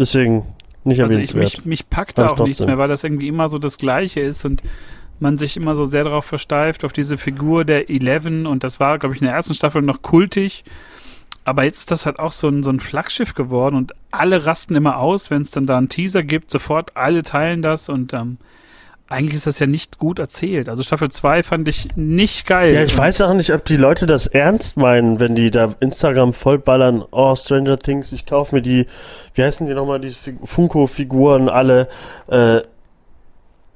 [0.00, 0.46] deswegen
[0.86, 1.18] nicht also.
[1.18, 4.20] Ich, mich, mich packt da auch nichts mehr, weil das irgendwie immer so das Gleiche
[4.20, 4.62] ist und
[5.18, 8.98] man sich immer so sehr darauf versteift, auf diese Figur der Eleven und das war,
[8.98, 10.64] glaube ich, in der ersten Staffel noch kultig.
[11.44, 14.74] Aber jetzt ist das halt auch so ein, so ein Flaggschiff geworden und alle rasten
[14.74, 18.38] immer aus, wenn es dann da einen Teaser gibt, sofort alle teilen das und ähm,
[19.08, 20.68] eigentlich ist das ja nicht gut erzählt.
[20.68, 22.74] Also Staffel 2 fand ich nicht geil.
[22.74, 26.32] Ja, ich weiß auch nicht, ob die Leute das ernst meinen, wenn die da Instagram
[26.32, 28.86] vollballern, oh, Stranger Things, ich kaufe mir die,
[29.34, 31.88] wie heißen die nochmal, die Funko-Figuren alle.
[32.28, 32.62] Äh,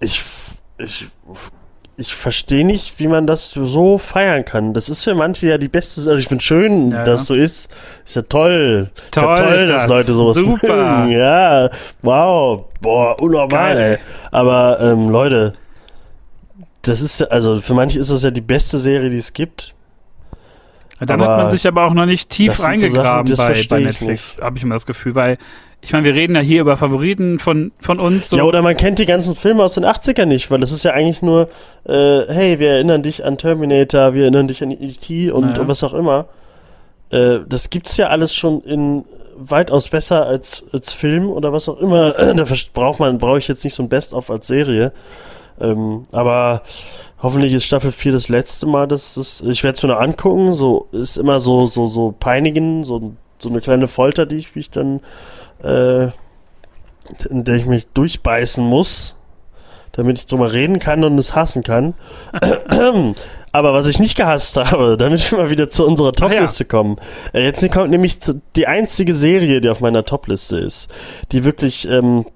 [0.01, 0.24] ich,
[0.78, 1.07] ich
[2.01, 4.73] ich verstehe nicht, wie man das so feiern kann.
[4.73, 7.27] Das ist für manche ja die beste, also ich finde schön, ja, dass ja.
[7.27, 7.70] so ist.
[8.07, 8.90] Ist ja toll.
[9.11, 9.86] Toll, ist ja toll dass das.
[9.86, 11.05] Leute sowas Super.
[11.05, 11.12] Mögen.
[11.12, 11.69] Ja,
[12.01, 13.74] wow, boah, unnormal.
[13.74, 14.01] Geil.
[14.31, 15.55] Aber ähm, Leute,
[16.82, 19.74] das ist also für manche ist das ja die beste Serie, die es gibt.
[21.01, 23.81] Dann aber hat man sich aber auch noch nicht tief reingegraben so Sachen, bei, bei
[23.81, 25.39] Netflix, habe ich immer das Gefühl, weil
[25.82, 28.28] ich meine, wir reden ja hier über Favoriten von, von uns.
[28.28, 28.36] So.
[28.36, 30.93] Ja, oder man kennt die ganzen Filme aus den 80ern nicht, weil das ist ja
[30.93, 31.48] eigentlich nur,
[31.85, 35.31] äh, hey, wir erinnern dich an Terminator, wir erinnern dich an E.T.
[35.31, 35.62] und, naja.
[35.62, 36.27] und was auch immer.
[37.09, 39.05] Äh, das gibt's ja alles schon in
[39.36, 42.12] weitaus besser als, als Film oder was auch immer.
[42.35, 44.93] da braucht man, brauche ich jetzt nicht so ein Best-of als Serie.
[45.61, 46.62] Ähm, aber
[47.23, 50.52] hoffentlich ist Staffel 4 das letzte Mal, dass das, ich werde es mir noch angucken,
[50.52, 54.70] so, ist immer so, so, so peinigen, so, so eine kleine Folter, die ich mich
[54.70, 55.01] dann
[55.62, 56.09] äh,
[57.28, 59.15] in der ich mich durchbeißen muss,
[59.93, 61.94] damit ich drüber reden kann und es hassen kann.
[63.52, 66.68] Aber was ich nicht gehasst habe, damit wir mal wieder zu unserer Topliste ja.
[66.68, 66.97] kommen.
[67.32, 70.89] Äh, jetzt kommt nämlich zu, die einzige Serie, die auf meiner Topliste ist,
[71.32, 72.27] die wirklich, ähm,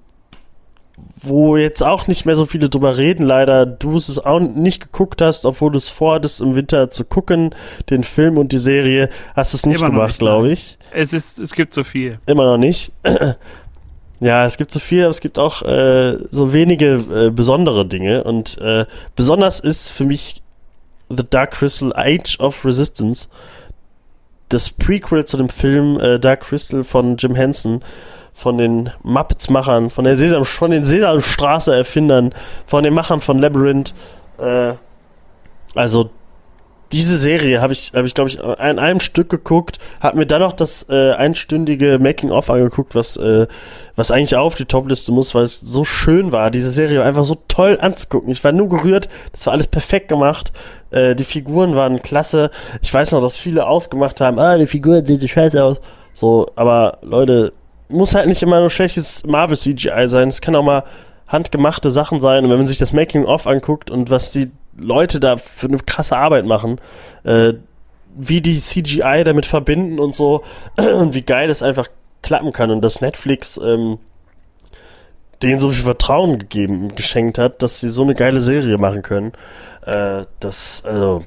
[1.21, 5.21] wo jetzt auch nicht mehr so viele drüber reden, leider du es auch nicht geguckt
[5.21, 7.55] hast, obwohl du es vorhattest im Winter zu gucken,
[7.89, 10.77] den Film und die Serie, hast es nicht Immer gemacht, glaube ich.
[10.91, 12.19] Es ist, es gibt so viel.
[12.25, 12.91] Immer noch nicht.
[14.19, 18.23] ja, es gibt so viel, aber es gibt auch äh, so wenige äh, besondere Dinge.
[18.23, 18.85] Und äh,
[19.15, 20.43] besonders ist für mich
[21.09, 23.27] The Dark Crystal Age of Resistance,
[24.49, 27.81] das Prequel zu dem Film äh, Dark Crystal von Jim Henson
[28.33, 32.33] von den Muppets-Machern, von, Sesam, von den Sesamstraße-Erfindern,
[32.65, 33.93] von den Machern von Labyrinth.
[34.37, 34.73] Äh,
[35.73, 36.09] also
[36.91, 40.41] diese Serie habe ich, hab ich glaube ich, in einem Stück geguckt, habe mir dann
[40.41, 43.47] noch das äh, einstündige Making-of angeguckt, was, äh,
[43.95, 46.51] was eigentlich auf die Topliste muss, weil es so schön war.
[46.51, 48.31] Diese Serie einfach so toll anzugucken.
[48.31, 50.51] Ich war nur gerührt, das war alles perfekt gemacht.
[50.91, 52.51] Äh, die Figuren waren klasse.
[52.81, 55.81] Ich weiß noch, dass viele ausgemacht haben, ah, die Figuren sehen so scheiße aus.
[56.13, 57.51] So, aber Leute,
[57.89, 60.29] muss halt nicht immer nur schlechtes Marvel-CGI sein.
[60.29, 60.83] Es kann auch mal
[61.27, 62.43] handgemachte Sachen sein.
[62.43, 66.17] Und wenn man sich das Making-of anguckt und was die Leute da für eine krasse
[66.17, 66.79] Arbeit machen,
[67.23, 67.53] äh,
[68.15, 70.43] wie die CGI damit verbinden und so
[70.77, 71.87] und wie geil es einfach
[72.21, 73.99] klappen kann und dass Netflix ähm,
[75.41, 79.33] denen so viel Vertrauen gegeben, geschenkt hat, dass sie so eine geile Serie machen können.
[79.85, 81.23] Äh, das, also,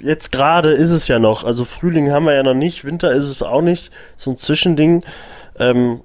[0.00, 3.26] jetzt gerade ist es ja noch, also Frühling haben wir ja noch nicht, Winter ist
[3.26, 5.02] es auch nicht, so ein Zwischending.
[5.58, 6.00] Ähm,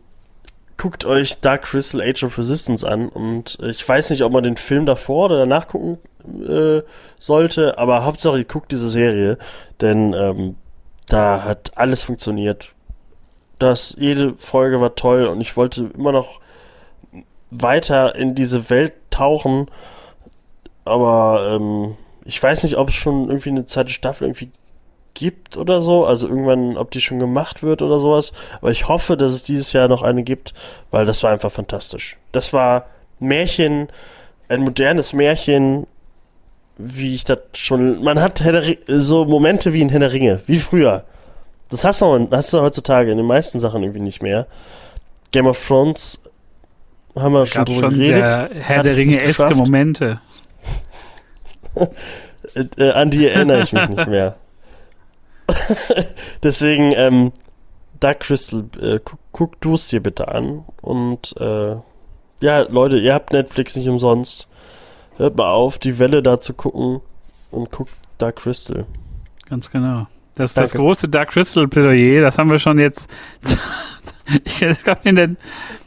[0.77, 4.57] guckt euch Dark Crystal Age of Resistance an und ich weiß nicht, ob man den
[4.57, 6.81] Film davor oder danach gucken äh,
[7.19, 9.37] sollte, aber Hauptsache guckt diese Serie,
[9.79, 10.55] denn ähm,
[11.07, 12.71] da hat alles funktioniert.
[13.59, 16.39] Das, jede Folge war toll und ich wollte immer noch
[17.51, 19.67] weiter in diese Welt tauchen,
[20.85, 24.51] aber ähm, ich weiß nicht, ob es schon irgendwie eine zweite Staffel irgendwie
[25.13, 28.31] gibt oder so, also irgendwann, ob die schon gemacht wird oder sowas,
[28.61, 30.53] aber ich hoffe, dass es dieses Jahr noch eine gibt,
[30.89, 32.17] weil das war einfach fantastisch.
[32.31, 32.85] Das war
[33.19, 33.89] Märchen,
[34.47, 35.85] ein modernes Märchen
[36.83, 38.03] wie ich das schon.
[38.03, 38.43] Man hat
[38.87, 41.05] so Momente wie in Herr Ringe, wie früher.
[41.69, 44.47] Das hast du, hast du heutzutage in den meisten Sachen irgendwie nicht mehr.
[45.31, 46.19] Game of Thrones
[47.15, 48.51] haben wir schon drüber schon geredet.
[48.59, 50.19] Herr hat der Ringe-eske Momente.
[52.55, 54.35] äh, äh, an die erinnere ich mich nicht mehr.
[56.43, 57.31] Deswegen, ähm,
[57.99, 60.65] Dark Crystal, äh, guck, guck du es dir bitte an.
[60.81, 61.75] Und äh,
[62.41, 64.47] ja, Leute, ihr habt Netflix nicht umsonst
[65.17, 67.01] hört mal auf, die Welle da zu gucken
[67.51, 68.85] und guckt Dark Crystal.
[69.49, 70.07] Ganz genau.
[70.35, 73.09] Das ist das große Dark Crystal Plädoyer, das haben wir schon jetzt.
[74.43, 74.61] ich
[75.03, 75.37] in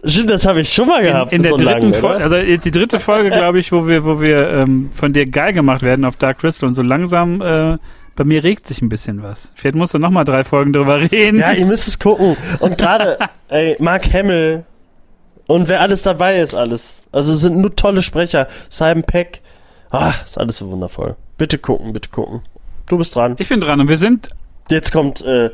[0.04, 1.32] Stimmt, das habe ich schon mal gehabt.
[1.32, 4.04] In, in der so dritten Folge, also jetzt die dritte Folge, glaube ich, wo wir,
[4.04, 7.78] wo wir ähm, von dir geil gemacht werden auf Dark Crystal und so langsam äh,
[8.16, 9.52] bei mir regt sich ein bisschen was.
[9.56, 11.38] Vielleicht musst du noch mal drei Folgen drüber reden.
[11.38, 12.36] Ja, ihr müsst es gucken.
[12.60, 13.18] Und gerade,
[13.48, 14.64] ey, Mark Hamill
[15.46, 17.02] und wer alles dabei ist, alles.
[17.12, 18.48] Also sind nur tolle Sprecher.
[18.68, 19.42] Simon Peck.
[19.90, 21.16] Ah, ist alles so wundervoll.
[21.38, 22.42] Bitte gucken, bitte gucken.
[22.86, 23.36] Du bist dran.
[23.38, 24.28] Ich bin dran und wir sind.
[24.70, 25.20] Jetzt kommt.
[25.20, 25.50] Äh,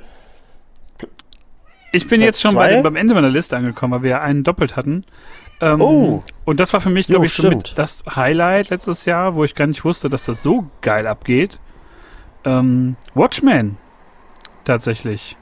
[1.93, 4.77] ich bin jetzt schon bei dem, beim Ende meiner Liste angekommen, weil wir einen doppelt
[4.77, 5.05] hatten.
[5.61, 6.23] Ähm, oh.
[6.45, 9.67] Und das war für mich, glaube ich, so das Highlight letztes Jahr, wo ich gar
[9.67, 11.59] nicht wusste, dass das so geil abgeht.
[12.45, 13.77] Ähm, Watchmen.
[14.65, 15.37] Tatsächlich.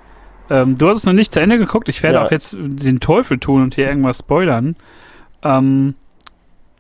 [0.51, 1.89] Ähm, du hast es noch nicht zu Ende geguckt.
[1.89, 2.25] Ich werde ja.
[2.25, 4.77] auch jetzt den Teufel tun und hier irgendwas spoilern.
[5.43, 5.95] Ähm,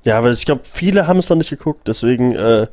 [0.04, 2.66] ja, aber ich glaube, viele haben es noch nicht geguckt, deswegen äh,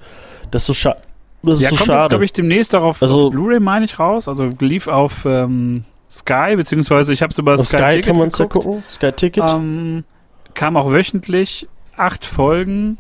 [0.52, 0.96] das ist so, scha
[1.44, 2.00] das ist ja, so kommt schade.
[2.02, 4.28] jetzt, glaube ich, demnächst darauf also, auf Blu-ray, meine ich, raus.
[4.28, 8.28] Also lief auf ähm, Sky, beziehungsweise ich habe es über Sky, Sky Ticket kann man
[8.30, 8.84] es ja gucken.
[8.90, 9.44] Sky Ticket.
[9.48, 10.06] Ähm,
[10.54, 11.68] kam auch wöchentlich
[11.98, 12.98] acht Folgen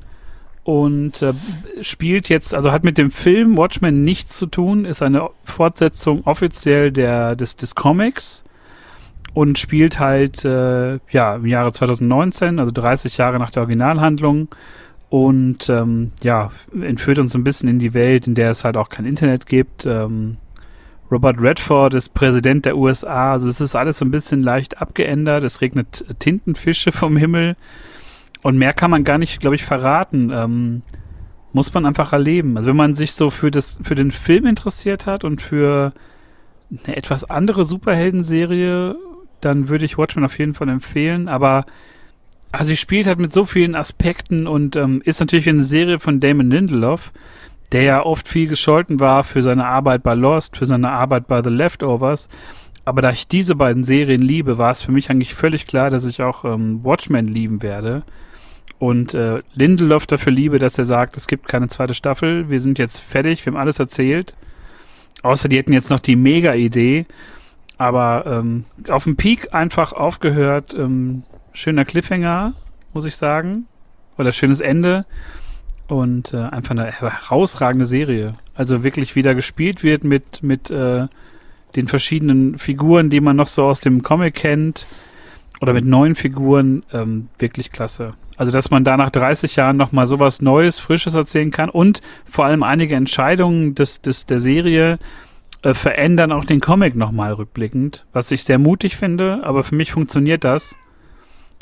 [0.65, 1.33] und äh,
[1.81, 6.91] spielt jetzt, also hat mit dem Film Watchmen nichts zu tun, ist eine Fortsetzung offiziell
[6.91, 8.43] der, des, des Comics
[9.35, 14.47] und spielt halt äh, ja im Jahre 2019, also 30 Jahre nach der Originalhandlung
[15.09, 16.51] und ähm, ja
[16.81, 19.85] entführt uns ein bisschen in die Welt, in der es halt auch kein Internet gibt.
[19.85, 20.37] Ähm,
[21.11, 25.43] Robert Redford ist Präsident der USA, also es ist alles so ein bisschen leicht abgeändert.
[25.43, 27.55] Es regnet Tintenfische vom Himmel.
[28.45, 30.29] Und mehr kann man gar nicht, glaube ich, verraten.
[30.31, 30.83] Ähm,
[31.51, 32.57] muss man einfach erleben.
[32.57, 35.93] Also wenn man sich so für das, für den Film interessiert hat und für
[36.85, 38.97] eine etwas andere Superhelden-Serie,
[39.41, 41.27] dann würde ich Watchmen auf jeden Fall empfehlen.
[41.27, 41.65] Aber
[42.51, 46.19] also sie spielt halt mit so vielen Aspekten und ähm, ist natürlich eine Serie von
[46.19, 47.13] Damon Lindelof,
[47.71, 51.41] der ja oft viel gescholten war für seine Arbeit bei Lost, für seine Arbeit bei
[51.41, 52.29] The Leftovers.
[52.83, 56.05] Aber da ich diese beiden Serien liebe, war es für mich eigentlich völlig klar, dass
[56.05, 58.03] ich auch ähm, Watchmen lieben werde
[58.79, 62.77] und äh, Lindelof dafür liebe, dass er sagt, es gibt keine zweite Staffel, wir sind
[62.77, 64.35] jetzt fertig, wir haben alles erzählt.
[65.23, 67.05] Außer die hätten jetzt noch die Mega-Idee,
[67.77, 70.73] aber ähm, auf dem Peak einfach aufgehört.
[70.73, 71.23] Ähm,
[71.53, 72.53] schöner Cliffhanger,
[72.93, 73.65] muss ich sagen.
[74.17, 75.05] Oder schönes Ende.
[75.87, 78.35] Und äh, einfach eine herausragende Serie.
[78.55, 81.07] Also wirklich wieder gespielt wird mit, mit äh,
[81.75, 84.85] den verschiedenen Figuren, die man noch so aus dem Comic kennt.
[85.65, 86.83] Oder mit neuen Figuren.
[86.93, 88.13] Ähm, wirklich klasse.
[88.37, 92.45] Also, dass man da nach 30 Jahren nochmal sowas Neues, Frisches erzählen kann und vor
[92.45, 94.99] allem einige Entscheidungen des, des, der Serie
[95.63, 99.91] äh, verändern auch den Comic nochmal rückblickend, was ich sehr mutig finde, aber für mich
[99.91, 100.75] funktioniert das.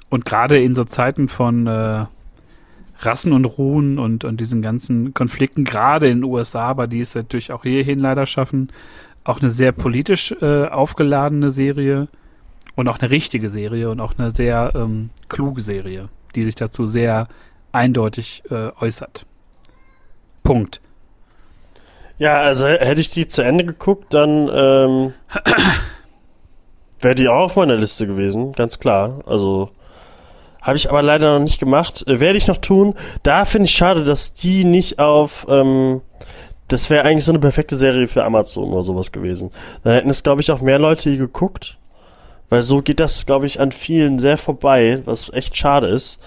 [0.10, 2.06] Und gerade in so Zeiten von äh,
[3.00, 7.64] Rassenunruhen und, und diesen ganzen Konflikten, gerade in den USA, aber die es natürlich auch
[7.64, 8.70] hierhin leider schaffen,
[9.24, 12.10] auch eine sehr politisch äh, aufgeladene Serie
[12.76, 16.86] und auch eine richtige Serie und auch eine sehr ähm, kluge Serie, die sich dazu
[16.86, 17.28] sehr
[17.72, 19.26] eindeutig äh, äußert.
[20.44, 20.82] Punkt.
[22.18, 25.14] Ja, also hätte ich die zu Ende geguckt, dann ähm,
[27.02, 29.22] wäre die auch auf meiner Liste gewesen, ganz klar.
[29.26, 29.70] Also
[30.64, 32.08] habe ich aber leider noch nicht gemacht.
[32.08, 32.96] Äh, Werde ich noch tun.
[33.22, 35.46] Da finde ich schade, dass die nicht auf.
[35.50, 36.02] Ähm,
[36.70, 39.52] das wäre eigentlich so eine perfekte Serie für Amazon oder sowas gewesen.
[39.84, 41.78] Da hätten es, glaube ich, auch mehr Leute geguckt.
[42.54, 46.20] Weil so geht das, glaube ich, an vielen sehr vorbei, was echt schade ist.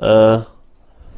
[0.00, 0.38] Äh,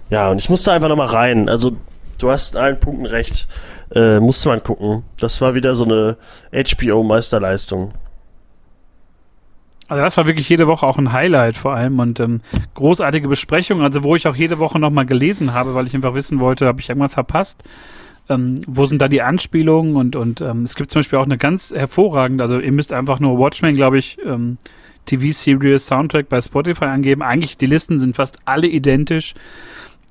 [0.08, 1.50] ja, und ich musste einfach nochmal rein.
[1.50, 1.76] Also,
[2.16, 3.46] du hast in allen Punkten recht.
[3.94, 5.02] Äh, musste man gucken.
[5.20, 6.16] Das war wieder so eine
[6.50, 7.92] HBO-Meisterleistung.
[9.88, 12.40] Also das war wirklich jede Woche auch ein Highlight vor allem und ähm,
[12.72, 16.40] großartige Besprechung, also wo ich auch jede Woche nochmal gelesen habe, weil ich einfach wissen
[16.40, 17.62] wollte, habe ich irgendwas verpasst?
[18.28, 21.36] Ähm, wo sind da die Anspielungen und, und ähm, es gibt zum Beispiel auch eine
[21.36, 24.56] ganz hervorragende, also ihr müsst einfach nur Watchmen, glaube ich, ähm,
[25.06, 27.22] TV-Series Soundtrack bei Spotify angeben.
[27.22, 29.34] Eigentlich, die Listen sind fast alle identisch.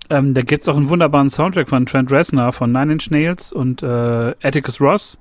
[0.09, 3.81] Ähm, da gibt's auch einen wunderbaren Soundtrack von Trent Reznor von Nine Inch Nails und
[3.81, 5.17] äh, Atticus Ross.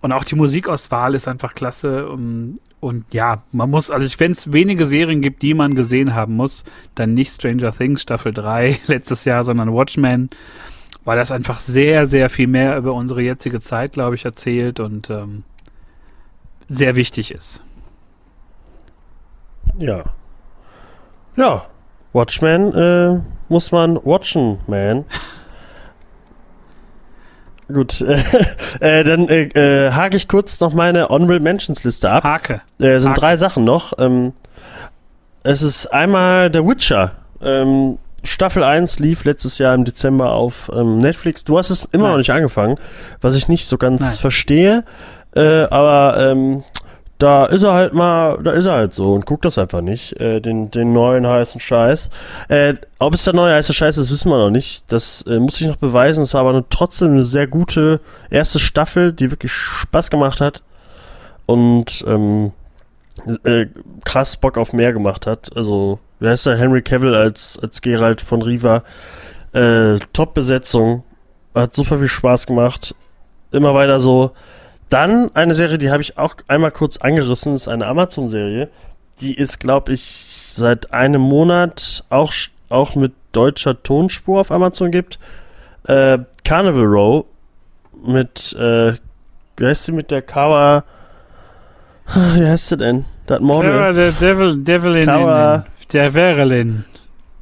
[0.00, 2.08] Und auch die Musikauswahl ist einfach klasse.
[2.08, 6.36] Und, und ja, man muss, also wenn es wenige Serien gibt, die man gesehen haben
[6.36, 6.64] muss,
[6.94, 10.28] dann nicht Stranger Things Staffel 3 letztes Jahr, sondern Watchmen,
[11.04, 15.10] weil das einfach sehr, sehr viel mehr über unsere jetzige Zeit, glaube ich, erzählt und
[15.10, 15.44] ähm,
[16.68, 17.62] sehr wichtig ist.
[19.78, 20.04] Ja.
[21.36, 21.66] Ja.
[22.12, 25.04] Watchmen äh, muss man watchen, man.
[27.72, 28.00] Gut,
[28.80, 29.44] äh, dann äh,
[29.86, 32.22] äh, hake ich kurz noch meine Honorable Mentions Liste ab.
[32.22, 32.60] Hake.
[32.78, 33.20] Äh, sind Hake.
[33.20, 33.94] drei Sachen noch.
[33.98, 34.34] Ähm,
[35.42, 37.12] es ist einmal The Witcher.
[37.42, 41.44] Ähm, Staffel 1 lief letztes Jahr im Dezember auf ähm, Netflix.
[41.44, 42.12] Du hast es immer Nein.
[42.12, 42.76] noch nicht angefangen,
[43.20, 44.10] was ich nicht so ganz Nein.
[44.12, 44.84] verstehe.
[45.36, 46.64] Äh, aber ähm,
[47.18, 50.20] da ist er halt mal, da ist er halt so und guckt das einfach nicht,
[50.20, 52.10] äh, den, den neuen heißen Scheiß.
[52.48, 54.90] Äh, ob es der neue heiße Scheiß ist, wissen wir noch nicht.
[54.92, 56.22] Das äh, muss ich noch beweisen.
[56.22, 60.62] Es war aber eine, trotzdem eine sehr gute erste Staffel, die wirklich Spaß gemacht hat
[61.46, 62.52] und ähm,
[63.44, 63.66] äh,
[64.04, 65.56] krass Bock auf mehr gemacht hat.
[65.56, 66.56] Also, wie heißt der?
[66.56, 68.82] Henry Cavill als, als Geralt von Riva.
[69.52, 71.04] Äh, Top-Besetzung.
[71.54, 72.94] Hat super viel Spaß gemacht.
[73.52, 74.32] Immer weiter so.
[74.88, 78.70] Dann eine Serie, die habe ich auch einmal kurz angerissen, ist eine Amazon-Serie.
[79.20, 82.32] Die ist, glaube ich, seit einem Monat auch,
[82.70, 85.18] auch mit deutscher Tonspur auf Amazon gibt.
[85.86, 87.24] Äh, Carnival Row
[88.04, 88.94] mit, äh,
[89.56, 90.84] wie heißt sie mit der Kawa?
[92.06, 93.04] Wie heißt sie denn?
[93.26, 93.74] Das Model.
[93.74, 95.06] Ja, der Devil, Devilin.
[95.06, 95.66] Tower.
[95.92, 96.84] Der Verelin.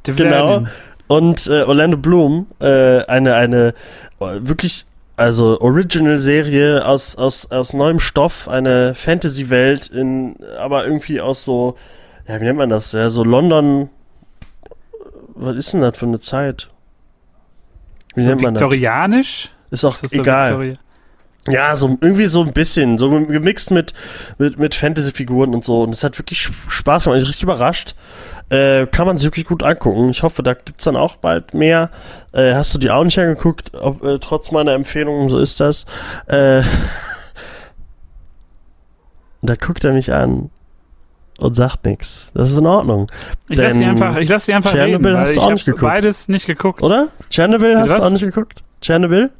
[0.06, 0.64] Der Genau.
[1.08, 3.74] Und äh, Orlando Bloom, äh, eine, eine
[4.20, 4.86] äh, wirklich,
[5.16, 11.76] also Original-Serie aus, aus, aus neuem Stoff, eine Fantasy-Welt, in, aber irgendwie aus so,
[12.26, 12.92] ja, wie nennt man das?
[12.92, 13.90] Ja, so London,
[15.34, 16.68] was ist denn das für eine Zeit?
[18.14, 18.62] Wie So nennt man das?
[18.62, 19.50] Viktorianisch?
[19.70, 20.54] Ist auch Ist egal.
[20.54, 20.76] Viktori-
[21.50, 23.92] Ja, so irgendwie so ein bisschen, so gemixt mit,
[24.38, 25.82] mit, mit Fantasy-Figuren und so.
[25.82, 27.18] Und es hat wirklich Spaß gemacht.
[27.18, 27.94] Ich bin richtig überrascht.
[28.50, 30.10] Äh, kann man sich wirklich gut angucken.
[30.10, 31.90] Ich hoffe, da gibt's dann auch bald mehr.
[32.32, 33.72] Äh, hast du die auch nicht angeguckt?
[33.74, 35.86] Ob, äh, trotz meiner Empfehlungen, so ist das.
[36.26, 36.62] Äh,
[39.42, 40.50] da guckt er mich an
[41.38, 42.30] und sagt nichts.
[42.34, 43.10] Das ist in Ordnung.
[43.48, 45.52] Ich lasse die einfach, ich lass die einfach Chernobyl reden, hast du ich auch habe
[45.54, 45.82] nicht geguckt.
[45.82, 46.82] beides nicht geguckt.
[46.82, 47.08] Oder?
[47.30, 47.98] Tschernobyl hast Was?
[47.98, 48.62] du auch nicht geguckt?
[48.80, 49.30] Tschernobyl?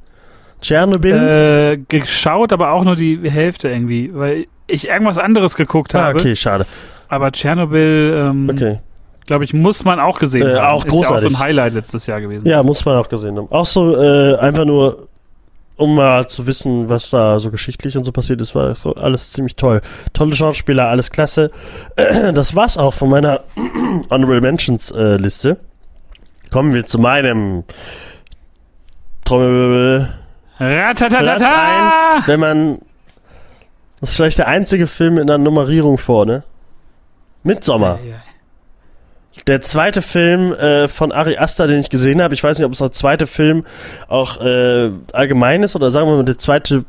[0.61, 1.15] Tschernobyl?
[1.15, 6.19] Äh, geschaut, aber auch nur die Hälfte irgendwie, weil ich irgendwas anderes geguckt ah, habe.
[6.19, 6.67] okay, schade.
[7.09, 8.79] Aber Tschernobyl, ähm, Okay.
[9.33, 10.67] Glaube ich, muss man auch gesehen Äh, haben.
[10.75, 11.37] auch Ist ja auch so großartig.
[11.37, 12.47] ein Highlight letztes Jahr gewesen.
[12.47, 13.51] Ja, muss man auch gesehen haben.
[13.51, 15.09] Auch so äh, einfach nur,
[15.77, 19.33] um mal zu wissen, was da so geschichtlich und so passiert ist, war so alles
[19.33, 19.81] ziemlich toll.
[20.13, 21.51] Tolle Schauspieler, alles klasse.
[22.35, 23.41] Das war's auch von meiner
[24.11, 25.57] Honorable Mentions äh, Liste.
[26.51, 27.65] Kommen wir zu meinem
[29.25, 30.13] Trommelwirbel.
[30.59, 32.17] Platz Ratatatata!
[32.19, 32.79] 1, wenn man
[34.01, 36.43] das ist vielleicht der einzige Film in der Nummerierung vorne.
[37.45, 37.99] Midsommar.
[38.01, 38.17] Ja, ja.
[39.47, 42.73] Der zweite Film äh, von Ari Aster, den ich gesehen habe, ich weiß nicht, ob
[42.73, 43.65] es der zweite Film
[44.09, 46.85] auch äh, allgemein ist oder sagen wir mal der zweite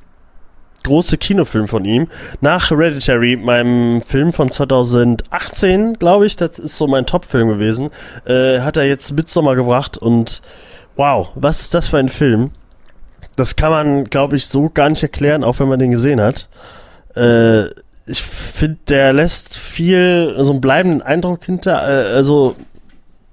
[0.84, 2.10] große Kinofilm von ihm.
[2.42, 7.90] Nach Hereditary, meinem Film von 2018, glaube ich, das ist so mein Top-Film gewesen,
[8.26, 10.42] äh, hat er jetzt Midsommar gebracht und
[10.98, 12.52] wow, was ist das für ein Film?
[13.36, 16.48] das kann man, glaube ich, so gar nicht erklären, auch wenn man den gesehen hat.
[17.16, 17.66] Äh,
[18.06, 22.56] ich finde, der lässt viel, so einen bleibenden Eindruck hinter, äh, also,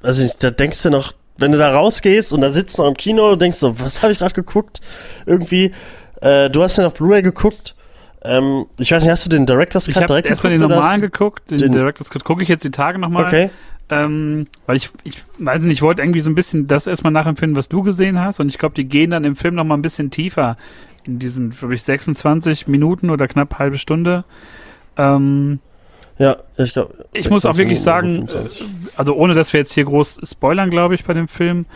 [0.02, 2.94] also ich, da denkst du noch, wenn du da rausgehst und da sitzt noch im
[2.96, 4.80] Kino und denkst so, was habe ich gerade geguckt?
[5.26, 5.72] Irgendwie,
[6.20, 7.74] äh, du hast den auf Blu-ray geguckt.
[8.22, 11.00] Ähm, ich weiß nicht, hast du den Director's Ich Cut habe direkt erstmal den normalen
[11.00, 13.24] geguckt, den, den- Director's Cut gucke ich jetzt die Tage nochmal.
[13.26, 13.50] Okay.
[13.88, 17.56] Ähm, weil ich, ich weiß nicht, ich wollte irgendwie so ein bisschen das erstmal nachempfinden,
[17.56, 18.38] was du gesehen hast.
[18.38, 20.56] Und ich glaube, die gehen dann im Film nochmal ein bisschen tiefer
[21.04, 24.24] in diesen, glaube ich, 26 Minuten oder knapp halbe Stunde.
[24.96, 25.60] Ähm,
[26.18, 27.06] Ja, ich glaube.
[27.12, 28.48] ich muss auch wirklich sagen, äh,
[28.96, 31.66] also ohne dass wir jetzt hier groß spoilern, glaube ich, bei dem Film,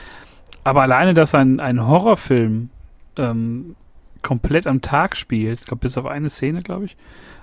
[0.65, 2.71] aber alleine, dass ein, ein Horrorfilm
[3.17, 3.77] ähm,
[4.23, 6.97] komplett am Tag spielt, ich glaube, bis auf eine Szene, glaube ich,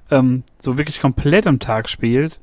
[0.10, 2.40] ähm, so wirklich komplett am Tag spielt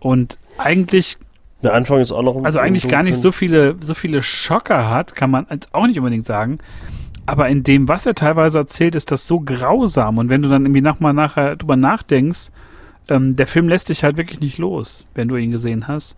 [0.00, 1.16] und eigentlich
[1.62, 5.14] Der Anfang ist auch noch also eigentlich gar nicht so viele, so viele Schocker hat,
[5.14, 6.58] kann man jetzt auch nicht unbedingt sagen.
[7.32, 10.18] Aber in dem, was er teilweise erzählt, ist das so grausam.
[10.18, 12.50] Und wenn du dann irgendwie nochmal nachher drüber nachdenkst,
[13.08, 16.14] ähm, der Film lässt dich halt wirklich nicht los, wenn du ihn gesehen hast.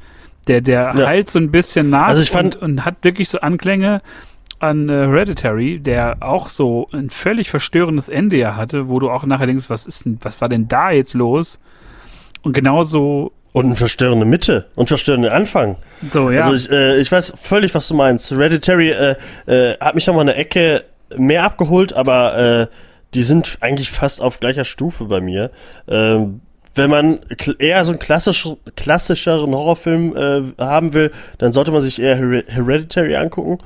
[0.49, 1.07] Der, der Ja.
[1.07, 4.03] halt so ein bisschen nach Also fand- und, und hat wirklich so Anklänge
[4.59, 9.25] an äh, Hereditary, der auch so ein völlig verstörendes Ende ja hatte, wo du auch
[9.25, 11.61] nachher denkst, was ist denn, was war denn da jetzt los?
[12.43, 15.77] Und genauso, Und eine verstörende Mitte und verstörende Anfang.
[16.09, 16.43] so, ja.
[16.47, 18.33] Also ich, äh, ich weiß völlig, was du meinst.
[18.33, 19.15] Hereditary äh,
[19.47, 20.83] äh, hat mich noch mal eine Ecke
[21.17, 22.67] mehr abgeholt, aber äh,
[23.15, 25.51] die sind eigentlich fast auf gleicher Stufe bei mir.
[25.89, 26.41] Ähm,
[26.75, 27.21] wenn man
[27.61, 32.43] eher so einen klassisch, klassischeren Horrorfilm äh, haben will, dann sollte man sich eher Her
[32.49, 33.59] Hereditary angucken,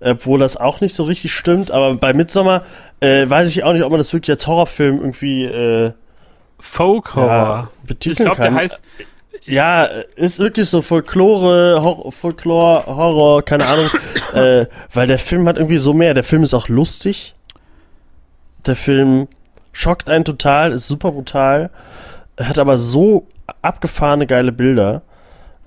[0.00, 1.70] obwohl das auch nicht so richtig stimmt.
[1.70, 2.64] Aber bei Midsommar
[3.00, 5.92] äh, weiß ich auch nicht, ob man das wirklich als Horrorfilm irgendwie äh,
[6.58, 7.28] Folk Horror.
[7.28, 8.54] ja, ich betiteln glaube, der kann.
[8.56, 8.82] heißt,
[9.46, 9.84] Ja,
[10.16, 13.90] ist wirklich so Folklore, Hor Folklore, Horror, keine Ahnung.
[14.34, 16.14] äh, weil der Film hat irgendwie so mehr.
[16.14, 17.34] Der Film ist auch lustig.
[18.66, 19.28] Der Film
[19.72, 21.70] schockt einen total, ist super brutal.
[22.40, 23.28] Hat aber so
[23.62, 25.02] abgefahrene geile Bilder.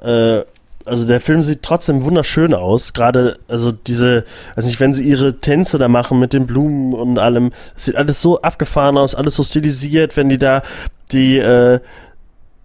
[0.02, 0.42] Äh,
[0.86, 2.94] also der Film sieht trotzdem wunderschön aus.
[2.94, 4.26] Gerade, also diese,
[4.56, 7.52] also nicht, wenn sie ihre Tänze da machen mit den Blumen und allem.
[7.78, 10.64] Es sieht alles so abgefahren aus, alles so stilisiert, wenn die da
[11.12, 11.80] die, äh,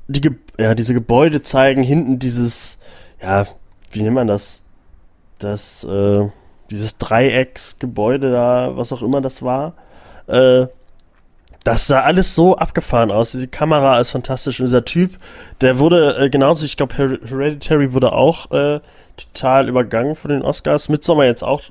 [0.09, 2.79] die, Ge ja, diese Gebäude zeigen, hinten dieses,
[3.21, 3.47] ja,
[3.91, 4.63] wie nennt man das?
[5.39, 6.29] Das, äh,
[6.71, 9.75] dieses Dreiecksgebäude da, was auch immer das war.
[10.27, 10.67] Äh,
[11.65, 13.33] das sah alles so abgefahren aus.
[13.33, 14.61] Die Kamera ist fantastisch.
[14.61, 15.19] Und dieser Typ,
[15.63, 18.81] der wurde äh, genauso, ich glaube, Her Hereditary wurde auch äh,
[19.17, 20.89] total übergangen von den Oscars.
[20.89, 21.63] Midsommar jetzt auch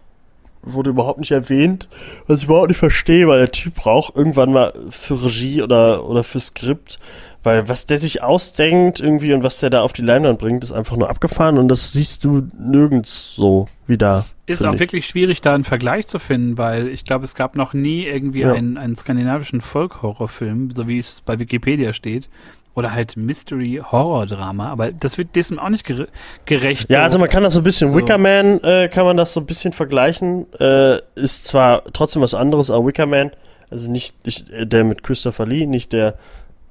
[0.63, 1.87] wurde überhaupt nicht erwähnt,
[2.27, 6.23] was ich überhaupt nicht verstehe, weil der Typ braucht irgendwann mal für Regie oder, oder
[6.23, 6.99] für Skript,
[7.43, 10.71] weil was der sich ausdenkt irgendwie und was der da auf die Leinwand bringt, ist
[10.71, 14.25] einfach nur abgefahren und das siehst du nirgends so wie da.
[14.45, 14.79] Ist auch ich.
[14.79, 18.41] wirklich schwierig, da einen Vergleich zu finden, weil ich glaube, es gab noch nie irgendwie
[18.41, 18.53] Ja.
[18.53, 22.29] einen, einen skandinavischen Folk-Horrorfilm, so wie es bei Wikipedia steht.
[22.75, 26.07] Oder halt Mystery-Horror-Drama, aber das wird diesem auch nicht gere
[26.45, 26.89] gerecht.
[26.89, 27.03] Ja, so.
[27.03, 27.95] also man kann das so ein bisschen, so.
[27.95, 32.71] Wickerman äh, kann man das so ein bisschen vergleichen, äh, ist zwar trotzdem was anderes,
[32.71, 33.31] aber Wickerman,
[33.69, 36.15] also nicht, nicht äh, der mit Christopher Lee, nicht der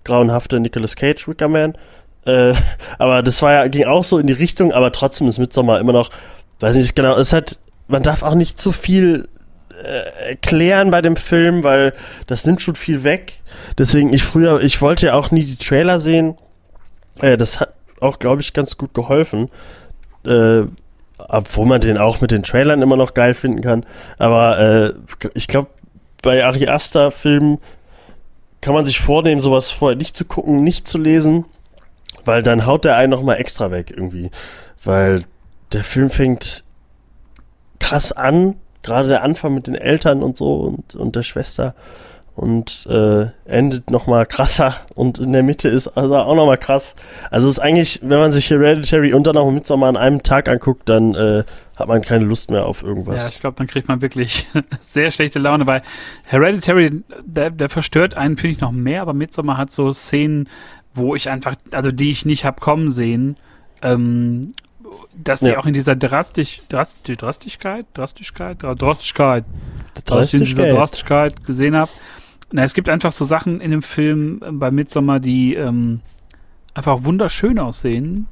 [0.03, 1.79] grauenhafte Nicolas Cage Wickerman,
[2.25, 2.55] äh,
[2.99, 5.93] aber das war ja, ging auch so in die Richtung, aber trotzdem ist Midsommar immer
[5.93, 6.11] noch,
[6.59, 9.29] weiß nicht genau, es hat, man darf auch nicht zu viel
[9.83, 11.93] äh, erklären bei dem Film, weil
[12.27, 13.41] das nimmt schon viel weg.
[13.79, 16.37] Deswegen, ich früher, ich wollte ja auch nie die Trailer sehen.
[17.21, 19.49] Äh, das hat auch, glaube ich, ganz gut geholfen.
[20.25, 20.63] Äh,
[21.29, 23.87] obwohl man den auch mit den Trailern immer noch geil finden kann.
[24.19, 24.93] Aber äh,
[25.35, 25.69] ich glaube,
[26.23, 27.59] bei Ari Aster Filmen
[28.61, 31.45] kann man sich vornehmen, sowas vorher nicht zu gucken, nicht zu lesen,
[32.25, 34.31] weil dann haut der einen noch mal extra weg irgendwie.
[34.85, 35.25] Weil
[35.73, 36.65] der Film fängt
[37.79, 41.75] krass an, gerade der Anfang mit den Eltern und so und, und der Schwester
[42.35, 46.57] und äh, endet noch mal krasser und in der Mitte ist also auch noch mal
[46.57, 46.95] krass.
[47.31, 50.49] Also es ist eigentlich, wenn man sich Hereditary und dann auch Midsommar an einem Tag
[50.49, 51.45] anguckt, dann äh,
[51.77, 53.17] hat man keine Lust mehr auf irgendwas.
[53.17, 54.47] Ja, ich glaube, dann kriegt man wirklich
[54.81, 55.83] sehr schlechte Laune, weil
[56.25, 60.49] Hereditary, der, der verstört einen, finde ich, noch mehr, aber Midsommar hat so Szenen,
[60.95, 63.37] wo ich einfach, also die ich nicht hab kommen sehen,
[63.83, 64.53] ähm,
[65.15, 65.59] dass die Ja.
[65.59, 69.45] auch in dieser Drastisch, Drastisch, Drastigkeit, Drastigkeit, Dra- Drastigkeit,
[70.05, 70.67] dass ich in Drastigkeit.
[70.67, 71.91] dieser Drastigkeit gesehen habe.
[72.53, 76.01] Na, es gibt einfach so Sachen in dem Film äh, bei Midsommar, die ähm,
[76.75, 78.27] einfach wunderschön aussehen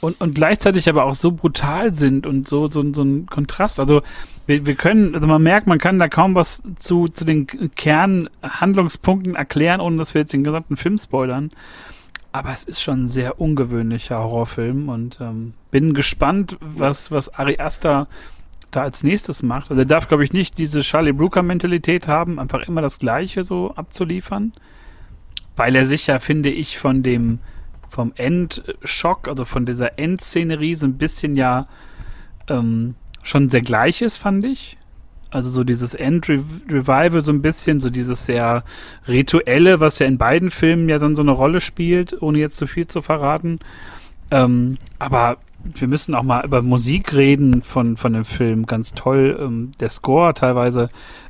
[0.00, 3.78] und, und gleichzeitig aber auch so brutal sind und so, so, so ein Kontrast.
[3.80, 4.00] Also
[4.46, 7.46] wir, wir können, also man merkt, man kann da kaum was zu, zu den
[8.36, 11.50] Kernhandlungspunkten erklären, ohne dass wir jetzt den gesamten Film spoilern.
[12.32, 17.58] Aber es ist schon ein sehr ungewöhnlicher Horrorfilm und ähm, bin gespannt, was, was Ari
[17.58, 18.06] Aster
[18.70, 19.70] da als nächstes macht.
[19.70, 23.74] Also er darf, glaube ich, nicht diese Charlie Brooker-Mentalität haben, einfach immer das Gleiche so
[23.74, 24.52] abzuliefern.
[25.56, 27.40] Weil er sich ja, finde ich, von dem,
[27.88, 31.66] vom Endschock, also von dieser Endszenerie so ein bisschen ja
[32.48, 34.78] ähm, schon sehr gleich ist, fand ich.
[35.30, 38.64] Also so dieses End-Revival so ein bisschen, so dieses sehr
[39.06, 42.66] rituelle, was ja in beiden Filmen ja dann so eine Rolle spielt, ohne jetzt zu
[42.66, 43.60] viel zu verraten.
[44.30, 48.66] Ähm, aber wir müssen auch mal über Musik reden von, von dem Film.
[48.66, 49.38] Ganz toll.
[49.40, 50.88] Ähm, der Score teilweise.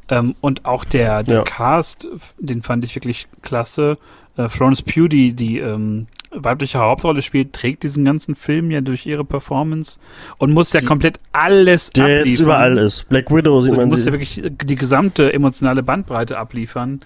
[0.09, 1.44] Ähm, und auch der, der Ja.
[1.44, 2.06] Cast,
[2.39, 3.98] den fand ich wirklich klasse.
[4.36, 6.06] Äh, Florence Pugh, die, die ähm,
[6.45, 9.99] weibliche Hauptrolle spielt, trägt diesen ganzen Film ja durch ihre Performance
[10.39, 12.27] und muss ja komplett alles Der abliefern.
[12.27, 13.09] jetzt überall ist.
[13.09, 17.01] Black Widow sieht Also, man muss ja wirklich die gesamte emotionale Bandbreite abliefern.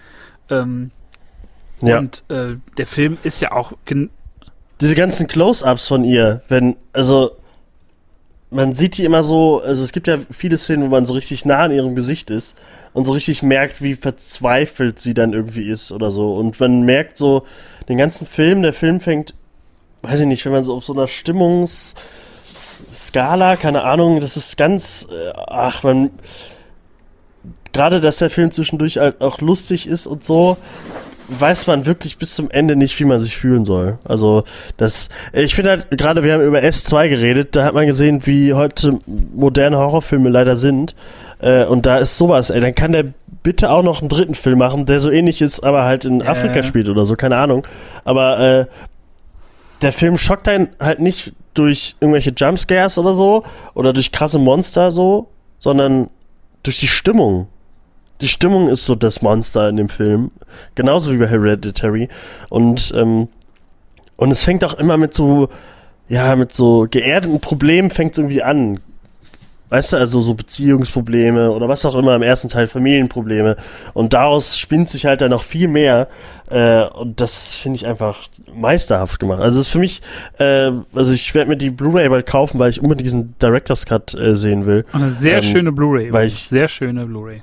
[0.49, 0.91] Ähm,
[1.81, 1.99] Ja.
[1.99, 3.73] Und äh, der Film ist ja auch
[4.81, 7.31] diese ganzen Close-ups von ihr, wenn, also,
[8.51, 11.45] man sieht die immer so, also es gibt ja viele Szenen, wo man so richtig
[11.45, 12.55] nah an ihrem Gesicht ist
[12.95, 16.33] und so richtig merkt, wie verzweifelt sie dann irgendwie ist oder so.
[16.35, 17.43] Und man merkt so
[17.89, 19.33] den ganzen Film, der Film fängt,
[20.03, 25.05] weiß ich nicht, wenn man so auf so einer Stimmungsskala, keine Ahnung, das ist ganz,
[25.11, 26.11] äh, ach, man,
[27.73, 30.55] gerade, dass der Film zwischendurch halt auch lustig ist und so,
[31.27, 33.97] weiß man wirklich bis zum Ende nicht, wie man sich fühlen soll.
[34.05, 34.45] Also
[34.77, 38.53] das, ich finde halt, gerade wir haben über S2 geredet, da hat man gesehen, wie
[38.53, 40.95] heute moderne Horrorfilme leider sind.
[41.39, 43.05] Äh, und da ist sowas, ey, dann kann der
[43.43, 46.27] bitte auch noch einen dritten Film machen, der so ähnlich ist, aber halt in Ja,
[46.27, 47.65] Afrika spielt oder so, keine Ahnung.
[48.03, 48.65] Aber äh,
[49.81, 53.43] der Film schockt einen halt nicht durch irgendwelche Jumpscares oder so
[53.73, 55.27] oder durch krasse Monster so,
[55.59, 56.09] sondern
[56.63, 57.47] durch die Stimmung.
[58.21, 60.31] Die Stimmung ist so das Monster in dem Film.
[60.75, 62.09] Genauso wie bei Hereditary.
[62.49, 63.27] Und, ähm,
[64.15, 65.49] und es fängt auch immer mit so,
[66.07, 68.79] ja, mit so geerdeten Problemen fängt es irgendwie an.
[69.69, 73.55] Weißt du, also so Beziehungsprobleme oder was auch immer im ersten Teil, Familienprobleme.
[73.93, 76.07] Und daraus spinnt sich halt dann noch viel mehr.
[76.51, 78.17] Äh, und das finde ich einfach
[78.53, 79.41] meisterhaft gemacht.
[79.41, 80.01] Also es ist für mich,
[80.37, 84.13] äh, also ich werde mir die Blu-ray bald kaufen, weil ich unbedingt diesen Director's Cut
[84.13, 84.85] äh, sehen will.
[84.93, 86.13] eine sehr Ähm, schöne Blu-ray.
[86.13, 87.41] weil ich- sehr schöne Blu-ray.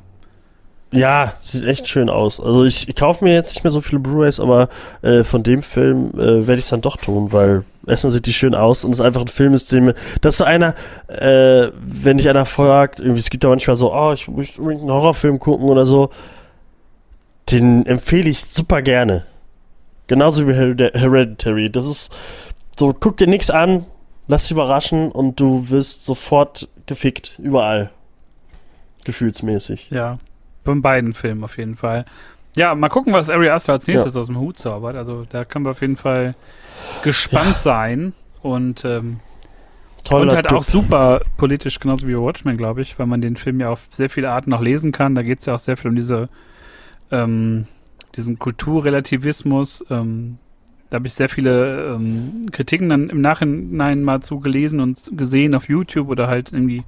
[0.93, 2.39] Ja, sieht echt schön aus.
[2.39, 4.69] Also ich, ich kaufe mir jetzt nicht mehr so viele Blu-rays, aber
[5.01, 8.33] äh, von dem Film äh, werde ich es dann doch tun, weil erstmal sieht die
[8.35, 10.75] schön aus und es ist einfach ein Film, ist dem, das ist so einer,
[11.09, 14.83] äh, wenn dich einer fragt, irgendwie, es gibt ja manchmal so, oh, ich möchte unbedingt
[14.83, 16.11] einen Horrorfilm gucken oder so,
[17.51, 19.25] den empfehle ich super gerne.
[20.09, 21.71] Genauso wie Hered- Hereditary.
[21.71, 22.11] Das ist
[22.79, 23.87] so, guck dir nichts an,
[24.29, 27.91] lass dich überraschen und du wirst sofort gefickt, überall.
[29.05, 29.89] Gefühlsmäßig.
[29.91, 30.19] Ja,
[30.65, 32.05] von beiden Filmen auf jeden Fall.
[32.55, 34.97] Ja, mal gucken, was Ari Aster als nächstes aus dem Hut zaubert.
[34.97, 36.35] Also da können wir auf jeden Fall
[37.03, 38.13] gespannt sein.
[38.43, 39.19] Und, ähm,
[40.05, 40.59] Toller und halt Typ.
[40.59, 44.11] auch super politisch, genauso wie Watchmen, glaube ich, weil man den Film ja auf sehr
[44.11, 45.15] viele Arten noch lesen kann.
[45.15, 46.29] Da geht es ja auch sehr viel um diese,
[47.11, 47.67] ähm,
[48.17, 49.85] diesen Kulturrelativismus.
[49.91, 50.39] Ähm,
[50.93, 55.55] da habe ich sehr viele ähm, Kritiken dann im Nachhinein mal zu gelesen und gesehen
[55.55, 56.83] auf YouTube oder halt irgendwie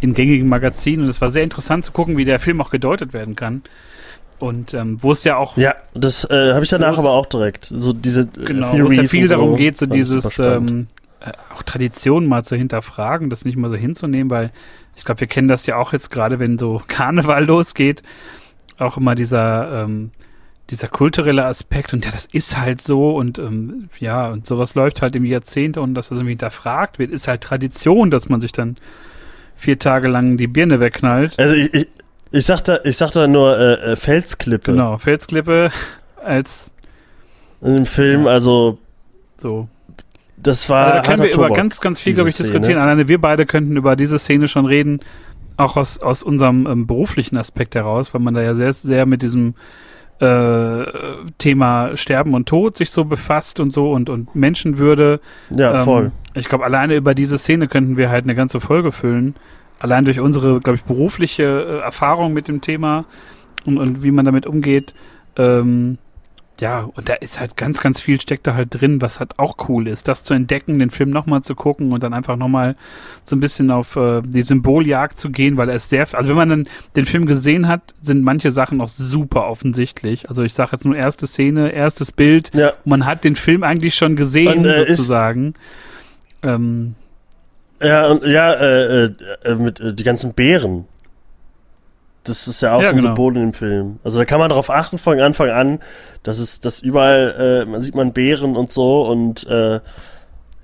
[0.00, 1.04] in gängigen Magazinen.
[1.04, 3.62] Und es war sehr interessant zu gucken, wie der Film auch gedeutet werden kann.
[4.40, 7.66] Und ähm, wo es ja auch Ja, das äh, habe ich danach aber auch direkt.
[7.66, 10.88] So diese äh, Genau, wo es ja viel darum geht, so Fand ich dieses ähm,
[11.20, 14.50] äh, auch Traditionen mal zu hinterfragen, das nicht mal so hinzunehmen, weil
[14.96, 18.02] ich glaube, wir kennen das ja auch jetzt gerade, wenn so Karneval losgeht,
[18.78, 20.10] auch immer dieser ähm,
[20.70, 25.00] dieser kulturelle Aspekt und ja, das ist halt so und ähm, ja, und sowas läuft
[25.00, 28.52] halt im Jahrzehnte und dass das irgendwie hinterfragt wird, ist halt Tradition, dass man sich
[28.52, 28.76] dann
[29.56, 31.38] vier Tage lang die Birne wegknallt.
[31.38, 31.88] Also ich, ich,
[32.30, 35.70] ich sag da, ich sag da nur äh, äh, Felsklippe Genau, Felsklippe
[36.22, 36.70] als
[37.60, 38.78] in dem Film, also
[39.38, 39.68] so
[40.36, 42.50] das war Also da können wir über ganz, ganz viel, glaube ich, Szene.
[42.50, 42.78] diskutieren.
[42.78, 45.00] Alleine wir beide könnten über diese Szene schon reden,
[45.56, 49.22] auch aus, aus unserem ähm, beruflichen Aspekt heraus, weil man da ja sehr, sehr mit
[49.22, 49.54] diesem
[50.20, 50.84] äh,
[51.38, 55.20] Thema Sterben und Tod sich so befasst und so und, und Menschenwürde.
[55.50, 56.12] Ja, Ähm, voll.
[56.34, 59.36] Ich glaube, alleine über diese Szene könnten wir halt eine ganze Folge füllen.
[59.78, 63.04] Allein durch unsere, glaube ich, berufliche äh, Erfahrung mit dem Thema
[63.64, 64.94] und, und wie man damit umgeht.
[65.36, 65.98] Ähm,
[66.60, 69.56] ja, und da ist halt ganz, ganz viel steckt da halt drin, was halt auch
[69.68, 72.74] cool ist, das zu entdecken, den Film nochmal zu gucken und dann einfach nochmal
[73.24, 76.36] so ein bisschen auf äh, die Symboljagd zu gehen, weil er ist sehr, also wenn
[76.36, 80.28] man dann den Film gesehen hat, sind manche Sachen auch super offensichtlich.
[80.28, 83.94] Also ich sage jetzt nur erste Szene, erstes Bild, Ja, man hat den Film eigentlich
[83.94, 85.54] schon gesehen, Und, äh, ist- sozusagen.
[86.42, 86.94] Ähm,
[87.82, 89.10] ja, und ja, äh, äh,
[89.44, 90.86] äh, mit äh, die ganzen Bären.
[92.28, 93.08] Das ist ja auch Ja, so ein genau.
[93.10, 93.98] Symbol in dem Film.
[94.04, 95.78] Also da kann man darauf achten von Anfang an,
[96.22, 99.80] dass es, dass überall, äh, man sieht man Bären und so und äh,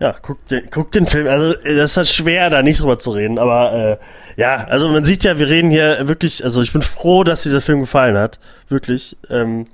[0.00, 1.28] Ja, guck, den, guck den Film.
[1.28, 3.38] Also, das ist halt schwer, da nicht drüber zu reden.
[3.38, 3.96] Aber äh,
[4.40, 6.42] ja, also man sieht ja, wir reden hier wirklich.
[6.44, 8.40] Also, ich bin froh, dass dieser Film gefallen hat.
[8.68, 9.16] Wirklich.
[9.30, 9.66] Ähm,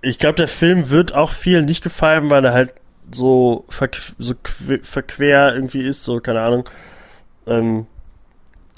[0.00, 2.72] ich glaube, der Film wird auch vielen nicht gefallen, weil er halt
[3.12, 4.34] so, verqu so
[4.82, 6.68] verquer irgendwie ist, so, keine Ahnung.
[7.46, 7.86] Ähm,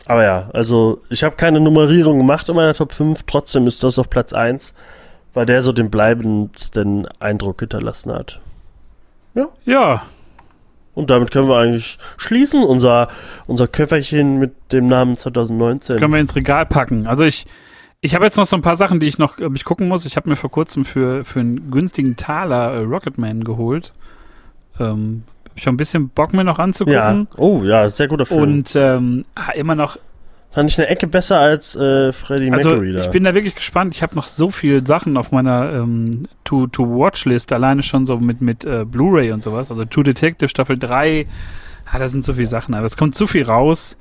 [0.06, 3.98] aber ja, also ich habe keine Nummerierung gemacht in meiner Top 5, trotzdem ist das
[3.98, 4.74] auf Platz 1,
[5.34, 8.40] weil der so den bleibendsten Eindruck hinterlassen hat.
[9.34, 9.48] Ja.
[9.64, 10.02] Ja.
[10.94, 13.08] Und damit können wir eigentlich schließen, unser,
[13.46, 15.98] unser Köfferchen mit dem Namen 2019.
[15.98, 17.06] Können wir ins Regal packen.
[17.06, 17.46] Also ich,
[18.00, 20.06] ich habe jetzt noch so ein paar Sachen, die ich noch ich gucken muss.
[20.06, 23.92] Ich habe mir vor kurzem für, für einen günstigen Taler äh, Rocketman geholt.
[24.80, 25.24] Ähm,
[25.56, 27.28] habe ich schon ein bisschen Bock mir noch anzugucken.
[27.30, 27.38] Ja.
[27.38, 28.42] Oh ja, sehr guter Film.
[28.42, 29.24] Und ähm,
[29.54, 29.98] immer noch.
[30.50, 33.00] Fand ich eine Ecke besser als äh, Freddie also, Mercury da.
[33.00, 33.94] Ich bin da wirklich gespannt.
[33.94, 38.64] Ich habe noch so viele Sachen auf meiner ähm, To-Watch-List, alleine schon so mit, mit
[38.64, 39.70] äh, Blu-ray und sowas.
[39.70, 41.26] Also True Detective Staffel 3.
[41.90, 43.96] Ah, da sind so viele Sachen, aber es kommt zu viel raus.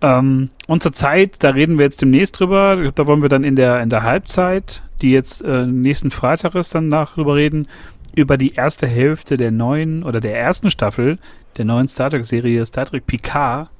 [0.00, 2.92] Ähm, und zur Zeit, da reden wir jetzt demnächst drüber.
[2.94, 6.74] Da wollen wir dann in der, in der Halbzeit, die jetzt äh, nächsten Freitag ist,
[6.74, 7.68] dann darüber reden
[8.14, 11.18] über die erste Hälfte der neuen oder der ersten Staffel
[11.56, 13.70] der neuen Star Trek-Serie Star Trek Picard.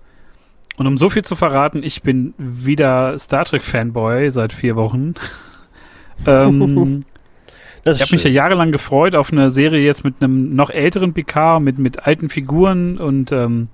[0.77, 5.15] Und um so viel zu verraten, ich bin wieder Star Trek-Fanboy seit vier Wochen.
[6.27, 7.05] ähm,
[7.85, 11.63] ich habe mich ja jahrelang gefreut auf eine Serie jetzt mit einem noch älteren Picard,
[11.63, 13.69] mit, mit alten Figuren und ähm,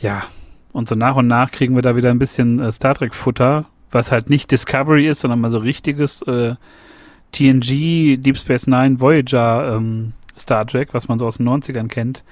[0.00, 0.24] ja,
[0.72, 4.10] und so nach und nach kriegen wir da wieder ein bisschen äh, Star Trek-Futter, was
[4.10, 6.56] halt nicht Discovery ist, sondern mal so richtiges äh,
[7.32, 12.24] TNG, Deep Space Nine, Voyager ähm, Star Trek, was man so aus den 90ern kennt.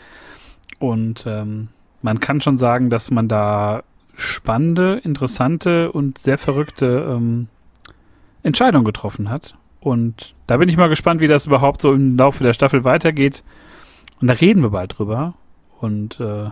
[0.79, 1.69] Und ähm,
[2.03, 3.83] man kann schon sagen, dass man da
[4.15, 7.49] spannende, interessante und sehr verrückte ähm,
[8.43, 9.55] Entscheidungen getroffen hat.
[9.81, 13.43] Und da bin ich mal gespannt, wie das überhaupt so im Laufe der Staffel weitergeht.
[14.21, 15.35] Und da reden wir bald drüber.
[15.81, 16.51] Und äh,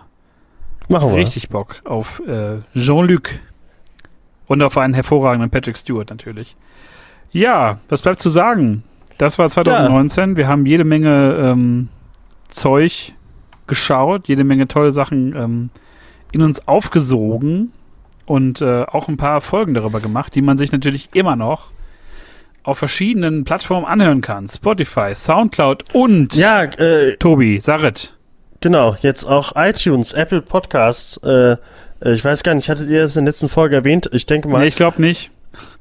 [0.88, 1.16] Machen wir.
[1.16, 3.30] richtig Bock auf äh, Jean-Luc.
[4.46, 6.56] Und auf einen hervorragenden Patrick Stewart natürlich.
[7.30, 8.82] Ja, was bleibt zu sagen?
[9.18, 10.30] Das war 2019.
[10.30, 10.36] Ja.
[10.36, 11.88] Wir haben jede Menge ähm,
[12.48, 13.12] Zeug
[13.66, 15.70] geschaut, jede Menge tolle Sachen ähm,
[16.32, 17.72] in uns aufgesogen
[18.26, 21.70] und äh, auch ein paar Folgen darüber gemacht, die man sich natürlich immer noch
[22.62, 24.48] auf verschiedenen Plattformen anhören kann.
[24.48, 28.14] Spotify, Soundcloud und ja, äh, Tobi, Sarit.
[28.60, 31.16] Genau, jetzt auch iTunes, Apple Podcasts.
[31.18, 31.56] Äh,
[32.02, 34.10] äh ich weiß gar nicht, hattet ihr das in der letzten Folge erwähnt?
[34.12, 34.58] Ich denke mal.
[34.60, 35.30] Nee, ich glaube nicht.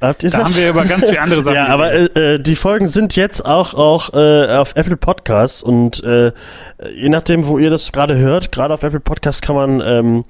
[0.02, 0.48] Habt ihr da das?
[0.48, 1.56] haben wir über ganz viele andere Sachen.
[1.56, 6.04] ja, aber äh, äh, die Folgen sind jetzt auch auch äh, auf Apple Podcasts und
[6.04, 6.32] äh,
[6.96, 10.26] je nachdem, wo ihr das gerade hört, gerade auf Apple Podcasts kann man ähm,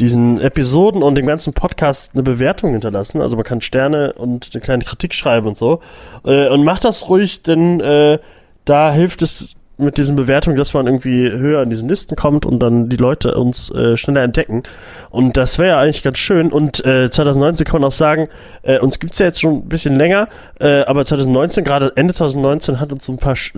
[0.00, 3.20] diesen Episoden und dem ganzen Podcast eine Bewertung hinterlassen.
[3.20, 5.80] Also man kann Sterne und eine kleine Kritik schreiben und so.
[6.24, 8.18] Äh, und macht das ruhig, denn äh,
[8.64, 12.60] da hilft es mit diesen Bewertungen, dass man irgendwie höher in diesen Listen kommt und
[12.60, 14.62] dann die Leute uns äh, schneller entdecken.
[15.10, 16.52] Und das wäre ja eigentlich ganz schön.
[16.52, 18.28] Und äh, 2019 kann man auch sagen,
[18.62, 20.28] äh, uns gibt's ja jetzt schon ein bisschen länger,
[20.60, 23.54] äh, aber 2019, gerade Ende 2019, hat uns so ein paar Sch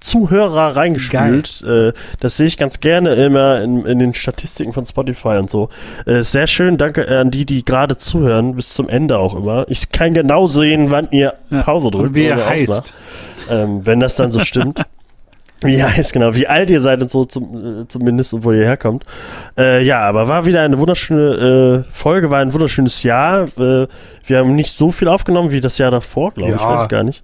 [0.00, 1.62] Zuhörer reingespült.
[1.62, 5.68] Äh, das sehe ich ganz gerne immer in, in, den Statistiken von Spotify und so.
[6.06, 9.66] Äh, sehr schön, danke an die, die gerade zuhören, bis zum Ende auch immer.
[9.68, 12.08] Ich kann genau sehen, wann ihr Pause drückt.
[12.08, 12.94] Und wie ihr heißt.
[13.50, 14.80] Ähm, wenn das dann so stimmt.
[15.62, 19.04] Wie heißt genau, wie alt ihr seid und so zum, äh, zumindest, wo ihr herkommt.
[19.58, 23.44] Äh, ja, aber war wieder eine wunderschöne äh, Folge, war ein wunderschönes Jahr.
[23.58, 23.86] Äh,
[24.26, 26.56] wir haben nicht so viel aufgenommen wie das Jahr davor, glaube ja.
[26.56, 27.22] ich, weiß ich gar nicht.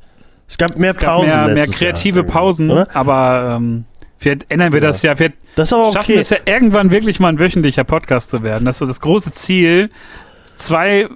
[0.48, 1.34] Es gab mehr es gab Pausen.
[1.34, 2.88] Mehr, mehr kreative Jahr, Pausen, oder?
[2.94, 3.84] aber ähm,
[4.18, 4.88] vielleicht ändern wir ja.
[4.88, 5.18] das ja.
[5.18, 6.20] Wir das aber schaffen okay.
[6.20, 8.64] es ja irgendwann wirklich mal ein wöchentlicher Podcast zu werden.
[8.64, 9.90] Das ist so das große Ziel.
[10.54, 11.08] Zwei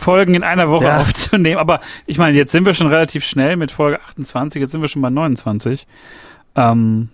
[0.00, 1.00] Folgen in einer Woche ja.
[1.00, 1.58] aufzunehmen.
[1.58, 4.88] Aber ich meine, jetzt sind wir schon relativ schnell mit Folge 28, jetzt sind wir
[4.88, 5.86] schon bei 29.
[6.56, 7.08] Ähm,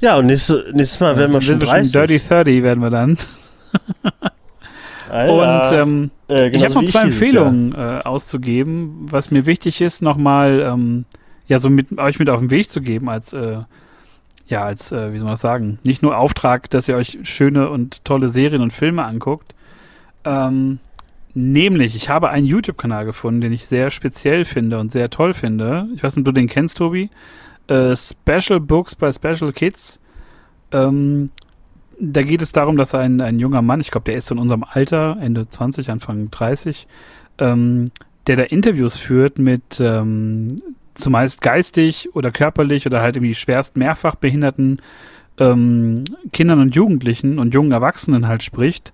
[0.00, 1.70] ja, und nächstes, nächstes Mal werden wir schon 30.
[1.70, 3.18] Wir schon Dirty 30 werden wir dann.
[5.10, 10.02] Alter, und ähm, äh, ich habe noch zwei Empfehlungen äh, auszugeben, was mir wichtig ist,
[10.02, 11.06] nochmal ähm,
[11.46, 13.58] ja so mit euch mit auf den Weg zu geben als äh,
[14.46, 17.70] ja als äh, wie soll man das sagen, nicht nur Auftrag, dass ihr euch schöne
[17.70, 19.54] und tolle Serien und Filme anguckt.
[20.24, 20.78] Ähm,
[21.34, 25.86] nämlich, ich habe einen YouTube-Kanal gefunden, den ich sehr speziell finde und sehr toll finde.
[25.94, 27.08] Ich weiß nicht, ob du den kennst, Tobi
[27.68, 30.00] äh, Special Books bei Special Kids.
[30.72, 31.30] Ähm,
[32.00, 34.64] da geht es darum, dass ein, ein junger Mann, ich glaube, der ist in unserem
[34.64, 36.86] Alter, Ende 20, Anfang 30,
[37.38, 37.90] ähm,
[38.26, 40.56] der da Interviews führt mit ähm,
[40.94, 44.80] zumeist geistig oder körperlich oder halt irgendwie schwerst mehrfach behinderten
[45.38, 48.92] ähm, Kindern und Jugendlichen und jungen Erwachsenen halt spricht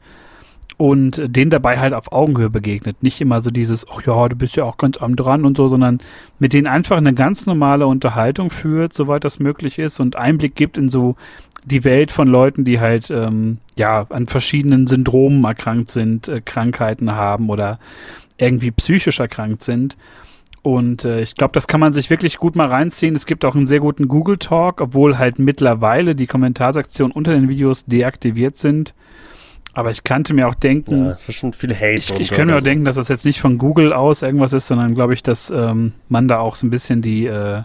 [0.77, 3.03] und denen dabei halt auf Augenhöhe begegnet.
[3.03, 5.69] Nicht immer so dieses, ach ja, du bist ja auch ganz am dran und so,
[5.69, 6.01] sondern
[6.39, 10.77] mit denen einfach eine ganz normale Unterhaltung führt, soweit das möglich ist und Einblick gibt
[10.77, 11.17] in so
[11.65, 17.13] die Welt von Leuten, die halt ähm, ja an verschiedenen Syndromen erkrankt sind, äh, Krankheiten
[17.13, 17.79] haben oder
[18.37, 19.97] irgendwie psychisch erkrankt sind.
[20.63, 23.15] Und äh, ich glaube, das kann man sich wirklich gut mal reinziehen.
[23.15, 27.49] Es gibt auch einen sehr guten Google Talk, obwohl halt mittlerweile die Kommentarsektionen unter den
[27.49, 28.95] Videos deaktiviert sind.
[29.75, 31.97] Aber ich kannte mir auch denken, Ja, es ist schon viel Hate.
[31.97, 34.23] ich, ich so könnte mir auch oder denken, dass das jetzt nicht von Google aus
[34.23, 37.63] irgendwas ist, sondern glaube ich, dass ähm, man da auch so ein bisschen die, äh,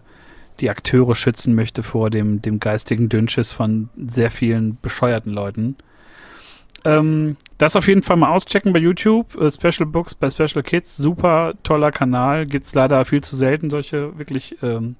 [0.59, 5.75] die Akteure schützen möchte vor dem, dem geistigen Dünnschiss von sehr vielen bescheuerten Leuten.
[6.85, 9.35] Ähm, das auf jeden Fall mal auschecken bei YouTube.
[9.35, 10.97] Äh, Special Books bei Special Kids.
[10.97, 12.45] Super toller Kanal.
[12.45, 14.95] Gibt's leider viel zu selten solche wirklich ähm,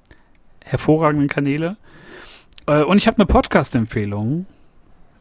[0.64, 1.78] hervorragenden Kanäle.
[2.68, 4.46] Äh, und ich habe eine Podcast-Empfehlung.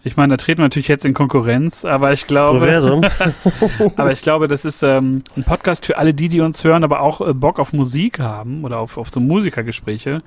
[0.05, 2.61] Ich meine, da treten wir natürlich jetzt in Konkurrenz, aber ich glaube,
[3.97, 7.01] aber ich glaube, das ist ähm, ein Podcast für alle die, die uns hören, aber
[7.01, 10.23] auch äh, Bock auf Musik haben oder auf, auf so Musikergespräche.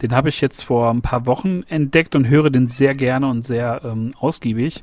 [0.00, 3.46] Den habe ich jetzt vor ein paar Wochen entdeckt und höre den sehr gerne und
[3.46, 4.82] sehr ähm, ausgiebig.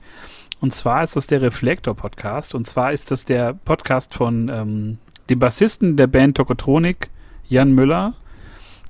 [0.59, 2.53] Und zwar ist das der Reflektor-Podcast.
[2.53, 4.97] Und zwar ist das der Podcast von ähm,
[5.29, 7.09] dem Bassisten der Band Tokotronik,
[7.47, 8.13] Jan Müller.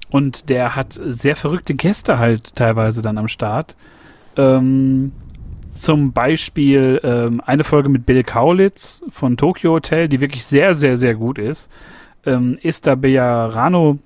[0.09, 3.75] Und der hat sehr verrückte Gäste halt teilweise dann am Start.
[4.37, 5.11] Ähm,
[5.77, 10.97] zum Beispiel ähm, eine Folge mit Bill Kaulitz von Tokyo Hotel, die wirklich sehr, sehr,
[10.97, 11.69] sehr gut ist.
[12.25, 13.99] Ähm, Ista Bejarano,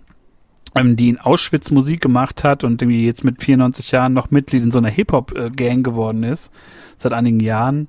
[0.75, 4.63] ähm, die in Auschwitz Musik gemacht hat und irgendwie jetzt mit 94 Jahren noch Mitglied
[4.63, 6.51] in so einer Hip-Hop-Gang geworden ist,
[6.97, 7.87] seit einigen Jahren.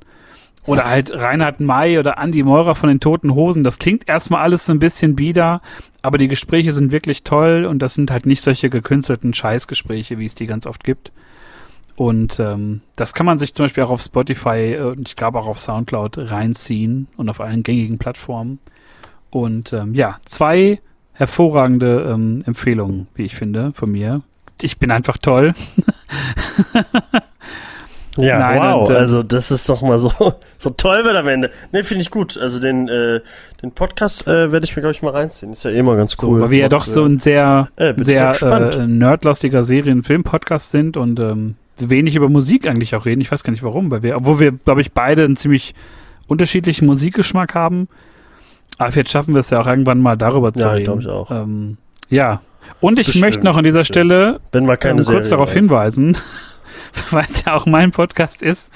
[0.65, 3.65] Oder halt Reinhard May oder Andy Meurer von den Toten Hosen.
[3.65, 5.61] Das klingt erstmal alles so ein bisschen bieder,
[6.03, 10.27] aber die Gespräche sind wirklich toll und das sind halt nicht solche gekünstelten Scheißgespräche, wie
[10.27, 11.11] es die ganz oft gibt.
[11.97, 15.39] Und ähm, das kann man sich zum Beispiel auch auf Spotify äh, und ich glaube
[15.39, 18.59] auch auf Soundcloud reinziehen und auf allen gängigen Plattformen.
[19.31, 20.81] Und ähm, ja, zwei
[21.13, 24.23] hervorragende ähm, Empfehlungen, wie ich finde, von mir.
[24.61, 25.53] Ich bin einfach toll.
[28.19, 28.89] Ja, Nein, wow.
[28.89, 30.13] und, äh, also das ist doch mal so,
[30.59, 31.51] so toll wird am Ende.
[31.73, 32.37] Ne, finde ich gut.
[32.37, 33.21] Also den, äh,
[33.63, 35.53] den Podcast äh, werde ich mir, glaube ich, mal reinziehen.
[35.53, 36.41] Ist ja eh mal ganz So, cool.
[36.43, 38.75] weil wir ja doch so ein sehr, äh, sehr gespannt.
[38.75, 41.55] äh, nerdlastiger Serien-Film-Podcast sind und ähm,
[41.91, 43.21] wenig über Musik eigentlich auch reden.
[43.21, 45.75] Ich weiß gar nicht warum, weil wir, obwohl wir, glaube ich, beide einen ziemlich
[46.27, 47.89] unterschiedlichen Musikgeschmack haben.
[48.79, 50.85] Aber jetzt schaffen wir es ja auch irgendwann mal darüber zu Ja, reden.
[50.85, 51.31] glaub ich auch.
[51.31, 51.77] Ähm,
[52.09, 52.41] ja.
[52.81, 54.07] Und ich Bestimmt, möchte noch an dieser bestimmt.
[54.07, 56.17] Stelle wenn mal keine ähm, kurz Serie darauf hinweisen,
[57.11, 58.71] weil es ja auch mein Podcast ist.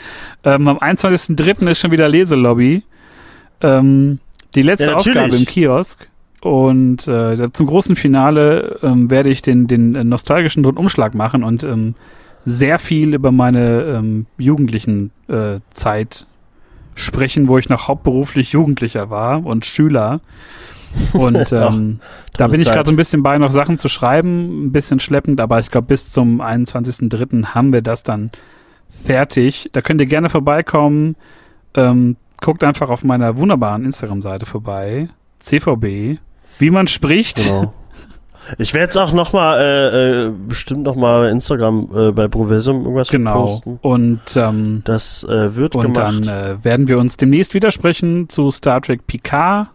[0.44, 1.70] Ähm, am 21.03.
[1.70, 2.82] ist schon wieder Leselobby.
[3.62, 4.18] Ähm,
[4.54, 4.96] die letzte Ja.
[4.96, 6.08] Ausgabe im Kiosk.
[6.42, 11.64] Und äh, zum großen Finale ähm, werde ich den, den äh, nostalgischen Rundumschlag machen und
[11.64, 11.94] ähm,
[12.47, 16.27] sehr viel über meine ähm, jugendlichen äh, Zeit
[16.94, 20.20] sprechen, wo ich noch hauptberuflich Jugendlicher war und Schüler.
[21.12, 21.98] Und ähm,
[22.32, 25.01] da tolle bin ich gerade so ein bisschen bei, noch Sachen zu schreiben, ein bisschen
[25.01, 27.47] schleppend, aber ich glaube, bis zum 21.03.
[27.47, 28.31] haben wir das dann
[29.05, 29.68] fertig.
[29.73, 31.16] Da könnt ihr gerne vorbeikommen.
[31.74, 35.09] Ähm, guckt einfach auf meiner wunderbaren Instagram-Seite vorbei.
[35.40, 36.18] CVB.
[36.59, 37.36] Wie man spricht.
[37.36, 37.74] Genau.
[38.59, 42.82] Ich werde jetzt auch noch mal äh, äh, bestimmt noch mal Instagram äh, bei Provisum
[42.82, 43.43] irgendwas Genau.
[43.43, 43.78] posten.
[43.82, 46.27] Und, ähm, Das äh, wird und gemacht.
[46.27, 49.68] dann äh, werden wir uns demnächst widersprechen zu Star Trek Picard.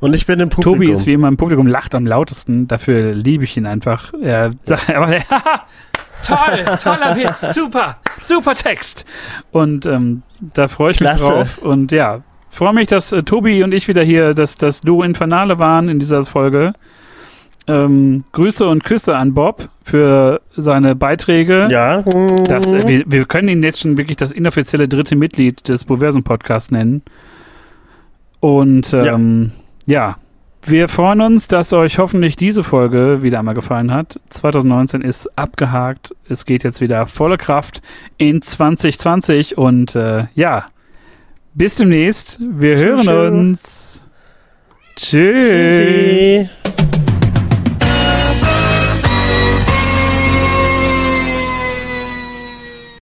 [0.00, 0.74] und ich bin im Publikum.
[0.74, 2.66] Tobi ist wie immer im Publikum, lacht am lautesten.
[2.68, 4.12] Dafür liebe ich ihn einfach.
[4.22, 5.08] Er sagt aber,
[6.26, 9.04] toll, toller Witz, super, super Text.
[9.52, 11.24] Und ähm, da freue ich mich Klasse.
[11.24, 11.58] drauf.
[11.58, 15.58] Und ja, freue mich, dass äh, Tobi und ich wieder hier, dass das Duo Infernale
[15.58, 16.72] waren in dieser Folge.
[17.66, 21.68] Ähm, Grüße und Küsse an Bob für seine Beiträge.
[21.70, 22.02] ja.
[22.46, 26.22] Das, äh, wir, wir können ihn jetzt schon wirklich das inoffizielle dritte Mitglied des Boversum
[26.22, 27.02] Podcasts nennen.
[28.40, 29.52] Und ähm,
[29.86, 30.18] ja.
[30.62, 34.20] wir freuen uns, dass euch hoffentlich diese Folge wieder einmal gefallen hat.
[34.28, 36.14] 2019 ist abgehakt.
[36.28, 37.80] Es geht jetzt wieder volle Kraft
[38.18, 40.66] in 2020 und äh, ja,
[41.54, 42.38] bis demnächst.
[42.40, 43.32] Wir hören Tschüss.
[43.32, 44.02] uns.
[44.96, 45.48] Tschüss.
[45.48, 46.83] Tschüssi.